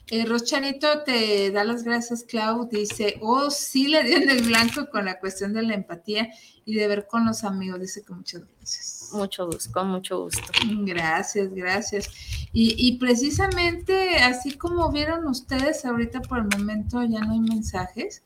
Eh, 0.09 0.27
Rochanito 0.27 1.05
te 1.05 1.51
da 1.51 1.65
las 1.65 1.85
gracias, 1.85 2.23
Clau. 2.25 2.69
Dice, 2.69 3.19
oh, 3.23 3.51
sí 3.51 3.89
le 3.89 4.05
dio 4.05 4.19
en 4.19 4.29
el 4.29 4.43
blanco 4.43 4.91
con 4.91 5.07
la 5.07 5.19
cuestión 5.19 5.53
de 5.53 5.63
la 5.63 5.75
empatía 5.75 6.29
y 6.65 6.75
de 6.75 6.87
ver 6.87 7.07
con 7.07 7.25
los 7.25 7.45
amigos. 7.45 7.81
Dice 7.81 8.05
que 8.05 8.13
muchas 8.13 8.43
gracias. 8.45 9.11
Mucho 9.13 9.47
gusto, 9.47 9.73
con 9.73 9.89
mucho 9.89 10.25
gusto. 10.25 10.43
Gracias, 10.85 11.55
gracias. 11.55 12.11
Y, 12.53 12.75
y, 12.77 12.99
precisamente 12.99 14.19
así 14.19 14.53
como 14.53 14.93
vieron 14.93 15.27
ustedes, 15.27 15.85
ahorita 15.85 16.21
por 16.21 16.41
el 16.41 16.59
momento 16.59 17.03
ya 17.05 17.21
no 17.21 17.33
hay 17.33 17.41
mensajes. 17.41 18.23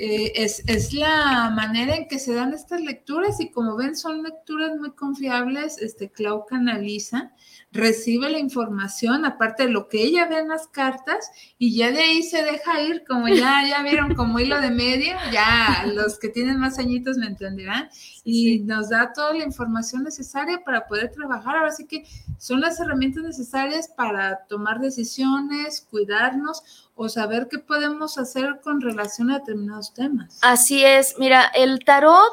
Eh, 0.00 0.32
es, 0.36 0.62
es, 0.68 0.92
la 0.92 1.50
manera 1.50 1.96
en 1.96 2.06
que 2.06 2.20
se 2.20 2.32
dan 2.32 2.54
estas 2.54 2.80
lecturas 2.80 3.40
y 3.40 3.50
como 3.50 3.76
ven 3.76 3.96
son 3.96 4.22
lecturas 4.22 4.76
muy 4.78 4.92
confiables, 4.92 5.78
este 5.78 6.08
Clau 6.08 6.46
canaliza, 6.46 7.32
recibe 7.70 8.30
la 8.30 8.38
información, 8.38 9.24
aparte 9.24 9.64
de 9.64 9.70
lo 9.70 9.88
que 9.88 10.02
ella 10.02 10.26
ve 10.26 10.38
en 10.38 10.48
las 10.48 10.68
cartas, 10.68 11.30
y 11.58 11.76
ya 11.76 11.90
de 11.90 12.00
ahí 12.00 12.22
se 12.22 12.42
deja 12.42 12.80
ir, 12.80 13.04
como 13.06 13.28
ya, 13.28 13.62
ya 13.68 13.82
vieron 13.82 14.14
como 14.14 14.40
hilo 14.40 14.60
de 14.60 14.70
media, 14.70 15.18
ya 15.30 15.84
los 15.94 16.18
que 16.18 16.28
tienen 16.28 16.58
más 16.58 16.78
añitos 16.78 17.18
me 17.18 17.26
entenderán, 17.26 17.88
y 18.24 18.58
sí. 18.58 18.58
nos 18.60 18.88
da 18.88 19.12
toda 19.12 19.34
la 19.34 19.44
información 19.44 20.04
necesaria 20.04 20.62
para 20.64 20.86
poder 20.86 21.10
trabajar, 21.10 21.56
ahora 21.56 21.70
sí 21.70 21.86
que 21.86 22.04
son 22.38 22.60
las 22.60 22.80
herramientas 22.80 23.22
necesarias 23.22 23.88
para 23.88 24.46
tomar 24.46 24.80
decisiones, 24.80 25.86
cuidarnos, 25.90 26.88
o 26.94 27.08
saber 27.08 27.48
qué 27.48 27.58
podemos 27.60 28.18
hacer 28.18 28.60
con 28.62 28.80
relación 28.80 29.30
a 29.30 29.38
determinados 29.38 29.94
temas. 29.94 30.38
Así 30.42 30.84
es, 30.84 31.14
mira, 31.18 31.44
el 31.54 31.84
tarot, 31.84 32.32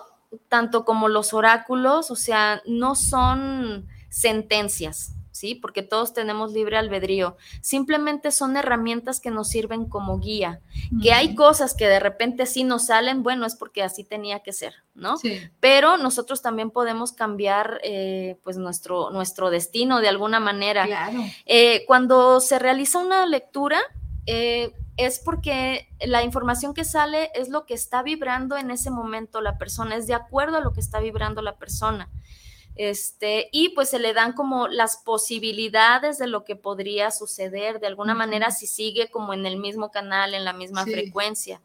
tanto 0.50 0.86
como 0.86 1.08
los 1.08 1.34
oráculos, 1.34 2.10
o 2.10 2.16
sea, 2.16 2.62
no 2.66 2.96
son 2.96 3.88
sentencias, 4.10 5.12
¿sí? 5.36 5.56
Porque 5.56 5.84
todos 5.84 6.14
tenemos 6.14 6.54
libre 6.54 6.78
albedrío. 6.78 7.36
Simplemente 7.62 8.32
son 8.32 8.56
herramientas 8.56 9.20
que 9.20 9.32
nos 9.32 9.50
sirven 9.50 9.86
como 9.86 10.20
guía. 10.20 10.62
Uh 10.64 10.96
-huh. 10.96 11.02
Que 11.04 11.12
hay 11.12 11.36
cosas 11.36 11.74
que 11.74 11.88
de 11.88 12.00
repente 12.00 12.46
sí 12.46 12.64
nos 12.64 12.86
salen, 12.86 13.22
bueno, 13.22 13.46
es 13.46 13.56
porque 13.56 13.84
así 13.84 14.04
tenía 14.04 14.40
que 14.40 14.54
ser, 14.54 14.74
¿no? 14.94 15.18
Sí. 15.18 15.42
Pero 15.60 15.98
nosotros 15.98 16.42
también 16.42 16.72
podemos 16.72 17.12
cambiar, 17.12 17.82
eh, 17.84 18.38
pues, 18.44 18.58
nuestro, 18.58 19.10
nuestro 19.12 19.50
destino 19.50 20.00
de 20.00 20.08
alguna 20.08 20.40
manera. 20.40 20.86
Claro. 20.86 21.20
Eh, 21.46 21.84
cuando 21.86 22.40
se 22.40 22.58
realiza 22.58 23.00
una 23.00 23.26
lectura, 23.26 23.80
eh, 24.26 24.74
es 24.98 25.20
porque 25.20 25.90
la 26.00 26.24
información 26.24 26.74
que 26.74 26.86
sale 26.86 27.30
es 27.36 27.50
lo 27.50 27.66
que 27.66 27.74
está 27.74 28.02
vibrando 28.02 28.56
en 28.56 28.72
ese 28.72 28.90
momento 28.90 29.42
la 29.42 29.58
persona, 29.58 29.98
es 29.98 30.08
de 30.08 30.14
acuerdo 30.14 30.58
a 30.58 30.62
lo 30.62 30.72
que 30.72 30.80
está 30.80 31.02
vibrando 31.02 31.42
la 31.42 31.58
persona. 31.58 32.10
Este, 32.76 33.48
y 33.54 33.70
pues 33.70 33.90
se 33.90 34.00
le 34.00 34.14
dan 34.14 34.34
como 34.34 34.68
las 34.68 34.98
posibilidades 34.98 36.18
de 36.18 36.28
lo 36.28 36.44
que 36.44 36.58
podría 36.58 37.10
suceder 37.10 37.80
de 37.80 37.88
alguna 37.88 38.14
manera 38.16 38.52
si 38.52 38.68
sigue 38.68 39.10
como 39.10 39.34
en 39.34 39.46
el 39.46 39.58
mismo 39.58 39.92
canal, 39.92 40.34
en 40.34 40.44
la 40.44 40.54
misma 40.54 40.84
sí. 40.84 40.92
frecuencia. 40.92 41.62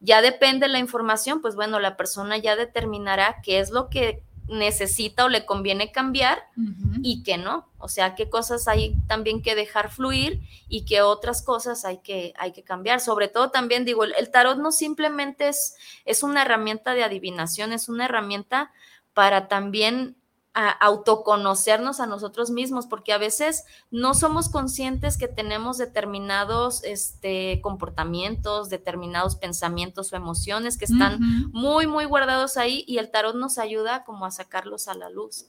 Ya 0.00 0.22
depende 0.22 0.68
la 0.68 0.78
información, 0.78 1.40
pues 1.40 1.54
bueno, 1.54 1.78
la 1.80 1.96
persona 1.96 2.36
ya 2.38 2.56
determinará 2.56 3.40
qué 3.42 3.58
es 3.58 3.70
lo 3.70 3.88
que 3.88 4.22
necesita 4.48 5.24
o 5.24 5.28
le 5.28 5.46
conviene 5.46 5.92
cambiar 5.92 6.42
uh 6.56 6.60
-huh. 6.60 7.00
y 7.02 7.22
que 7.22 7.38
no. 7.38 7.68
O 7.78 7.88
sea, 7.88 8.14
qué 8.14 8.28
cosas 8.28 8.66
hay 8.68 8.96
también 9.06 9.42
que 9.42 9.54
dejar 9.54 9.90
fluir 9.90 10.40
y 10.68 10.84
qué 10.84 11.02
otras 11.02 11.42
cosas 11.42 11.84
hay 11.84 11.98
que, 11.98 12.34
hay 12.36 12.52
que 12.52 12.64
cambiar. 12.64 13.00
Sobre 13.00 13.28
todo 13.28 13.50
también 13.50 13.84
digo, 13.84 14.04
el, 14.04 14.14
el 14.18 14.30
tarot 14.30 14.58
no 14.58 14.72
simplemente 14.72 15.48
es, 15.48 15.76
es 16.04 16.22
una 16.22 16.42
herramienta 16.42 16.94
de 16.94 17.04
adivinación, 17.04 17.72
es 17.72 17.88
una 17.88 18.06
herramienta 18.06 18.72
para 19.14 19.48
también 19.48 20.16
a 20.52 20.70
autoconocernos 20.70 22.00
a 22.00 22.06
nosotros 22.06 22.50
mismos, 22.50 22.86
porque 22.86 23.12
a 23.12 23.18
veces 23.18 23.64
no 23.92 24.14
somos 24.14 24.48
conscientes 24.48 25.16
que 25.16 25.28
tenemos 25.28 25.78
determinados 25.78 26.82
este, 26.82 27.60
comportamientos, 27.62 28.68
determinados 28.68 29.36
pensamientos 29.36 30.12
o 30.12 30.16
emociones 30.16 30.76
que 30.76 30.86
están 30.86 31.20
muy, 31.52 31.86
muy 31.86 32.04
guardados 32.04 32.56
ahí 32.56 32.84
y 32.88 32.98
el 32.98 33.10
tarot 33.10 33.36
nos 33.36 33.58
ayuda 33.58 34.02
como 34.02 34.26
a 34.26 34.32
sacarlos 34.32 34.88
a 34.88 34.94
la 34.94 35.08
luz. 35.08 35.46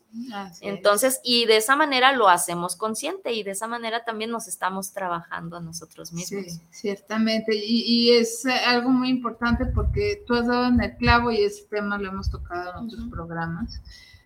Entonces, 0.62 1.20
y 1.24 1.46
de 1.46 1.58
esa 1.58 1.76
manera 1.76 2.14
lo 2.14 2.30
hacemos 2.30 2.76
consciente 2.76 3.34
y 3.34 3.42
de 3.42 3.52
esa 3.52 3.68
manera 3.68 4.04
también 4.04 4.30
nos 4.30 4.48
estamos 4.48 4.94
trabajando 4.94 5.58
a 5.58 5.62
nosotros 5.62 6.14
mismos. 6.14 6.46
Sí, 6.46 6.62
ciertamente. 6.70 7.56
Y, 7.56 7.84
y 7.86 8.12
es 8.18 8.46
algo 8.46 8.90
muy 8.90 9.10
importante 9.10 9.66
porque 9.66 10.24
tú 10.28 10.36
has 10.36 10.46
dado 10.46 10.68
en 10.68 10.80
el 10.80 10.96
clavo 10.98 11.32
y 11.32 11.42
ese 11.42 11.64
tema 11.64 11.98
lo 11.98 12.10
hemos 12.10 12.30
tocado 12.30 12.80
en 12.80 12.86
otros 12.86 13.06
programas 13.10 13.82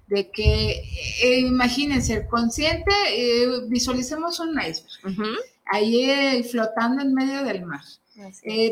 de 0.08 0.30
que, 0.30 0.84
eh, 1.24 1.40
imagínense, 1.40 2.14
el 2.14 2.28
consciente, 2.28 2.92
eh, 3.10 3.62
visualicemos 3.68 4.40
un 4.40 4.52
iceberg, 4.60 5.38
ahí 5.66 6.10
eh, 6.10 6.44
flotando 6.44 7.02
en 7.02 7.14
medio 7.14 7.44
del 7.44 7.66
mar. 7.66 7.82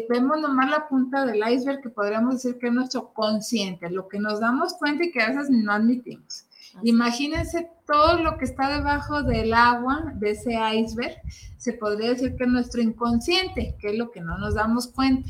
vemos 0.09 0.39
nomás 0.39 0.69
la 0.69 0.87
punta 0.87 1.25
del 1.25 1.41
iceberg 1.51 1.81
que 1.81 1.89
podríamos 1.89 2.35
decir 2.35 2.59
que 2.59 2.67
es 2.67 2.73
nuestro 2.73 3.13
consciente, 3.13 3.89
lo 3.89 4.07
que 4.07 4.19
nos 4.19 4.39
damos 4.39 4.73
cuenta 4.75 5.03
y 5.03 5.11
que 5.11 5.21
a 5.21 5.29
veces 5.29 5.49
no 5.49 5.71
admitimos. 5.71 6.45
Imagínense 6.81 7.69
todo 7.85 8.17
lo 8.19 8.37
que 8.37 8.45
está 8.45 8.77
debajo 8.77 9.21
del 9.21 9.53
agua 9.53 10.13
de 10.15 10.31
ese 10.31 10.53
iceberg, 10.53 11.15
se 11.57 11.73
podría 11.73 12.09
decir 12.09 12.35
que 12.35 12.45
es 12.45 12.49
nuestro 12.49 12.81
inconsciente, 12.81 13.75
que 13.79 13.89
es 13.89 13.97
lo 13.97 14.11
que 14.11 14.21
no 14.21 14.37
nos 14.37 14.55
damos 14.55 14.87
cuenta 14.87 15.29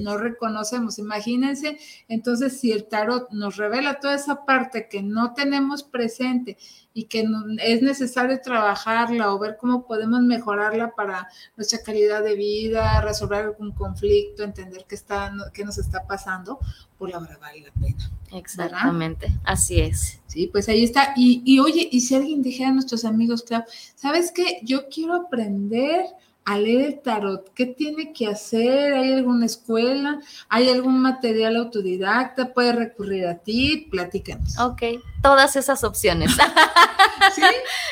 no 0.00 0.18
reconocemos. 0.18 0.98
Imagínense, 0.98 1.78
entonces, 2.08 2.60
si 2.60 2.72
el 2.72 2.84
tarot 2.84 3.30
nos 3.30 3.56
revela 3.56 4.00
toda 4.00 4.14
esa 4.14 4.44
parte 4.44 4.88
que 4.88 5.02
no 5.02 5.32
tenemos 5.34 5.82
presente 5.82 6.58
y 6.94 7.04
que 7.04 7.26
es 7.62 7.82
necesario 7.82 8.40
trabajarla 8.40 9.32
o 9.32 9.38
ver 9.38 9.56
cómo 9.58 9.86
podemos 9.86 10.20
mejorarla 10.20 10.94
para 10.94 11.28
nuestra 11.56 11.82
calidad 11.82 12.22
de 12.22 12.36
vida, 12.36 13.00
resolver 13.00 13.44
algún 13.44 13.72
conflicto, 13.72 14.42
entender 14.42 14.84
qué, 14.86 14.94
está, 14.94 15.32
qué 15.54 15.64
nos 15.64 15.78
está 15.78 16.06
pasando, 16.06 16.58
por 16.98 17.10
la 17.10 17.18
hora 17.18 17.38
vale 17.40 17.62
la 17.62 17.72
pena. 17.72 18.10
Exactamente, 18.32 19.28
así 19.44 19.80
es. 19.80 20.20
Sí, 20.26 20.48
pues 20.52 20.68
ahí 20.68 20.84
está. 20.84 21.12
Y, 21.16 21.42
y 21.44 21.60
oye, 21.60 21.88
y 21.90 22.00
si 22.00 22.14
alguien 22.14 22.42
dijera 22.42 22.70
a 22.70 22.72
nuestros 22.72 23.04
amigos, 23.04 23.42
claro, 23.42 23.64
¿sabes 23.94 24.32
qué? 24.32 24.60
Yo 24.62 24.88
quiero 24.88 25.14
aprender 25.14 26.06
a 26.44 26.58
leer 26.58 26.80
el 26.80 27.00
tarot? 27.00 27.52
¿Qué 27.54 27.66
tiene 27.66 28.12
que 28.12 28.26
hacer? 28.26 28.94
¿Hay 28.94 29.12
alguna 29.12 29.46
escuela? 29.46 30.20
¿Hay 30.48 30.68
algún 30.68 31.00
material 31.00 31.56
autodidacta? 31.56 32.52
¿Puede 32.52 32.72
recurrir 32.72 33.26
a 33.26 33.38
ti? 33.38 33.88
Platícanos. 33.90 34.58
Ok, 34.58 34.82
todas 35.22 35.56
esas 35.56 35.84
opciones. 35.84 36.32
¿Sí? 37.34 37.42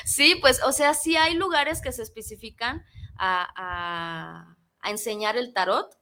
sí, 0.05 0.35
pues, 0.41 0.61
o 0.65 0.73
sea, 0.73 0.95
sí 0.95 1.17
hay 1.17 1.35
lugares 1.35 1.81
que 1.81 1.93
se 1.93 2.03
especifican 2.03 2.85
a, 3.17 4.57
enseñar 4.83 5.37
el 5.37 5.53
tarot, 5.53 5.95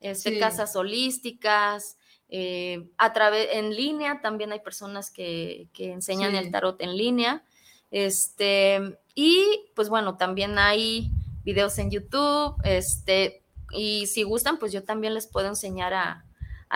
este, 0.00 0.38
casas 0.38 0.76
holísticas, 0.76 1.96
eh, 2.28 2.90
a 2.98 3.12
través, 3.14 3.48
en 3.52 3.74
línea, 3.74 4.20
también 4.20 4.52
hay 4.52 4.60
personas 4.60 5.10
que, 5.10 5.68
enseñan 5.78 6.34
el 6.34 6.50
tarot 6.50 6.80
en 6.82 6.96
línea. 6.96 7.42
Este, 7.90 8.98
y 9.14 9.70
pues 9.74 9.88
bueno, 9.88 10.18
también 10.18 10.58
hay 10.58 11.10
videos 11.48 11.78
en 11.78 11.90
YouTube, 11.90 12.56
este, 12.62 13.42
y 13.72 14.06
si 14.06 14.22
gustan, 14.22 14.58
pues 14.58 14.70
yo 14.70 14.84
también 14.84 15.14
les 15.14 15.26
puedo 15.26 15.48
enseñar 15.48 15.94
a, 15.94 16.24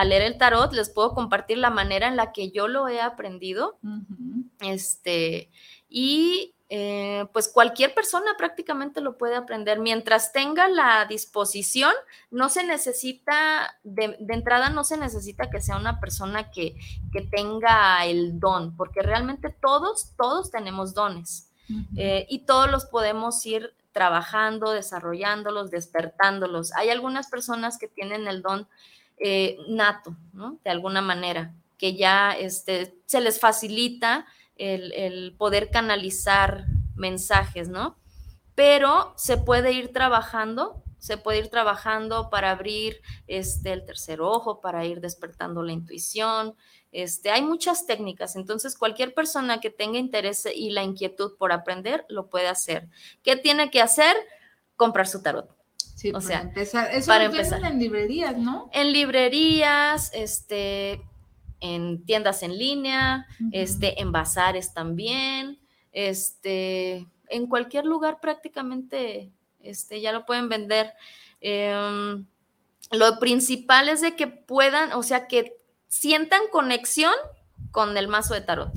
leer 0.05 0.23
el 0.23 0.39
tarot, 0.39 0.73
les 0.73 0.89
puedo 0.89 1.13
compartir 1.13 1.59
la 1.59 1.69
manera 1.69 2.09
en 2.09 2.17
la 2.17 2.33
que 2.33 2.51
yo 2.51 2.69
lo 2.69 2.89
he 2.89 3.03
aprendido, 3.03 3.79
este, 4.61 5.51
y 5.91 6.55
eh, 6.71 7.27
pues 7.35 7.49
cualquier 7.49 7.93
persona 7.93 8.31
prácticamente 8.39 9.03
lo 9.03 9.19
puede 9.19 9.37
aprender. 9.37 9.79
Mientras 9.79 10.33
tenga 10.33 10.69
la 10.69 11.05
disposición, 11.05 11.93
no 12.31 12.49
se 12.49 12.65
necesita, 12.65 13.77
de, 13.83 14.17
entrada 14.31 14.71
no 14.71 14.85
se 14.85 14.97
necesita 14.97 15.51
que 15.51 15.61
sea 15.61 15.77
una 15.77 16.01
persona 16.01 16.51
que, 16.51 16.75
que, 17.13 17.21
tenga 17.21 18.07
el 18.07 18.41
don, 18.41 18.75
porque 18.75 19.03
realmente 19.03 19.51
todos, 19.51 20.15
todos 20.17 20.51
tenemos 20.51 20.95
dones. 20.95 21.51
Eh, 21.97 22.27
y 22.29 22.41
todos 22.41 22.71
los 22.71 22.87
podemos 22.87 23.45
ir 23.47 23.75
trabajando, 23.93 24.73
desarrollándolos, 24.73 25.71
despertándolos. 25.71 26.73
Hay 26.73 26.91
algunas 26.91 27.29
personas 27.29 27.79
que 27.79 27.89
tienen 27.89 28.27
el 28.27 28.43
don 28.43 28.69
eh, 29.19 29.59
nato, 29.69 30.17
¿no? 30.33 30.59
De 30.65 30.71
alguna 30.71 31.01
manera, 31.01 31.55
que 31.79 31.95
ya 31.95 32.33
este, 32.33 32.97
se 33.07 33.21
les 33.21 33.39
facilita 33.39 34.27
el, 34.57 35.35
poder 35.39 35.71
canalizar 35.71 36.67
mensajes, 36.95 37.69
¿no? 37.69 37.97
Pero 38.55 39.15
se 39.17 39.37
puede 39.37 39.73
ir 39.73 39.93
trabajando, 39.93 40.83
se 40.99 41.17
puede 41.17 41.39
ir 41.39 41.49
trabajando 41.49 42.31
para 42.31 42.51
abrir 42.51 43.01
este, 43.27 43.73
el 43.73 43.85
tercer 43.85 44.21
ojo, 44.21 44.61
para 44.61 44.85
ir 44.85 45.01
despertando 45.01 45.63
la 45.63 45.73
intuición, 45.73 46.55
este, 46.93 47.31
hay 47.31 47.43
muchas 47.43 47.87
técnicas, 47.87 48.37
entonces 48.37 48.77
cualquier 48.77 49.15
persona 49.15 49.61
que 49.61 49.71
tenga 49.71 49.99
interés 49.99 50.47
y 50.55 50.71
la 50.71 50.83
inquietud 50.83 51.37
por 51.39 51.51
aprender 51.51 52.05
lo 52.09 52.29
puede 52.29 52.49
hacer. 52.49 52.89
¿Qué 53.23 53.35
tiene 53.37 53.71
que 53.71 53.81
hacer? 53.81 54.15
Comprar 54.77 55.09
su 55.09 55.23
tarot. 55.23 55.51
Sí, 55.77 56.13
o 56.15 56.21
sea, 56.21 56.43
empezar. 56.43 56.91
Eso 56.93 57.07
para 57.07 57.25
empezar. 57.25 57.65
en 57.65 57.79
librerías, 57.79 58.37
¿no? 58.37 58.69
En 58.73 58.93
librerías, 58.93 60.11
este, 60.13 61.01
en 61.61 62.05
tiendas 62.05 62.43
en 62.43 62.59
línea, 62.59 63.27
este, 63.53 64.01
en 64.01 64.13
bazares 64.13 64.75
también, 64.75 65.61
este, 65.93 67.07
en 67.29 67.47
cualquier 67.47 67.87
lugar 67.87 68.19
prácticamente, 68.21 69.31
este, 69.61 70.01
ya 70.01 70.13
lo 70.13 70.27
pueden 70.27 70.49
vender. 70.49 70.93
Em, 71.41 72.27
lo 72.91 73.19
principal 73.19 73.89
es 73.89 74.01
de 74.01 74.17
que 74.17 74.27
puedan, 74.27 74.93
o 74.93 75.03
sea, 75.03 75.27
que 75.27 75.62
sientan 75.93 76.41
conexión 76.51 77.13
con 77.71 77.99
el 77.99 78.09
mazo 78.09 78.33
de 78.33 78.41
tarot. 78.41 78.73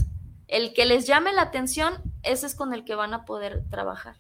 El 0.50 0.74
que 0.74 0.86
les 0.86 1.08
llame 1.08 1.32
la 1.32 1.44
atención, 1.44 1.94
ese 2.24 2.46
es 2.46 2.56
con 2.56 2.74
el 2.74 2.84
que 2.84 2.96
van 2.96 3.14
a 3.14 3.24
poder 3.24 3.64
trabajar. 3.70 4.18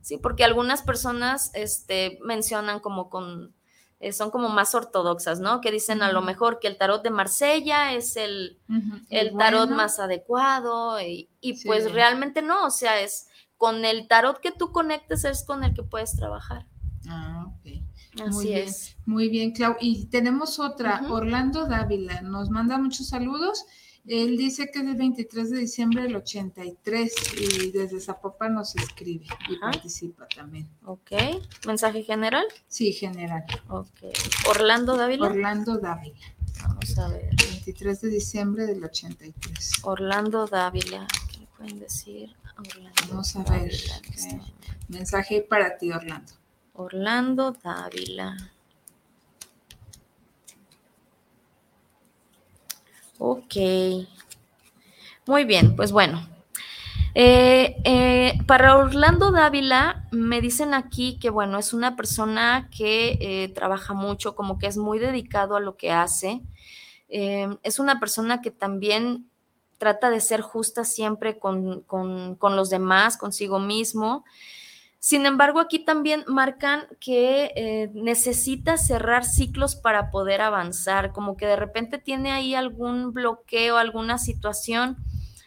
Sí, 0.00 0.18
porque 0.18 0.42
algunas 0.42 0.82
personas 0.82 1.52
este, 1.54 2.18
mencionan 2.24 2.80
como 2.80 3.08
con, 3.08 3.54
eh, 4.00 4.12
son 4.12 4.32
como 4.32 4.48
más 4.48 4.74
ortodoxas, 4.74 5.38
¿no? 5.38 5.60
Que 5.60 5.70
dicen 5.70 6.02
a 6.02 6.10
lo 6.10 6.22
mejor 6.22 6.58
que 6.58 6.66
el 6.66 6.76
tarot 6.76 7.04
de 7.04 7.10
Marsella 7.10 7.92
es 7.92 8.16
el, 8.16 8.58
el 9.10 9.36
tarot 9.38 9.70
más 9.70 10.00
adecuado 10.00 11.00
y, 11.00 11.30
pues 11.64 11.92
realmente 11.92 12.42
no, 12.42 12.66
o 12.66 12.70
sea, 12.70 13.00
es 13.00 13.28
con 13.56 13.84
el 13.84 14.08
tarot 14.08 14.40
que 14.40 14.50
tú 14.50 14.72
conectes 14.72 15.24
es 15.24 15.44
con 15.44 15.62
el 15.62 15.72
que 15.72 15.84
puedes 15.84 16.16
trabajar. 16.16 16.66
Ah, 17.08 17.46
muy 18.30 18.46
bien, 18.46 18.68
Muy 19.06 19.28
bien, 19.28 19.52
Clau. 19.52 19.76
Y 19.80 20.06
tenemos 20.06 20.58
otra, 20.58 21.02
Orlando 21.10 21.66
Dávila, 21.66 22.22
nos 22.22 22.50
manda 22.50 22.78
muchos 22.78 23.08
saludos. 23.08 23.64
Él 24.06 24.36
dice 24.36 24.70
que 24.70 24.80
es 24.80 24.84
el 24.84 24.96
23 24.96 25.50
de 25.50 25.58
diciembre 25.58 26.02
del 26.02 26.16
83 26.16 27.14
y 27.40 27.70
desde 27.70 28.00
Zapopan 28.00 28.54
nos 28.54 28.76
escribe 28.76 29.24
y 29.48 29.56
participa 29.56 30.26
también. 30.28 30.68
Ok. 30.84 31.12
¿Mensaje 31.66 32.02
general? 32.02 32.44
Sí, 32.68 32.92
general. 32.92 33.44
Ok. 33.68 33.88
¿Orlando 34.50 34.98
Dávila? 34.98 35.28
Orlando 35.28 35.78
Dávila. 35.78 36.20
Vamos 36.62 36.98
a 36.98 37.08
ver. 37.08 37.30
23 37.34 38.00
de 38.02 38.08
diciembre 38.10 38.66
del 38.66 38.84
83. 38.84 39.72
Orlando 39.84 40.46
Dávila. 40.46 41.06
¿Qué 41.32 41.38
le 41.38 41.46
pueden 41.46 41.78
decir? 41.78 42.36
Vamos 43.08 43.34
a 43.36 43.42
ver. 43.44 43.72
Mensaje 44.88 45.40
para 45.40 45.78
ti, 45.78 45.92
Orlando. 45.92 46.32
Orlando 46.74 47.52
Dávila. 47.52 48.36
Ok. 53.18 53.54
Muy 55.26 55.44
bien, 55.44 55.76
pues 55.76 55.92
bueno. 55.92 56.28
Eh, 57.14 57.76
eh, 57.84 58.38
para 58.48 58.76
Orlando 58.76 59.30
Dávila 59.30 60.08
me 60.10 60.40
dicen 60.40 60.74
aquí 60.74 61.16
que 61.20 61.30
bueno, 61.30 61.58
es 61.58 61.72
una 61.72 61.94
persona 61.94 62.68
que 62.76 63.18
eh, 63.20 63.48
trabaja 63.54 63.94
mucho, 63.94 64.34
como 64.34 64.58
que 64.58 64.66
es 64.66 64.76
muy 64.76 64.98
dedicado 64.98 65.54
a 65.54 65.60
lo 65.60 65.76
que 65.76 65.92
hace. 65.92 66.42
es 67.08 67.78
una 67.78 68.00
persona 68.00 68.42
que 68.42 68.50
también 68.50 69.30
trata 69.78 70.10
de 70.10 70.20
ser 70.20 70.40
justa 70.40 70.84
siempre 70.84 71.38
con, 71.38 71.82
con 71.82 72.56
los 72.56 72.70
demás, 72.70 73.16
consigo 73.16 73.60
mismo. 73.60 74.24
Sin 75.04 75.26
embargo, 75.26 75.60
aquí 75.60 75.80
también 75.80 76.24
marcan 76.26 76.86
que 76.98 77.52
eh, 77.56 77.90
necesita 77.92 78.78
cerrar 78.78 79.26
ciclos 79.26 79.76
para 79.76 80.10
poder 80.10 80.40
avanzar, 80.40 81.12
como 81.12 81.36
que 81.36 81.44
de 81.44 81.56
repente 81.56 81.98
tiene 81.98 82.32
ahí 82.32 82.54
algún 82.54 83.12
bloqueo, 83.12 83.76
alguna 83.76 84.16
situación 84.16 84.96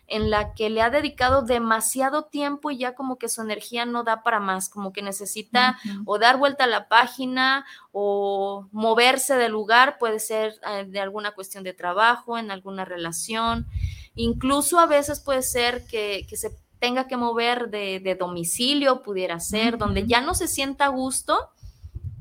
en 0.06 0.30
la 0.30 0.54
que 0.54 0.70
le 0.70 0.84
ha 0.84 0.92
dedicado 0.92 1.42
demasiado 1.42 2.26
tiempo 2.26 2.70
y 2.70 2.78
ya 2.78 2.94
como 2.94 3.18
que 3.18 3.30
su 3.30 3.42
energía 3.42 3.88
no 3.88 4.04
da 4.04 4.22
para 4.22 4.40
más, 4.40 4.70
como 4.70 4.94
que 4.94 5.02
necesita 5.02 5.80
o 6.06 6.20
dar 6.20 6.38
vuelta 6.38 6.66
a 6.66 6.68
la 6.68 6.88
página 6.88 7.66
o 7.92 8.68
moverse 8.72 9.38
del 9.38 9.54
lugar, 9.54 9.98
puede 9.98 10.20
ser 10.20 10.54
eh, 10.70 10.86
de 10.88 11.00
alguna 11.00 11.32
cuestión 11.32 11.64
de 11.64 11.74
trabajo, 11.74 12.38
en 12.38 12.52
alguna 12.52 12.86
relación. 12.86 13.66
Incluso 14.14 14.80
a 14.80 14.86
veces 14.86 15.20
puede 15.20 15.42
ser 15.42 15.88
que, 15.88 16.28
se 16.32 16.52
tenga 16.80 17.08
que 17.08 17.18
mover 17.18 17.70
de, 17.70 18.18
domicilio, 18.20 19.02
pudiera 19.02 19.40
ser, 19.40 19.78
donde 19.78 20.06
ya 20.06 20.22
no 20.22 20.34
se 20.36 20.48
sienta 20.48 20.86
a 20.86 20.90
gusto, 20.90 21.50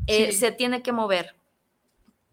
eh, 0.07 0.33
se 0.33 0.53
tiene 0.53 0.83
que 0.83 0.93
mover. 0.93 1.37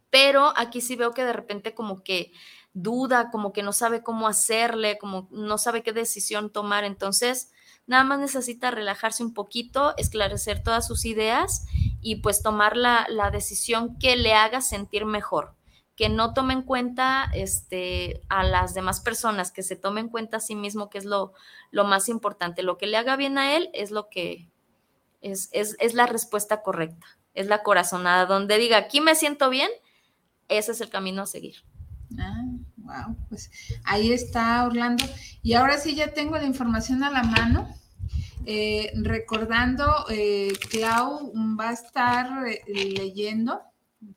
Pero 0.10 0.54
aquí 0.56 0.82
sí 0.82 0.96
veo 0.96 1.12
que 1.12 1.26
de 1.26 1.34
repente 1.34 1.74
como 1.74 2.04
que 2.04 2.32
duda, 2.74 3.30
como 3.32 3.52
que 3.52 3.64
no 3.64 3.74
sabe 3.74 4.04
cómo 4.04 4.28
hacerle, 4.28 4.98
como 4.98 5.28
no 5.32 5.58
sabe 5.58 5.84
qué 5.84 5.92
decisión 5.92 6.52
tomar. 6.52 6.84
Entonces, 6.84 7.52
nada 7.88 8.04
más 8.04 8.20
necesita 8.20 8.72
relajarse 8.72 9.24
un 9.24 9.34
poquito, 9.34 9.94
esclarecer 9.98 10.64
todas 10.64 10.88
sus 10.88 11.06
ideas 11.06 11.66
y 12.02 12.18
pues 12.18 12.42
tomar 12.42 12.78
la, 12.78 13.06
la 13.10 13.32
decisión 13.32 13.98
que 13.98 14.16
le 14.16 14.34
haga 14.34 14.62
sentir 14.62 15.06
mejor 15.06 15.56
que 15.96 16.10
no 16.10 16.34
tome 16.34 16.54
en 16.54 16.64
cuenta 16.64 17.30
este, 17.34 18.22
a 18.30 18.44
las 18.44 18.74
demás 18.74 19.00
personas, 19.00 19.52
que 19.52 19.62
se 19.62 19.76
tome 19.76 20.02
en 20.02 20.10
cuenta 20.10 20.38
a 20.38 20.42
sí 20.42 20.56
mismo, 20.56 20.90
que 20.90 20.98
es 20.98 21.06
lo, 21.06 21.34
lo 21.72 21.84
más 21.84 22.10
importante. 22.10 22.64
Lo 22.64 22.78
que 22.78 22.88
le 22.88 22.98
haga 22.98 23.16
bien 23.16 23.38
a 23.38 23.56
él 23.56 23.70
es 23.74 23.92
lo 23.92 24.10
que 24.10 24.50
es, 25.22 25.50
es, 25.52 25.76
es, 25.80 25.94
la 25.94 26.08
respuesta 26.08 26.64
correcta, 26.64 27.06
es 27.34 27.48
la 27.48 27.64
corazonada, 27.64 28.26
donde 28.26 28.58
diga, 28.58 28.78
aquí 28.78 29.02
me 29.02 29.16
siento 29.16 29.50
bien, 29.50 29.70
ese 30.50 30.72
es 30.72 30.82
el 30.82 30.90
camino 30.90 31.22
a 31.22 31.28
seguir. 31.28 31.64
Ah, 32.20 32.44
wow, 32.78 33.16
pues 33.30 33.52
ahí 33.84 34.12
está 34.12 34.66
Orlando. 34.66 35.06
Y 35.42 35.54
ahora 35.54 35.78
sí 35.78 35.96
ya 35.96 36.14
tengo 36.14 36.38
la 36.38 36.46
información 36.46 37.04
a 37.04 37.12
la 37.12 37.24
mano. 37.24 37.74
Eh, 38.46 38.92
recordando, 38.96 40.06
eh, 40.10 40.52
Clau 40.70 41.32
va 41.58 41.70
a 41.70 41.74
estar 41.74 42.46
eh, 42.46 42.62
leyendo, 42.68 43.62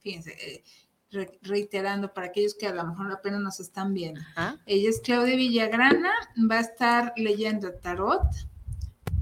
fíjense, 0.01 0.65
reiterando 1.43 2.13
para 2.13 2.29
aquellos 2.29 2.55
que 2.55 2.67
a 2.67 2.75
lo 2.75 2.85
mejor 2.87 3.13
apenas 3.13 3.41
nos 3.41 3.61
están 3.61 3.95
viendo. 3.95 4.21
Ella 4.67 4.91
es 4.91 5.01
Claudia 5.01 5.37
Villagrana, 5.37 6.13
va 6.51 6.57
a 6.57 6.61
estar 6.61 7.13
leyendo 7.17 7.73
tarot, 7.75 8.23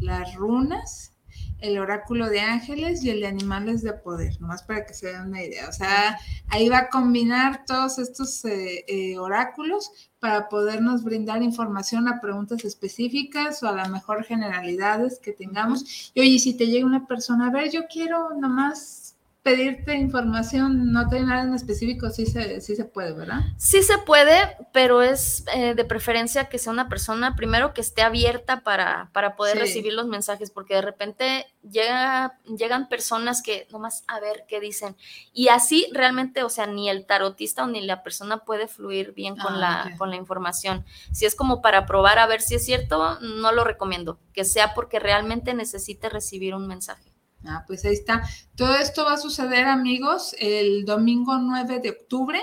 las 0.00 0.34
runas, 0.34 1.14
el 1.60 1.78
oráculo 1.78 2.28
de 2.28 2.40
ángeles 2.40 3.02
y 3.04 3.10
el 3.10 3.20
de 3.20 3.26
animales 3.26 3.82
de 3.82 3.94
poder, 3.94 4.38
nomás 4.40 4.62
para 4.62 4.84
que 4.84 4.92
se 4.92 5.06
den 5.06 5.28
una 5.28 5.42
idea. 5.42 5.68
O 5.68 5.72
sea, 5.72 6.18
ahí 6.48 6.68
va 6.68 6.78
a 6.78 6.88
combinar 6.90 7.64
todos 7.64 7.98
estos 7.98 8.44
eh, 8.44 8.84
eh, 8.86 9.18
oráculos 9.18 9.90
para 10.20 10.48
podernos 10.48 11.04
brindar 11.04 11.42
información 11.42 12.06
a 12.08 12.20
preguntas 12.20 12.64
específicas 12.64 13.62
o 13.62 13.68
a 13.68 13.72
lo 13.72 13.88
mejor 13.88 14.24
generalidades 14.24 15.18
que 15.18 15.32
tengamos. 15.32 16.12
Y 16.14 16.20
oye, 16.20 16.38
si 16.38 16.54
te 16.54 16.66
llega 16.66 16.84
una 16.84 17.06
persona, 17.06 17.46
a 17.46 17.50
ver, 17.50 17.70
yo 17.70 17.82
quiero 17.90 18.34
nomás 18.34 19.13
pedirte 19.44 19.94
información, 19.94 20.90
no 20.90 21.06
tiene 21.10 21.26
nada 21.26 21.42
en 21.42 21.52
específico, 21.52 22.08
sí 22.08 22.24
se, 22.24 22.62
sí 22.62 22.74
se 22.74 22.86
puede, 22.86 23.12
¿verdad? 23.12 23.40
Sí 23.58 23.82
se 23.82 23.98
puede, 23.98 24.56
pero 24.72 25.02
es 25.02 25.44
eh, 25.54 25.74
de 25.74 25.84
preferencia 25.84 26.48
que 26.48 26.58
sea 26.58 26.72
una 26.72 26.88
persona, 26.88 27.36
primero 27.36 27.74
que 27.74 27.82
esté 27.82 28.00
abierta 28.00 28.62
para, 28.62 29.10
para 29.12 29.36
poder 29.36 29.58
recibir 29.58 29.92
los 29.92 30.06
mensajes, 30.06 30.50
porque 30.50 30.76
de 30.76 30.80
repente 30.80 31.46
llega, 31.62 32.38
llegan 32.56 32.88
personas 32.88 33.42
que 33.42 33.68
nomás 33.70 34.04
a 34.08 34.18
ver 34.18 34.46
qué 34.48 34.60
dicen. 34.60 34.96
Y 35.34 35.48
así 35.48 35.88
realmente, 35.92 36.42
o 36.42 36.48
sea, 36.48 36.66
ni 36.66 36.88
el 36.88 37.04
tarotista 37.04 37.64
o 37.64 37.66
ni 37.66 37.82
la 37.82 38.02
persona 38.02 38.38
puede 38.38 38.66
fluir 38.66 39.12
bien 39.12 39.36
con, 39.36 39.56
ah, 39.56 39.90
la, 39.90 39.96
con 39.98 40.08
la 40.08 40.16
información. 40.16 40.86
Si 41.12 41.26
es 41.26 41.34
como 41.34 41.60
para 41.60 41.84
probar 41.84 42.18
a 42.18 42.26
ver 42.26 42.40
si 42.40 42.54
es 42.54 42.64
cierto, 42.64 43.20
no 43.20 43.52
lo 43.52 43.62
recomiendo, 43.62 44.18
que 44.32 44.46
sea 44.46 44.72
porque 44.72 45.00
realmente 45.00 45.52
necesite 45.52 46.08
recibir 46.08 46.54
un 46.54 46.66
mensaje. 46.66 47.13
Ah, 47.46 47.64
pues 47.66 47.84
ahí 47.84 47.94
está. 47.94 48.22
Todo 48.56 48.74
esto 48.76 49.04
va 49.04 49.14
a 49.14 49.18
suceder, 49.18 49.66
amigos, 49.66 50.34
el 50.38 50.84
domingo 50.84 51.38
9 51.38 51.80
de 51.80 51.90
octubre, 51.90 52.40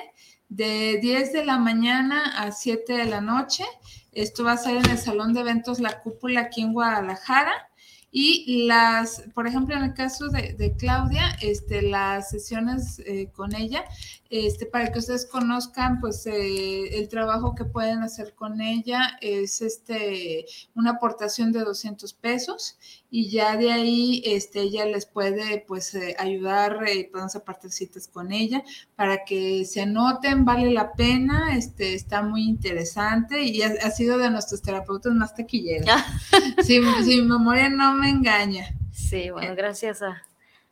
de 0.50 1.00
10 1.02 1.34
de 1.34 1.46
la 1.46 1.58
mañana 1.58 2.38
a 2.38 2.52
7 2.52 2.94
de 2.94 3.06
la 3.06 3.22
noche. 3.22 3.64
Esto 4.12 4.44
va 4.44 4.54
a 4.54 4.58
ser 4.58 4.78
en 4.78 4.90
el 4.90 4.98
Salón 4.98 5.34
de 5.34 5.42
Eventos 5.42 5.80
La 5.80 6.02
Cúpula 6.02 6.42
aquí 6.42 6.62
en 6.62 6.74
Guadalajara. 6.74 7.54
Y 8.14 8.66
las, 8.68 9.24
por 9.34 9.48
ejemplo, 9.48 9.74
en 9.76 9.84
el 9.84 9.94
caso 9.94 10.28
de, 10.28 10.76
Claudia, 10.78 11.38
este, 11.42 11.82
las 11.82 12.30
sesiones 12.30 13.00
eh, 13.06 13.30
con 13.34 13.56
ella, 13.56 13.86
este, 14.32 14.66
para 14.66 14.94
que 14.94 15.00
ustedes 15.00 15.26
conozcan, 15.26 16.00
pues, 16.00 16.26
eh, 16.26 16.98
el 16.98 17.10
trabajo 17.10 17.54
que 17.54 17.66
pueden 17.66 18.02
hacer 18.02 18.34
con 18.34 18.62
ella 18.62 19.18
es 19.20 19.62
este, 19.62 20.46
una 20.74 20.92
aportación 20.92 21.52
de 21.52 21.60
200 21.60 22.14
pesos 22.14 22.78
y 23.10 23.30
ya 23.30 23.58
de 23.58 23.74
ahí, 23.74 24.24
este, 24.26 24.62
ella 24.62 24.86
les 24.86 25.06
puede, 25.06 25.66
pues, 25.68 25.94
eh, 25.96 26.16
ayudar, 26.18 26.80
eh, 26.88 27.10
podemos 27.12 27.36
apartar 27.36 27.72
citas 27.72 28.08
con 28.08 28.32
ella 28.32 28.64
para 28.96 29.26
que 29.26 29.66
se 29.66 29.82
anoten, 29.82 30.46
vale 30.46 30.72
la 30.72 30.94
pena, 30.94 31.58
este, 31.58 31.94
está 31.94 32.22
muy 32.22 32.44
interesante 32.44 33.44
y 33.44 33.62
ha, 33.64 33.92
sido 33.92 34.18
de 34.18 34.30
nuestros 34.30 34.62
terapeutas 34.62 35.14
más 35.14 35.36
taquilleros. 35.36 35.90
si, 36.64 36.82
si 37.04 37.22
mi 37.22 37.28
memoria 37.28 37.68
no 37.68 37.96
me 37.96 38.10
engaña. 38.10 38.74
Sí, 38.94 39.30
bueno, 39.30 39.56
gracias 39.58 40.02
a, 40.02 40.24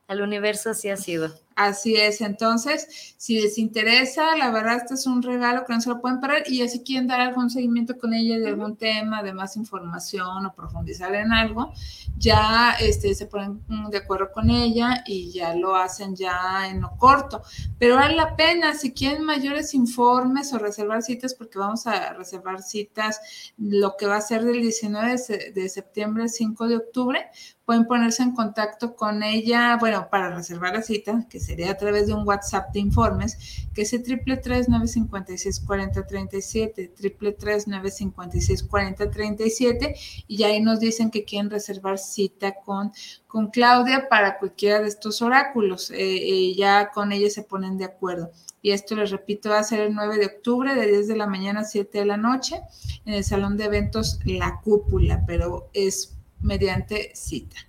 al 0.08 0.22
universo 0.22 0.70
así 0.70 0.88
ha 0.88 0.96
sido. 0.96 1.34
Así 1.60 1.98
es, 1.98 2.22
entonces, 2.22 2.88
si 3.18 3.42
les 3.42 3.58
interesa, 3.58 4.38
la 4.38 4.50
verdad, 4.50 4.78
este 4.78 4.94
es 4.94 5.06
un 5.06 5.22
regalo 5.22 5.66
que 5.66 5.74
no 5.74 5.82
se 5.82 5.90
lo 5.90 6.00
pueden 6.00 6.22
perder 6.22 6.44
y 6.48 6.66
si 6.70 6.84
quieren 6.84 7.06
dar 7.06 7.20
algún 7.20 7.50
seguimiento 7.50 7.98
con 7.98 8.14
ella 8.14 8.40
de 8.40 8.48
algún 8.48 8.78
tema, 8.78 9.22
de 9.24 9.34
más 9.34 9.58
información 9.58 10.46
o 10.46 10.54
profundizar 10.54 11.14
en 11.16 11.34
algo, 11.34 11.74
ya 12.18 12.78
este, 12.80 13.14
se 13.14 13.26
ponen 13.26 13.62
de 13.92 13.98
acuerdo 13.98 14.32
con 14.32 14.50
ella 14.50 15.04
y 15.06 15.32
ya 15.34 15.54
lo 15.54 15.76
hacen 15.76 16.16
ya 16.16 16.70
en 16.70 16.80
lo 16.80 16.96
corto. 16.96 17.42
Pero 17.78 17.96
vale 17.96 18.16
la 18.16 18.38
pena, 18.38 18.74
si 18.74 18.94
quieren 18.94 19.26
mayores 19.26 19.74
informes 19.74 20.54
o 20.54 20.60
reservar 20.60 21.04
citas, 21.04 21.34
porque 21.34 21.60
vamos 21.60 21.88
a 21.88 22.14
reservar 22.14 22.62
citas 22.62 23.20
lo 23.58 23.98
que 23.98 24.06
va 24.06 24.16
a 24.16 24.22
ser 24.22 24.46
del 24.46 24.62
19 24.62 25.18
de 25.54 25.68
septiembre 25.68 26.24
al 26.24 26.30
5 26.30 26.70
de 26.70 26.78
octubre, 26.78 27.30
pueden 27.70 27.86
ponerse 27.86 28.24
en 28.24 28.34
contacto 28.34 28.96
con 28.96 29.22
ella, 29.22 29.78
bueno, 29.80 30.08
para 30.10 30.34
reservar 30.34 30.74
la 30.74 30.82
cita, 30.82 31.28
que 31.30 31.40
sería 31.50 31.72
a 31.72 31.78
través 31.78 32.06
de 32.06 32.14
un 32.14 32.28
WhatsApp 32.28 32.72
de 32.74 32.80
informes, 32.80 33.66
que 33.74 33.82
es 33.82 33.92
el 33.94 34.04
triple 34.04 34.38
tres 34.38 34.70
nueve 34.70 34.88
cincuenta 34.88 35.34
y 35.34 35.38
seis 35.40 35.60
cuarenta 35.60 36.06
treinta 36.06 36.38
y 36.38 36.44
siete, 36.44 36.90
triple 36.96 37.32
tres 37.32 37.68
nueve 37.68 37.90
cincuenta 37.90 38.38
y 38.38 38.42
seis 38.42 38.62
cuarenta 38.62 39.10
treinta 39.10 39.44
y 39.44 39.50
siete, 39.50 39.96
y 40.28 40.44
ahí 40.44 40.62
nos 40.62 40.80
dicen 40.80 41.10
que 41.10 41.26
quieren 41.26 41.50
reservar 41.50 41.98
cita 41.98 42.54
con, 42.64 42.92
con 43.26 43.48
Claudia 43.50 44.08
para 44.10 44.38
cualquiera 44.38 44.80
de 44.80 44.90
estos 44.90 45.24
oráculos. 45.24 45.90
Eh, 45.90 45.96
eh, 45.98 46.56
ya 46.56 46.92
con 46.92 47.12
ella 47.12 47.32
se 47.32 47.42
ponen 47.42 47.80
de 47.80 47.86
acuerdo. 47.86 48.30
Y 48.62 48.72
esto 48.72 48.96
les 48.96 49.10
repito, 49.10 49.50
va 49.50 49.60
a 49.60 49.64
ser 49.64 49.80
el 49.80 49.96
9 49.96 50.18
de 50.18 50.26
octubre, 50.28 50.76
de 50.76 50.86
10 50.86 51.08
de 51.08 51.16
la 51.16 51.26
mañana 51.26 51.62
a 51.62 51.64
7 51.64 51.98
de 51.98 52.06
la 52.06 52.18
noche, 52.18 52.62
en 53.06 53.16
el 53.16 53.24
salón 53.24 53.58
de 53.58 53.66
eventos 53.66 54.20
La 54.24 54.60
Cúpula, 54.64 55.24
pero 55.26 55.70
es 55.74 56.16
mediante 56.42 57.12
cita. 57.16 57.69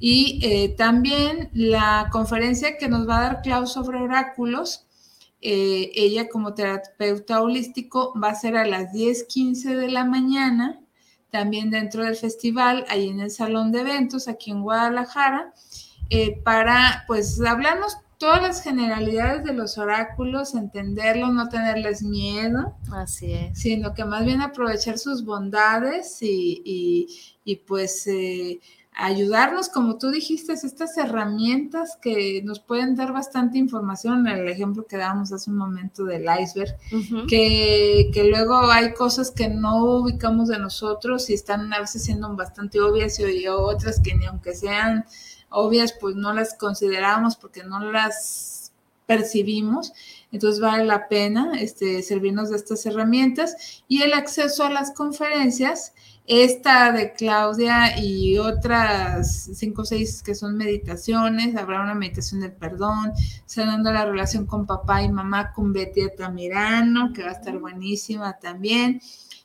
Y 0.00 0.40
eh, 0.42 0.74
también 0.76 1.50
la 1.52 2.08
conferencia 2.10 2.76
que 2.78 2.88
nos 2.88 3.08
va 3.08 3.18
a 3.18 3.22
dar 3.22 3.42
Clau 3.42 3.66
sobre 3.66 3.98
oráculos, 3.98 4.86
eh, 5.40 5.92
ella 5.94 6.28
como 6.28 6.54
terapeuta 6.54 7.40
holístico 7.40 8.12
va 8.20 8.30
a 8.30 8.34
ser 8.34 8.56
a 8.56 8.66
las 8.66 8.92
10:15 8.92 9.76
de 9.76 9.88
la 9.88 10.04
mañana, 10.04 10.80
también 11.30 11.70
dentro 11.70 12.04
del 12.04 12.16
festival, 12.16 12.84
ahí 12.88 13.08
en 13.08 13.20
el 13.20 13.30
salón 13.30 13.70
de 13.70 13.80
eventos, 13.80 14.28
aquí 14.28 14.50
en 14.50 14.62
Guadalajara, 14.62 15.52
eh, 16.10 16.40
para 16.42 17.04
pues 17.06 17.40
hablarnos 17.40 17.98
todas 18.18 18.42
las 18.42 18.62
generalidades 18.62 19.44
de 19.44 19.52
los 19.52 19.78
oráculos, 19.78 20.54
entenderlos, 20.54 21.32
no 21.32 21.48
tenerles 21.48 22.02
miedo. 22.02 22.76
Así 22.92 23.32
es. 23.32 23.58
Sino 23.58 23.94
que 23.94 24.04
más 24.04 24.24
bien 24.24 24.40
aprovechar 24.40 24.98
sus 24.98 25.24
bondades 25.24 26.18
y, 26.20 27.06
y, 27.44 27.56
pues 27.56 28.06
eh, 28.08 28.58
ayudarnos, 28.98 29.68
como 29.68 29.96
tú 29.96 30.10
dijiste, 30.10 30.54
estas 30.54 30.98
herramientas 30.98 31.96
que 32.02 32.42
nos 32.42 32.58
pueden 32.58 32.96
dar 32.96 33.12
bastante 33.12 33.56
información, 33.56 34.26
el 34.26 34.48
ejemplo 34.48 34.86
que 34.86 34.96
dábamos 34.96 35.32
hace 35.32 35.50
un 35.50 35.56
momento 35.56 36.04
del 36.04 36.26
iceberg, 36.40 36.76
que, 37.28 38.10
que, 38.12 38.24
luego 38.24 38.58
hay 38.58 38.92
cosas 38.94 39.30
que 39.30 39.48
no 39.48 39.84
ubicamos 39.84 40.48
de 40.48 40.58
nosotros 40.58 41.30
y 41.30 41.34
están 41.34 41.72
a 41.72 41.78
veces 41.78 42.04
siendo 42.04 42.34
bastante 42.34 42.80
obvias 42.80 43.20
y 43.20 43.46
otras 43.46 44.00
que 44.00 44.16
ni 44.16 44.26
aunque 44.26 44.52
sean 44.52 45.04
obvias, 45.48 45.94
pues 45.98 46.16
no 46.16 46.32
las 46.32 46.54
consideramos 46.54 47.36
porque 47.36 47.62
no 47.62 47.78
las 47.78 48.72
percibimos. 49.06 49.92
Entonces 50.30 50.60
vale 50.60 50.84
la 50.84 51.08
pena 51.08 51.52
este, 51.58 52.02
servirnos 52.02 52.50
de 52.50 52.56
estas 52.56 52.84
herramientas. 52.86 53.82
Y 53.88 54.02
el 54.02 54.12
acceso 54.12 54.64
a 54.64 54.70
las 54.70 54.92
conferencias, 54.92 55.94
esta 56.26 56.92
de 56.92 57.14
Claudia 57.14 57.98
y 57.98 58.36
otras 58.36 59.50
cinco 59.54 59.82
o 59.82 59.84
seis 59.86 60.22
que 60.22 60.34
son 60.34 60.58
meditaciones, 60.58 61.56
habrá 61.56 61.82
una 61.82 61.94
meditación 61.94 62.40
del 62.42 62.52
perdón, 62.52 63.12
sanando 63.46 63.90
la 63.90 64.04
relación 64.04 64.44
con 64.44 64.66
papá 64.66 65.02
y 65.02 65.08
mamá 65.08 65.52
con 65.52 65.72
Betty 65.72 66.02
Tamirano, 66.16 67.12
que 67.14 67.22
va 67.22 67.30
a 67.30 67.32
estar 67.32 67.58
buenísima 67.58 68.38
también. 68.38 69.00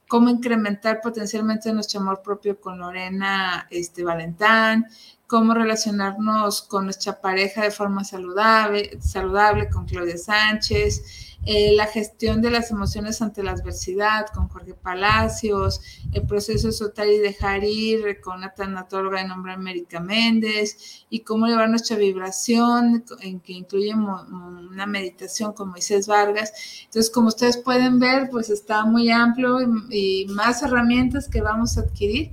Cómo 0.10 0.30
incrementar 0.30 1.00
potencialmente 1.02 1.72
nuestro 1.72 2.02
amor 2.02 2.22
propio 2.22 2.60
con 2.60 2.78
Lorena 2.78 3.66
este, 3.72 4.04
Valentán, 4.04 4.86
cómo 5.34 5.56
relacionarnos 5.56 6.62
con 6.62 6.84
nuestra 6.84 7.20
pareja 7.20 7.64
de 7.64 7.72
forma 7.72 8.04
saludable, 8.04 9.00
saludable 9.02 9.68
con 9.68 9.88
Claudia 9.88 10.16
Sánchez, 10.16 11.40
eh, 11.44 11.74
la 11.76 11.88
gestión 11.88 12.40
de 12.40 12.52
las 12.52 12.70
emociones 12.70 13.20
ante 13.20 13.42
la 13.42 13.54
adversidad 13.54 14.28
con 14.28 14.48
Jorge 14.48 14.76
Palacios, 14.76 15.82
el 16.12 16.28
proceso 16.28 16.68
de 16.68 16.74
soltar 16.74 17.08
y 17.08 17.18
dejar 17.18 17.64
ir 17.64 18.22
con 18.22 18.42
la 18.42 18.54
tanatóloga 18.54 19.24
de 19.24 19.28
nombre 19.28 19.54
América 19.54 20.00
Méndez 20.00 21.04
y 21.10 21.22
cómo 21.22 21.48
llevar 21.48 21.68
nuestra 21.68 21.98
vibración, 21.98 23.04
en 23.22 23.40
que 23.40 23.54
incluye 23.54 23.92
una 23.92 24.86
meditación 24.86 25.54
con 25.54 25.70
Moisés 25.70 26.06
Vargas. 26.06 26.54
Entonces, 26.86 27.12
como 27.12 27.30
ustedes 27.30 27.58
pueden 27.58 27.98
ver, 27.98 28.30
pues 28.30 28.52
está 28.52 28.86
muy 28.86 29.10
amplio 29.10 29.58
y 29.90 30.28
más 30.30 30.62
herramientas 30.62 31.28
que 31.28 31.42
vamos 31.42 31.80
a 31.80 31.82
adquirir 31.82 32.32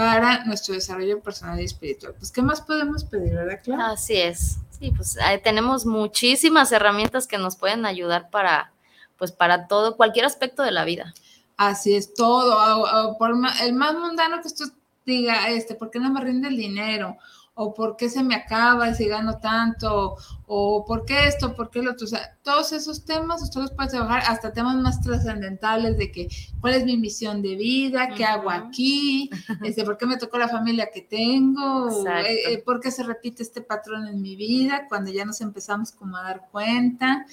para 0.00 0.44
nuestro 0.46 0.72
desarrollo 0.72 1.20
personal 1.20 1.60
y 1.60 1.64
espiritual. 1.64 2.14
Pues, 2.18 2.32
¿qué 2.32 2.40
más 2.40 2.62
podemos 2.62 3.04
pedir, 3.04 3.34
verdad, 3.34 3.60
Clara? 3.62 3.90
Así 3.90 4.16
es. 4.16 4.56
Sí, 4.78 4.90
pues 4.96 5.18
tenemos 5.44 5.84
muchísimas 5.84 6.72
herramientas 6.72 7.26
que 7.26 7.36
nos 7.36 7.56
pueden 7.56 7.84
ayudar 7.84 8.30
para, 8.30 8.72
pues, 9.18 9.30
para 9.30 9.68
todo, 9.68 9.98
cualquier 9.98 10.24
aspecto 10.24 10.62
de 10.62 10.70
la 10.70 10.86
vida. 10.86 11.12
Así 11.58 11.94
es, 11.94 12.14
todo. 12.14 13.18
por 13.18 13.32
el 13.62 13.74
más 13.74 13.94
mundano 13.94 14.40
que 14.40 14.48
usted 14.48 14.72
diga, 15.04 15.50
este, 15.50 15.74
¿por 15.74 15.90
qué 15.90 15.98
no 15.98 16.10
me 16.10 16.22
rinde 16.22 16.48
el 16.48 16.56
dinero? 16.56 17.18
o 17.62 17.74
por 17.74 17.94
qué 17.94 18.08
se 18.08 18.22
me 18.22 18.34
acaba 18.34 18.94
si 18.94 19.06
gano 19.06 19.38
tanto, 19.38 20.16
o 20.52 20.84
por 20.84 21.04
qué 21.04 21.28
esto, 21.28 21.54
por 21.54 21.70
qué 21.70 21.80
lo 21.80 21.92
otro. 21.92 22.06
O 22.06 22.08
sea, 22.08 22.36
todos 22.42 22.72
esos 22.72 23.04
temas 23.04 23.40
usted 23.40 23.60
los 23.60 23.70
puede 23.70 23.90
trabajar 23.90 24.24
hasta 24.26 24.52
temas 24.52 24.74
más 24.74 25.00
trascendentales 25.00 25.96
de 25.96 26.10
que 26.10 26.26
cuál 26.60 26.74
es 26.74 26.84
mi 26.84 26.96
misión 26.96 27.40
de 27.40 27.54
vida, 27.54 28.08
qué 28.16 28.24
hago 28.24 28.50
aquí, 28.50 29.30
este, 29.64 29.84
por 29.84 29.96
qué 29.96 30.06
me 30.06 30.16
tocó 30.16 30.38
la 30.38 30.48
familia 30.48 30.90
que 30.92 31.02
tengo, 31.02 32.04
eh, 32.04 32.38
eh, 32.48 32.62
por 32.64 32.80
qué 32.80 32.90
se 32.90 33.04
repite 33.04 33.44
este 33.44 33.60
patrón 33.60 34.08
en 34.08 34.20
mi 34.20 34.34
vida 34.34 34.86
cuando 34.88 35.12
ya 35.12 35.24
nos 35.24 35.40
empezamos 35.40 35.92
como 35.92 36.16
a 36.16 36.22
dar 36.24 36.48
cuenta, 36.50 37.26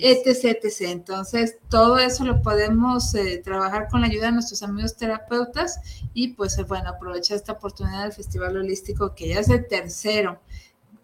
etc, 0.00 0.58
etc. 0.60 0.80
Entonces, 0.88 1.58
todo 1.70 1.98
eso 1.98 2.24
lo 2.24 2.42
podemos 2.42 3.14
eh, 3.14 3.40
trabajar 3.44 3.86
con 3.88 4.00
la 4.00 4.08
ayuda 4.08 4.26
de 4.26 4.32
nuestros 4.32 4.64
amigos 4.64 4.96
terapeutas 4.96 5.78
y 6.14 6.32
pues 6.32 6.56
bueno, 6.66 6.88
aprovechar 6.88 7.36
esta 7.36 7.52
oportunidad 7.52 8.02
del 8.02 8.12
Festival 8.12 8.56
Holístico 8.56 9.14
que 9.14 9.28
ya 9.28 9.38
es 9.38 9.50
el 9.50 9.68
tercero 9.68 10.40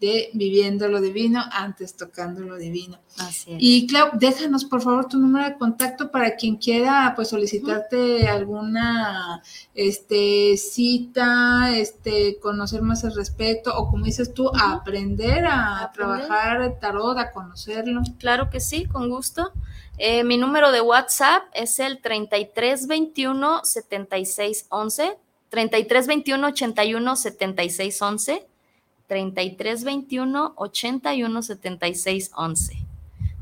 de 0.03 0.31
Viviendo 0.33 0.89
lo 0.89 1.01
Divino, 1.01 1.45
antes 1.53 1.97
Tocando 1.97 2.41
lo 2.41 2.57
Divino. 2.57 2.99
Así 3.19 3.57
Y 3.59 3.87
Clau, 3.87 4.11
déjanos 4.15 4.65
por 4.65 4.83
favor 4.83 5.07
tu 5.07 5.17
número 5.17 5.49
de 5.49 5.57
contacto 5.57 6.11
para 6.11 6.35
quien 6.35 6.57
quiera 6.57 7.13
pues 7.15 7.29
solicitarte 7.29 8.27
alguna 8.27 9.41
este, 9.75 10.57
cita, 10.57 11.71
este, 11.77 12.41
conocer 12.41 12.83
más 12.83 13.05
al 13.05 13.15
respecto 13.15 13.73
o 13.77 13.89
como 13.89 14.05
dices 14.05 14.35
tú, 14.35 14.51
aprender 14.61 15.47
a 15.47 15.89
trabajar 15.95 16.81
tarot, 16.81 17.17
a 17.17 17.31
conocerlo. 17.31 18.03
Claro 18.19 18.51
que 18.51 18.59
sí, 18.59 18.87
con 18.87 19.09
gusto. 19.09 19.53
Eh, 19.99 20.25
mi 20.25 20.37
número 20.37 20.73
de 20.73 20.81
WhatsApp 20.81 21.45
es 21.55 21.79
el 21.79 22.01
3321 22.03 23.61
7611 23.63 25.17
3321 25.49 26.49
81 26.49 27.17
76 27.17 28.03
11 28.03 28.52
3321 29.13 30.55
81 30.57 31.43
76 31.43 32.31
11. 32.35 32.77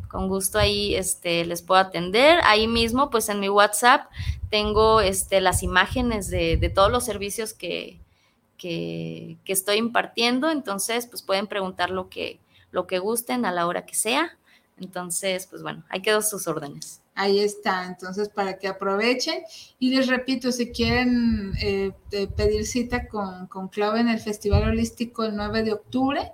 Con 0.09 0.27
gusto 0.27 0.59
ahí 0.59 0.97
este, 0.97 1.45
les 1.45 1.63
puedo 1.63 1.81
atender. 1.81 2.41
Ahí 2.43 2.67
mismo, 2.67 3.09
pues 3.09 3.29
en 3.29 3.39
mi 3.39 3.49
WhatsApp 3.49 4.11
tengo 4.51 5.01
este, 5.01 5.41
las 5.41 5.63
imágenes 5.63 6.29
de, 6.29 6.73
todos 6.75 6.91
los 6.91 7.05
servicios 7.05 7.53
que, 7.53 8.01
que, 8.59 9.39
estoy 9.47 9.77
impartiendo. 9.77 10.51
Entonces, 10.51 11.07
pues 11.07 11.23
pueden 11.23 11.47
preguntar 11.47 11.91
lo 11.91 12.09
que, 12.09 12.41
lo 12.73 12.89
que 12.89 12.99
gusten 12.99 13.45
a 13.45 13.53
la 13.53 13.69
hora 13.69 13.87
que 13.87 13.95
sea. 13.95 14.37
Entonces, 14.81 15.47
pues 15.47 15.63
bueno, 15.63 15.85
ahí 15.89 16.03
quedan 16.03 16.25
sus 16.25 16.49
órdenes. 16.49 17.00
Ahí 17.15 17.41
está, 17.41 17.87
entonces 17.87 18.29
para 18.29 18.59
que 18.59 18.69
aprovechen. 18.69 19.43
Y 19.79 19.95
les 19.95 20.07
repito, 20.07 20.53
si 20.53 20.71
quieren 20.71 21.53
eh, 21.61 21.93
pedir 22.37 22.67
cita 22.67 23.09
con, 23.09 23.47
con 23.49 23.69
Clave 23.69 24.01
en 24.01 24.09
el 24.09 24.21
Festival 24.21 24.65
Holístico 24.65 25.25
el 25.25 25.37
9 25.37 25.63
de 25.65 25.73
octubre, 25.73 26.33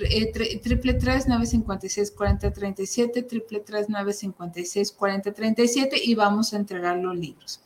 eh, 0.00 0.60
triple 0.62 0.94
tres 0.94 1.24
nueve 1.26 1.46
cincuenta 1.46 1.86
y 1.86 1.88
seis 1.88 2.12
cuarenta 2.12 2.52
treinta 2.52 2.82
y 2.82 2.86
siete 2.86 3.22
triple 3.22 3.60
tres 3.60 3.86
nueve 3.88 4.12
cincuenta 4.12 4.60
y 4.60 4.64
seis 4.64 4.92
cuarenta 4.92 5.32
treinta 5.32 5.62
y 5.62 5.68
siete 5.68 5.96
y 6.00 6.14
vamos 6.14 6.52
a 6.52 6.56
entregar 6.56 6.98
los 6.98 7.16
libros. 7.16 7.60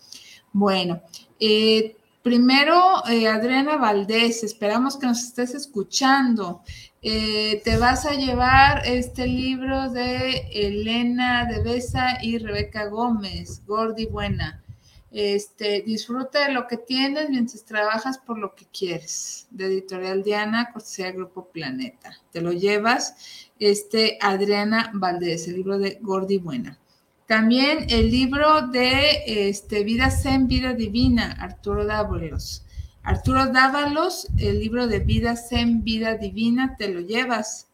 Bueno, 0.52 1.02
eh, 1.38 1.96
primero 2.22 3.04
Adriana 3.04 3.76
Valdés, 3.76 4.44
esperamos 4.44 4.96
que 4.96 5.06
nos 5.06 5.22
estés 5.22 5.54
escuchando. 5.54 6.62
Eh, 7.04 7.60
te 7.64 7.78
vas 7.78 8.06
a 8.06 8.12
llevar 8.14 8.82
este 8.86 9.26
libro 9.26 9.90
de 9.90 10.46
Elena 10.52 11.46
de 11.46 11.60
Besa 11.60 12.18
y 12.22 12.38
Rebeca 12.38 12.86
Gómez, 12.86 13.60
Gordi 13.66 14.06
Buena. 14.06 14.62
Este, 15.10 15.82
disfruta 15.82 16.46
de 16.46 16.54
lo 16.54 16.68
que 16.68 16.76
tienes 16.76 17.28
mientras 17.28 17.64
trabajas 17.64 18.18
por 18.18 18.38
lo 18.38 18.54
que 18.54 18.66
quieres. 18.66 19.48
De 19.50 19.66
Editorial 19.66 20.22
Diana, 20.22 20.70
cortesía 20.72 21.10
Grupo 21.10 21.48
Planeta. 21.48 22.16
Te 22.30 22.40
lo 22.40 22.52
llevas, 22.52 23.48
este, 23.58 24.16
Adriana 24.20 24.92
Valdés, 24.94 25.48
el 25.48 25.56
libro 25.56 25.78
de 25.78 25.98
Gordi 26.00 26.38
Buena. 26.38 26.78
También 27.26 27.86
el 27.88 28.12
libro 28.12 28.68
de 28.68 29.48
este, 29.48 29.82
Vida 29.82 30.08
Zen, 30.08 30.46
Vida 30.46 30.72
Divina, 30.72 31.32
Arturo 31.40 31.84
Dávolos. 31.84 32.64
Arturo 33.04 33.46
Dávalos, 33.46 34.28
el 34.38 34.60
libro 34.60 34.86
de 34.86 35.00
Vida 35.00 35.36
Zen, 35.36 35.82
Vida 35.82 36.16
Divina, 36.16 36.76
te 36.76 36.88
lo 36.88 37.00
llevas. 37.00 37.68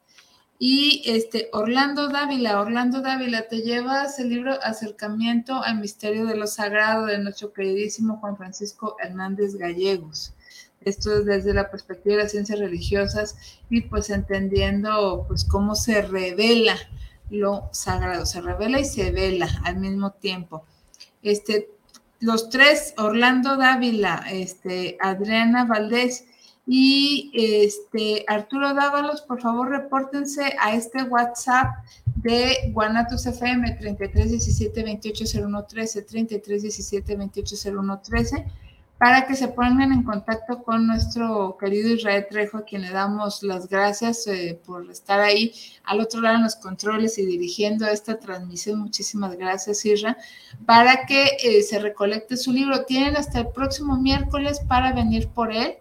Y 0.59 1.03
este 1.07 1.51
Orlando 1.53 2.09
Dávila, 2.09 2.61
Orlando 2.61 3.03
Dávila, 3.03 3.47
te 3.47 3.59
llevas 3.59 4.19
el 4.19 4.31
libro 4.31 4.59
Acercamiento 4.63 5.63
al 5.63 5.81
Misterio 5.81 6.27
de 6.27 6.37
lo 6.37 6.47
Sagrado 6.47 7.07
de 7.07 7.19
nuestro 7.19 7.53
queridísimo 7.53 8.17
Juan 8.17 8.37
Francisco 8.37 8.97
Hernández 9.01 9.55
Gallegos. 9.55 10.35
Esto 10.81 11.19
es 11.19 11.27
desde 11.27 11.53
la 11.53 11.71
perspectiva 11.71 12.17
de 12.17 12.23
las 12.23 12.33
ciencias 12.33 12.59
religiosas 12.59 13.37
y 13.69 13.83
pues 13.83 14.11
entendiendo 14.11 15.27
pues 15.29 15.45
cómo 15.45 15.75
se 15.75 16.03
revela 16.03 16.77
lo 17.31 17.69
sagrado, 17.73 18.25
se 18.25 18.41
revela 18.41 18.81
y 18.81 18.85
se 18.85 19.11
vela 19.11 19.49
al 19.65 19.77
mismo 19.77 20.13
tiempo. 20.13 20.65
Este, 21.23 21.69
los 22.21 22.51
tres, 22.51 22.95
Orlando 22.97 23.57
Dávila, 23.57 24.25
este, 24.31 24.97
Adriana 25.01 25.65
Valdés 25.65 26.25
y 26.67 27.31
este, 27.33 28.25
Arturo 28.27 28.75
Dávalos, 28.75 29.23
por 29.23 29.41
favor 29.41 29.71
repórtense 29.71 30.55
a 30.61 30.75
este 30.75 31.03
WhatsApp 31.03 31.69
de 32.17 32.71
Guanatos 32.73 33.27
FM 33.27 33.73
3317 33.73 34.83
280113, 34.83 36.03
3317 36.03 37.17
280113 37.17 38.68
para 38.99 39.27
que 39.27 39.37
se 39.37 39.47
pongan 39.47 39.93
en 39.93 40.03
contacto 40.03 40.63
con 40.65 40.89
nuestro 40.89 41.57
querido 41.59 41.91
Israel 41.91 42.27
Trejo, 42.29 42.59
a 42.59 42.65
quien 42.65 42.83
le 42.83 42.91
damos 42.91 43.45
las 43.45 43.69
gracias 43.69 44.27
eh, 44.27 44.61
por 44.67 44.91
estar 44.91 45.21
ahí 45.21 45.53
al 45.85 46.01
otro 46.01 46.21
lado 46.21 46.37
en 46.37 46.43
los 46.43 46.57
controles 46.57 47.17
y 47.19 47.25
dirigiendo 47.25 47.87
esta 47.87 48.19
transmisión. 48.19 48.81
Muchísimas 48.81 49.37
gracias, 49.37 49.85
Isra, 49.87 50.17
para 50.67 51.07
que 51.07 51.37
eh, 51.43 51.63
se 51.63 51.79
recolecte 51.79 52.37
su 52.37 52.53
libro. 52.53 52.85
Tienen 52.87 53.17
hasta 53.17 53.39
el 53.41 53.49
próximo 53.49 53.97
miércoles 53.97 54.61
para 54.67 54.93
venir 54.93 55.29
por 55.29 55.53
él. 55.53 55.75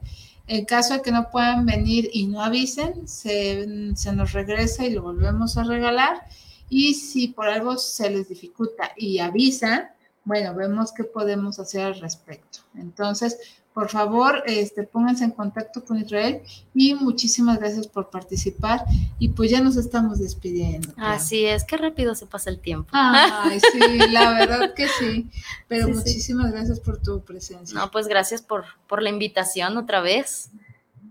En 0.46 0.66
caso 0.66 0.94
de 0.94 1.02
que 1.02 1.12
no 1.12 1.30
puedan 1.32 1.66
venir 1.66 2.10
y 2.14 2.28
no 2.28 2.42
avisen, 2.42 3.08
se, 3.08 3.96
se 3.96 4.14
nos 4.14 4.32
regresa 4.32 4.86
y 4.86 4.92
lo 4.92 5.02
volvemos 5.02 5.58
a 5.58 5.64
regalar. 5.64 6.22
Y 6.70 6.94
si 6.94 7.30
por 7.30 7.48
algo 7.48 7.78
se 7.78 8.10
les 8.12 8.30
dificulta 8.30 8.92
y 8.96 9.20
avisan, 9.20 9.90
bueno, 10.28 10.54
vemos 10.54 10.92
qué 10.92 11.06
podemos 11.06 11.58
hacer 11.58 11.86
al 11.86 12.00
respecto. 12.02 12.60
Entonces, 12.76 13.38
por 13.74 13.90
favor, 13.90 14.44
este, 14.46 14.84
pónganse 14.84 15.24
en 15.24 15.32
contacto 15.32 15.86
con 15.86 16.00
Israel 16.00 16.42
y 16.74 16.96
muchísimas 16.96 17.60
gracias 17.60 17.88
por 17.88 18.10
participar. 18.10 18.84
Y 19.20 19.30
pues 19.30 19.50
ya 19.50 19.62
nos 19.62 19.78
estamos 19.78 20.20
despidiendo. 20.20 20.90
Así 20.98 21.46
es, 21.46 21.64
qué 21.64 21.78
rápido 21.78 22.14
se 22.14 22.26
pasa 22.26 22.50
el 22.50 22.60
tiempo. 22.60 22.90
Ay, 22.92 23.62
sí, 23.72 23.80
la 24.12 24.32
verdad 24.38 24.74
que 24.74 24.90
sí. 24.90 25.30
Pero 25.70 25.88
muchísimas 25.88 26.52
gracias 26.52 26.82
por 26.82 27.02
tu 27.02 27.22
presencia. 27.22 27.80
No, 27.80 27.90
pues 27.90 28.08
gracias 28.08 28.42
por, 28.42 28.66
por 28.86 29.02
la 29.02 29.10
invitación 29.10 29.78
otra 29.78 30.02
vez. 30.02 30.50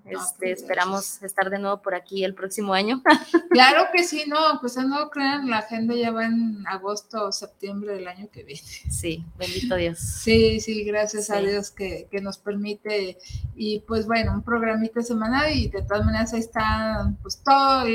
Este, 0.06 0.36
pues, 0.38 0.60
esperamos 0.60 1.22
estar 1.22 1.50
de 1.50 1.58
nuevo 1.58 1.82
por 1.82 1.94
aquí 1.94 2.24
el 2.24 2.34
próximo 2.34 2.74
año. 2.74 3.02
Claro 3.50 3.86
que 3.90 4.04
sí, 4.04 4.24
no, 4.26 4.36
pues 4.60 4.76
no 4.76 5.08
crean, 5.08 5.48
la 5.48 5.58
agenda 5.58 5.94
ya 5.94 6.10
va 6.10 6.26
en 6.26 6.62
agosto 6.66 7.28
o 7.28 7.32
septiembre 7.32 7.94
del 7.94 8.06
año 8.06 8.28
que 8.30 8.42
viene. 8.44 8.60
Sí, 8.90 9.24
bendito 9.38 9.76
Dios. 9.76 9.98
Sí, 9.98 10.60
sí, 10.60 10.84
gracias 10.84 11.30
a 11.30 11.38
Dios 11.40 11.70
que, 11.70 12.08
nos 12.20 12.36
permite. 12.38 13.18
Y 13.54 13.80
pues 13.80 14.06
bueno, 14.06 14.32
un 14.32 14.42
programita 14.42 15.02
semanal 15.02 15.54
y 15.54 15.68
de 15.68 15.82
todas 15.82 16.04
maneras 16.04 16.34
ahí 16.34 16.40
están 16.40 17.16
pues 17.16 17.42
todos 17.42 17.88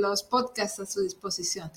los 0.00 0.22
podcasts 0.24 0.80
a 0.80 0.86
su 0.86 1.02
disposición. 1.02 1.70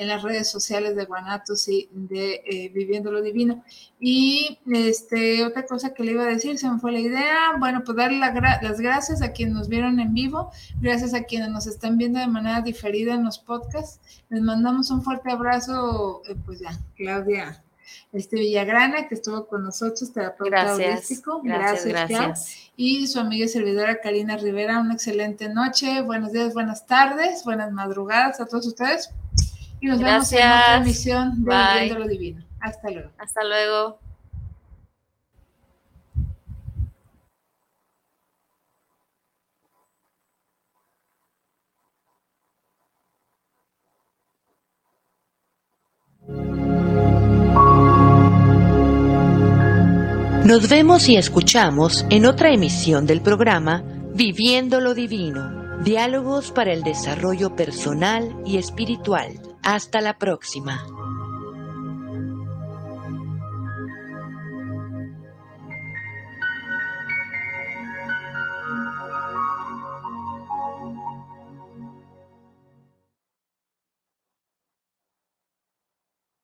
En 0.00 0.08
las 0.08 0.22
redes 0.22 0.50
sociales 0.50 0.96
de 0.96 1.04
Guanatos 1.04 1.68
y 1.68 1.90
de 1.92 2.42
eh, 2.46 2.70
Viviendo 2.74 3.12
lo 3.12 3.20
Divino. 3.20 3.62
Y 3.98 4.58
este, 4.72 5.44
otra 5.44 5.66
cosa 5.66 5.92
que 5.92 6.02
le 6.02 6.12
iba 6.12 6.22
a 6.22 6.26
decir, 6.26 6.56
se 6.56 6.70
me 6.70 6.78
fue 6.78 6.90
la 6.90 7.00
idea, 7.00 7.36
bueno, 7.58 7.82
pues 7.84 7.98
darle 7.98 8.18
las 8.18 8.80
gracias 8.80 9.20
a 9.20 9.32
quienes 9.32 9.54
nos 9.54 9.68
vieron 9.68 10.00
en 10.00 10.14
vivo, 10.14 10.50
gracias 10.80 11.12
a 11.12 11.24
quienes 11.24 11.50
nos 11.50 11.66
están 11.66 11.98
viendo 11.98 12.18
de 12.18 12.28
manera 12.28 12.62
diferida 12.62 13.12
en 13.12 13.24
los 13.24 13.38
podcasts. 13.38 14.00
Les 14.30 14.40
mandamos 14.40 14.90
un 14.90 15.02
fuerte 15.02 15.30
abrazo, 15.30 16.22
eh, 16.26 16.34
pues 16.46 16.60
ya, 16.60 16.70
Claudia 16.96 17.62
este 18.12 18.36
Villagrana, 18.36 19.08
que 19.08 19.14
estuvo 19.14 19.46
con 19.46 19.62
nosotros, 19.64 20.12
terapeuta 20.12 20.64
gracias, 20.64 20.88
holístico. 20.88 21.40
Gracias, 21.42 21.84
gracias. 21.86 22.70
Y 22.76 23.06
su 23.06 23.20
amiga 23.20 23.44
y 23.44 23.48
servidora 23.48 24.00
Karina 24.00 24.36
Rivera, 24.36 24.80
una 24.80 24.94
excelente 24.94 25.48
noche, 25.48 26.00
buenos 26.02 26.32
días, 26.32 26.54
buenas 26.54 26.86
tardes, 26.86 27.44
buenas 27.44 27.72
madrugadas 27.72 28.40
a 28.40 28.46
todos 28.46 28.66
ustedes. 28.66 29.10
Y 29.80 29.86
nos 29.86 30.00
vemos 30.00 30.32
en 30.32 30.38
otra 30.38 30.76
emisión 30.76 31.44
de 31.44 31.54
Viviendo 31.54 31.98
lo 31.98 32.08
Divino. 32.08 32.44
Hasta 32.60 32.90
luego. 32.90 33.10
Hasta 33.18 33.44
luego. 33.44 33.98
Nos 50.44 50.68
vemos 50.68 51.08
y 51.08 51.16
escuchamos 51.16 52.04
en 52.10 52.26
otra 52.26 52.50
emisión 52.52 53.06
del 53.06 53.20
programa 53.20 53.84
Viviendo 54.14 54.80
lo 54.80 54.94
Divino, 54.94 55.78
diálogos 55.84 56.50
para 56.50 56.72
el 56.72 56.82
desarrollo 56.82 57.54
personal 57.54 58.34
y 58.44 58.58
espiritual. 58.58 59.39
Hasta 59.62 60.00
la 60.00 60.18
próxima. 60.18 60.86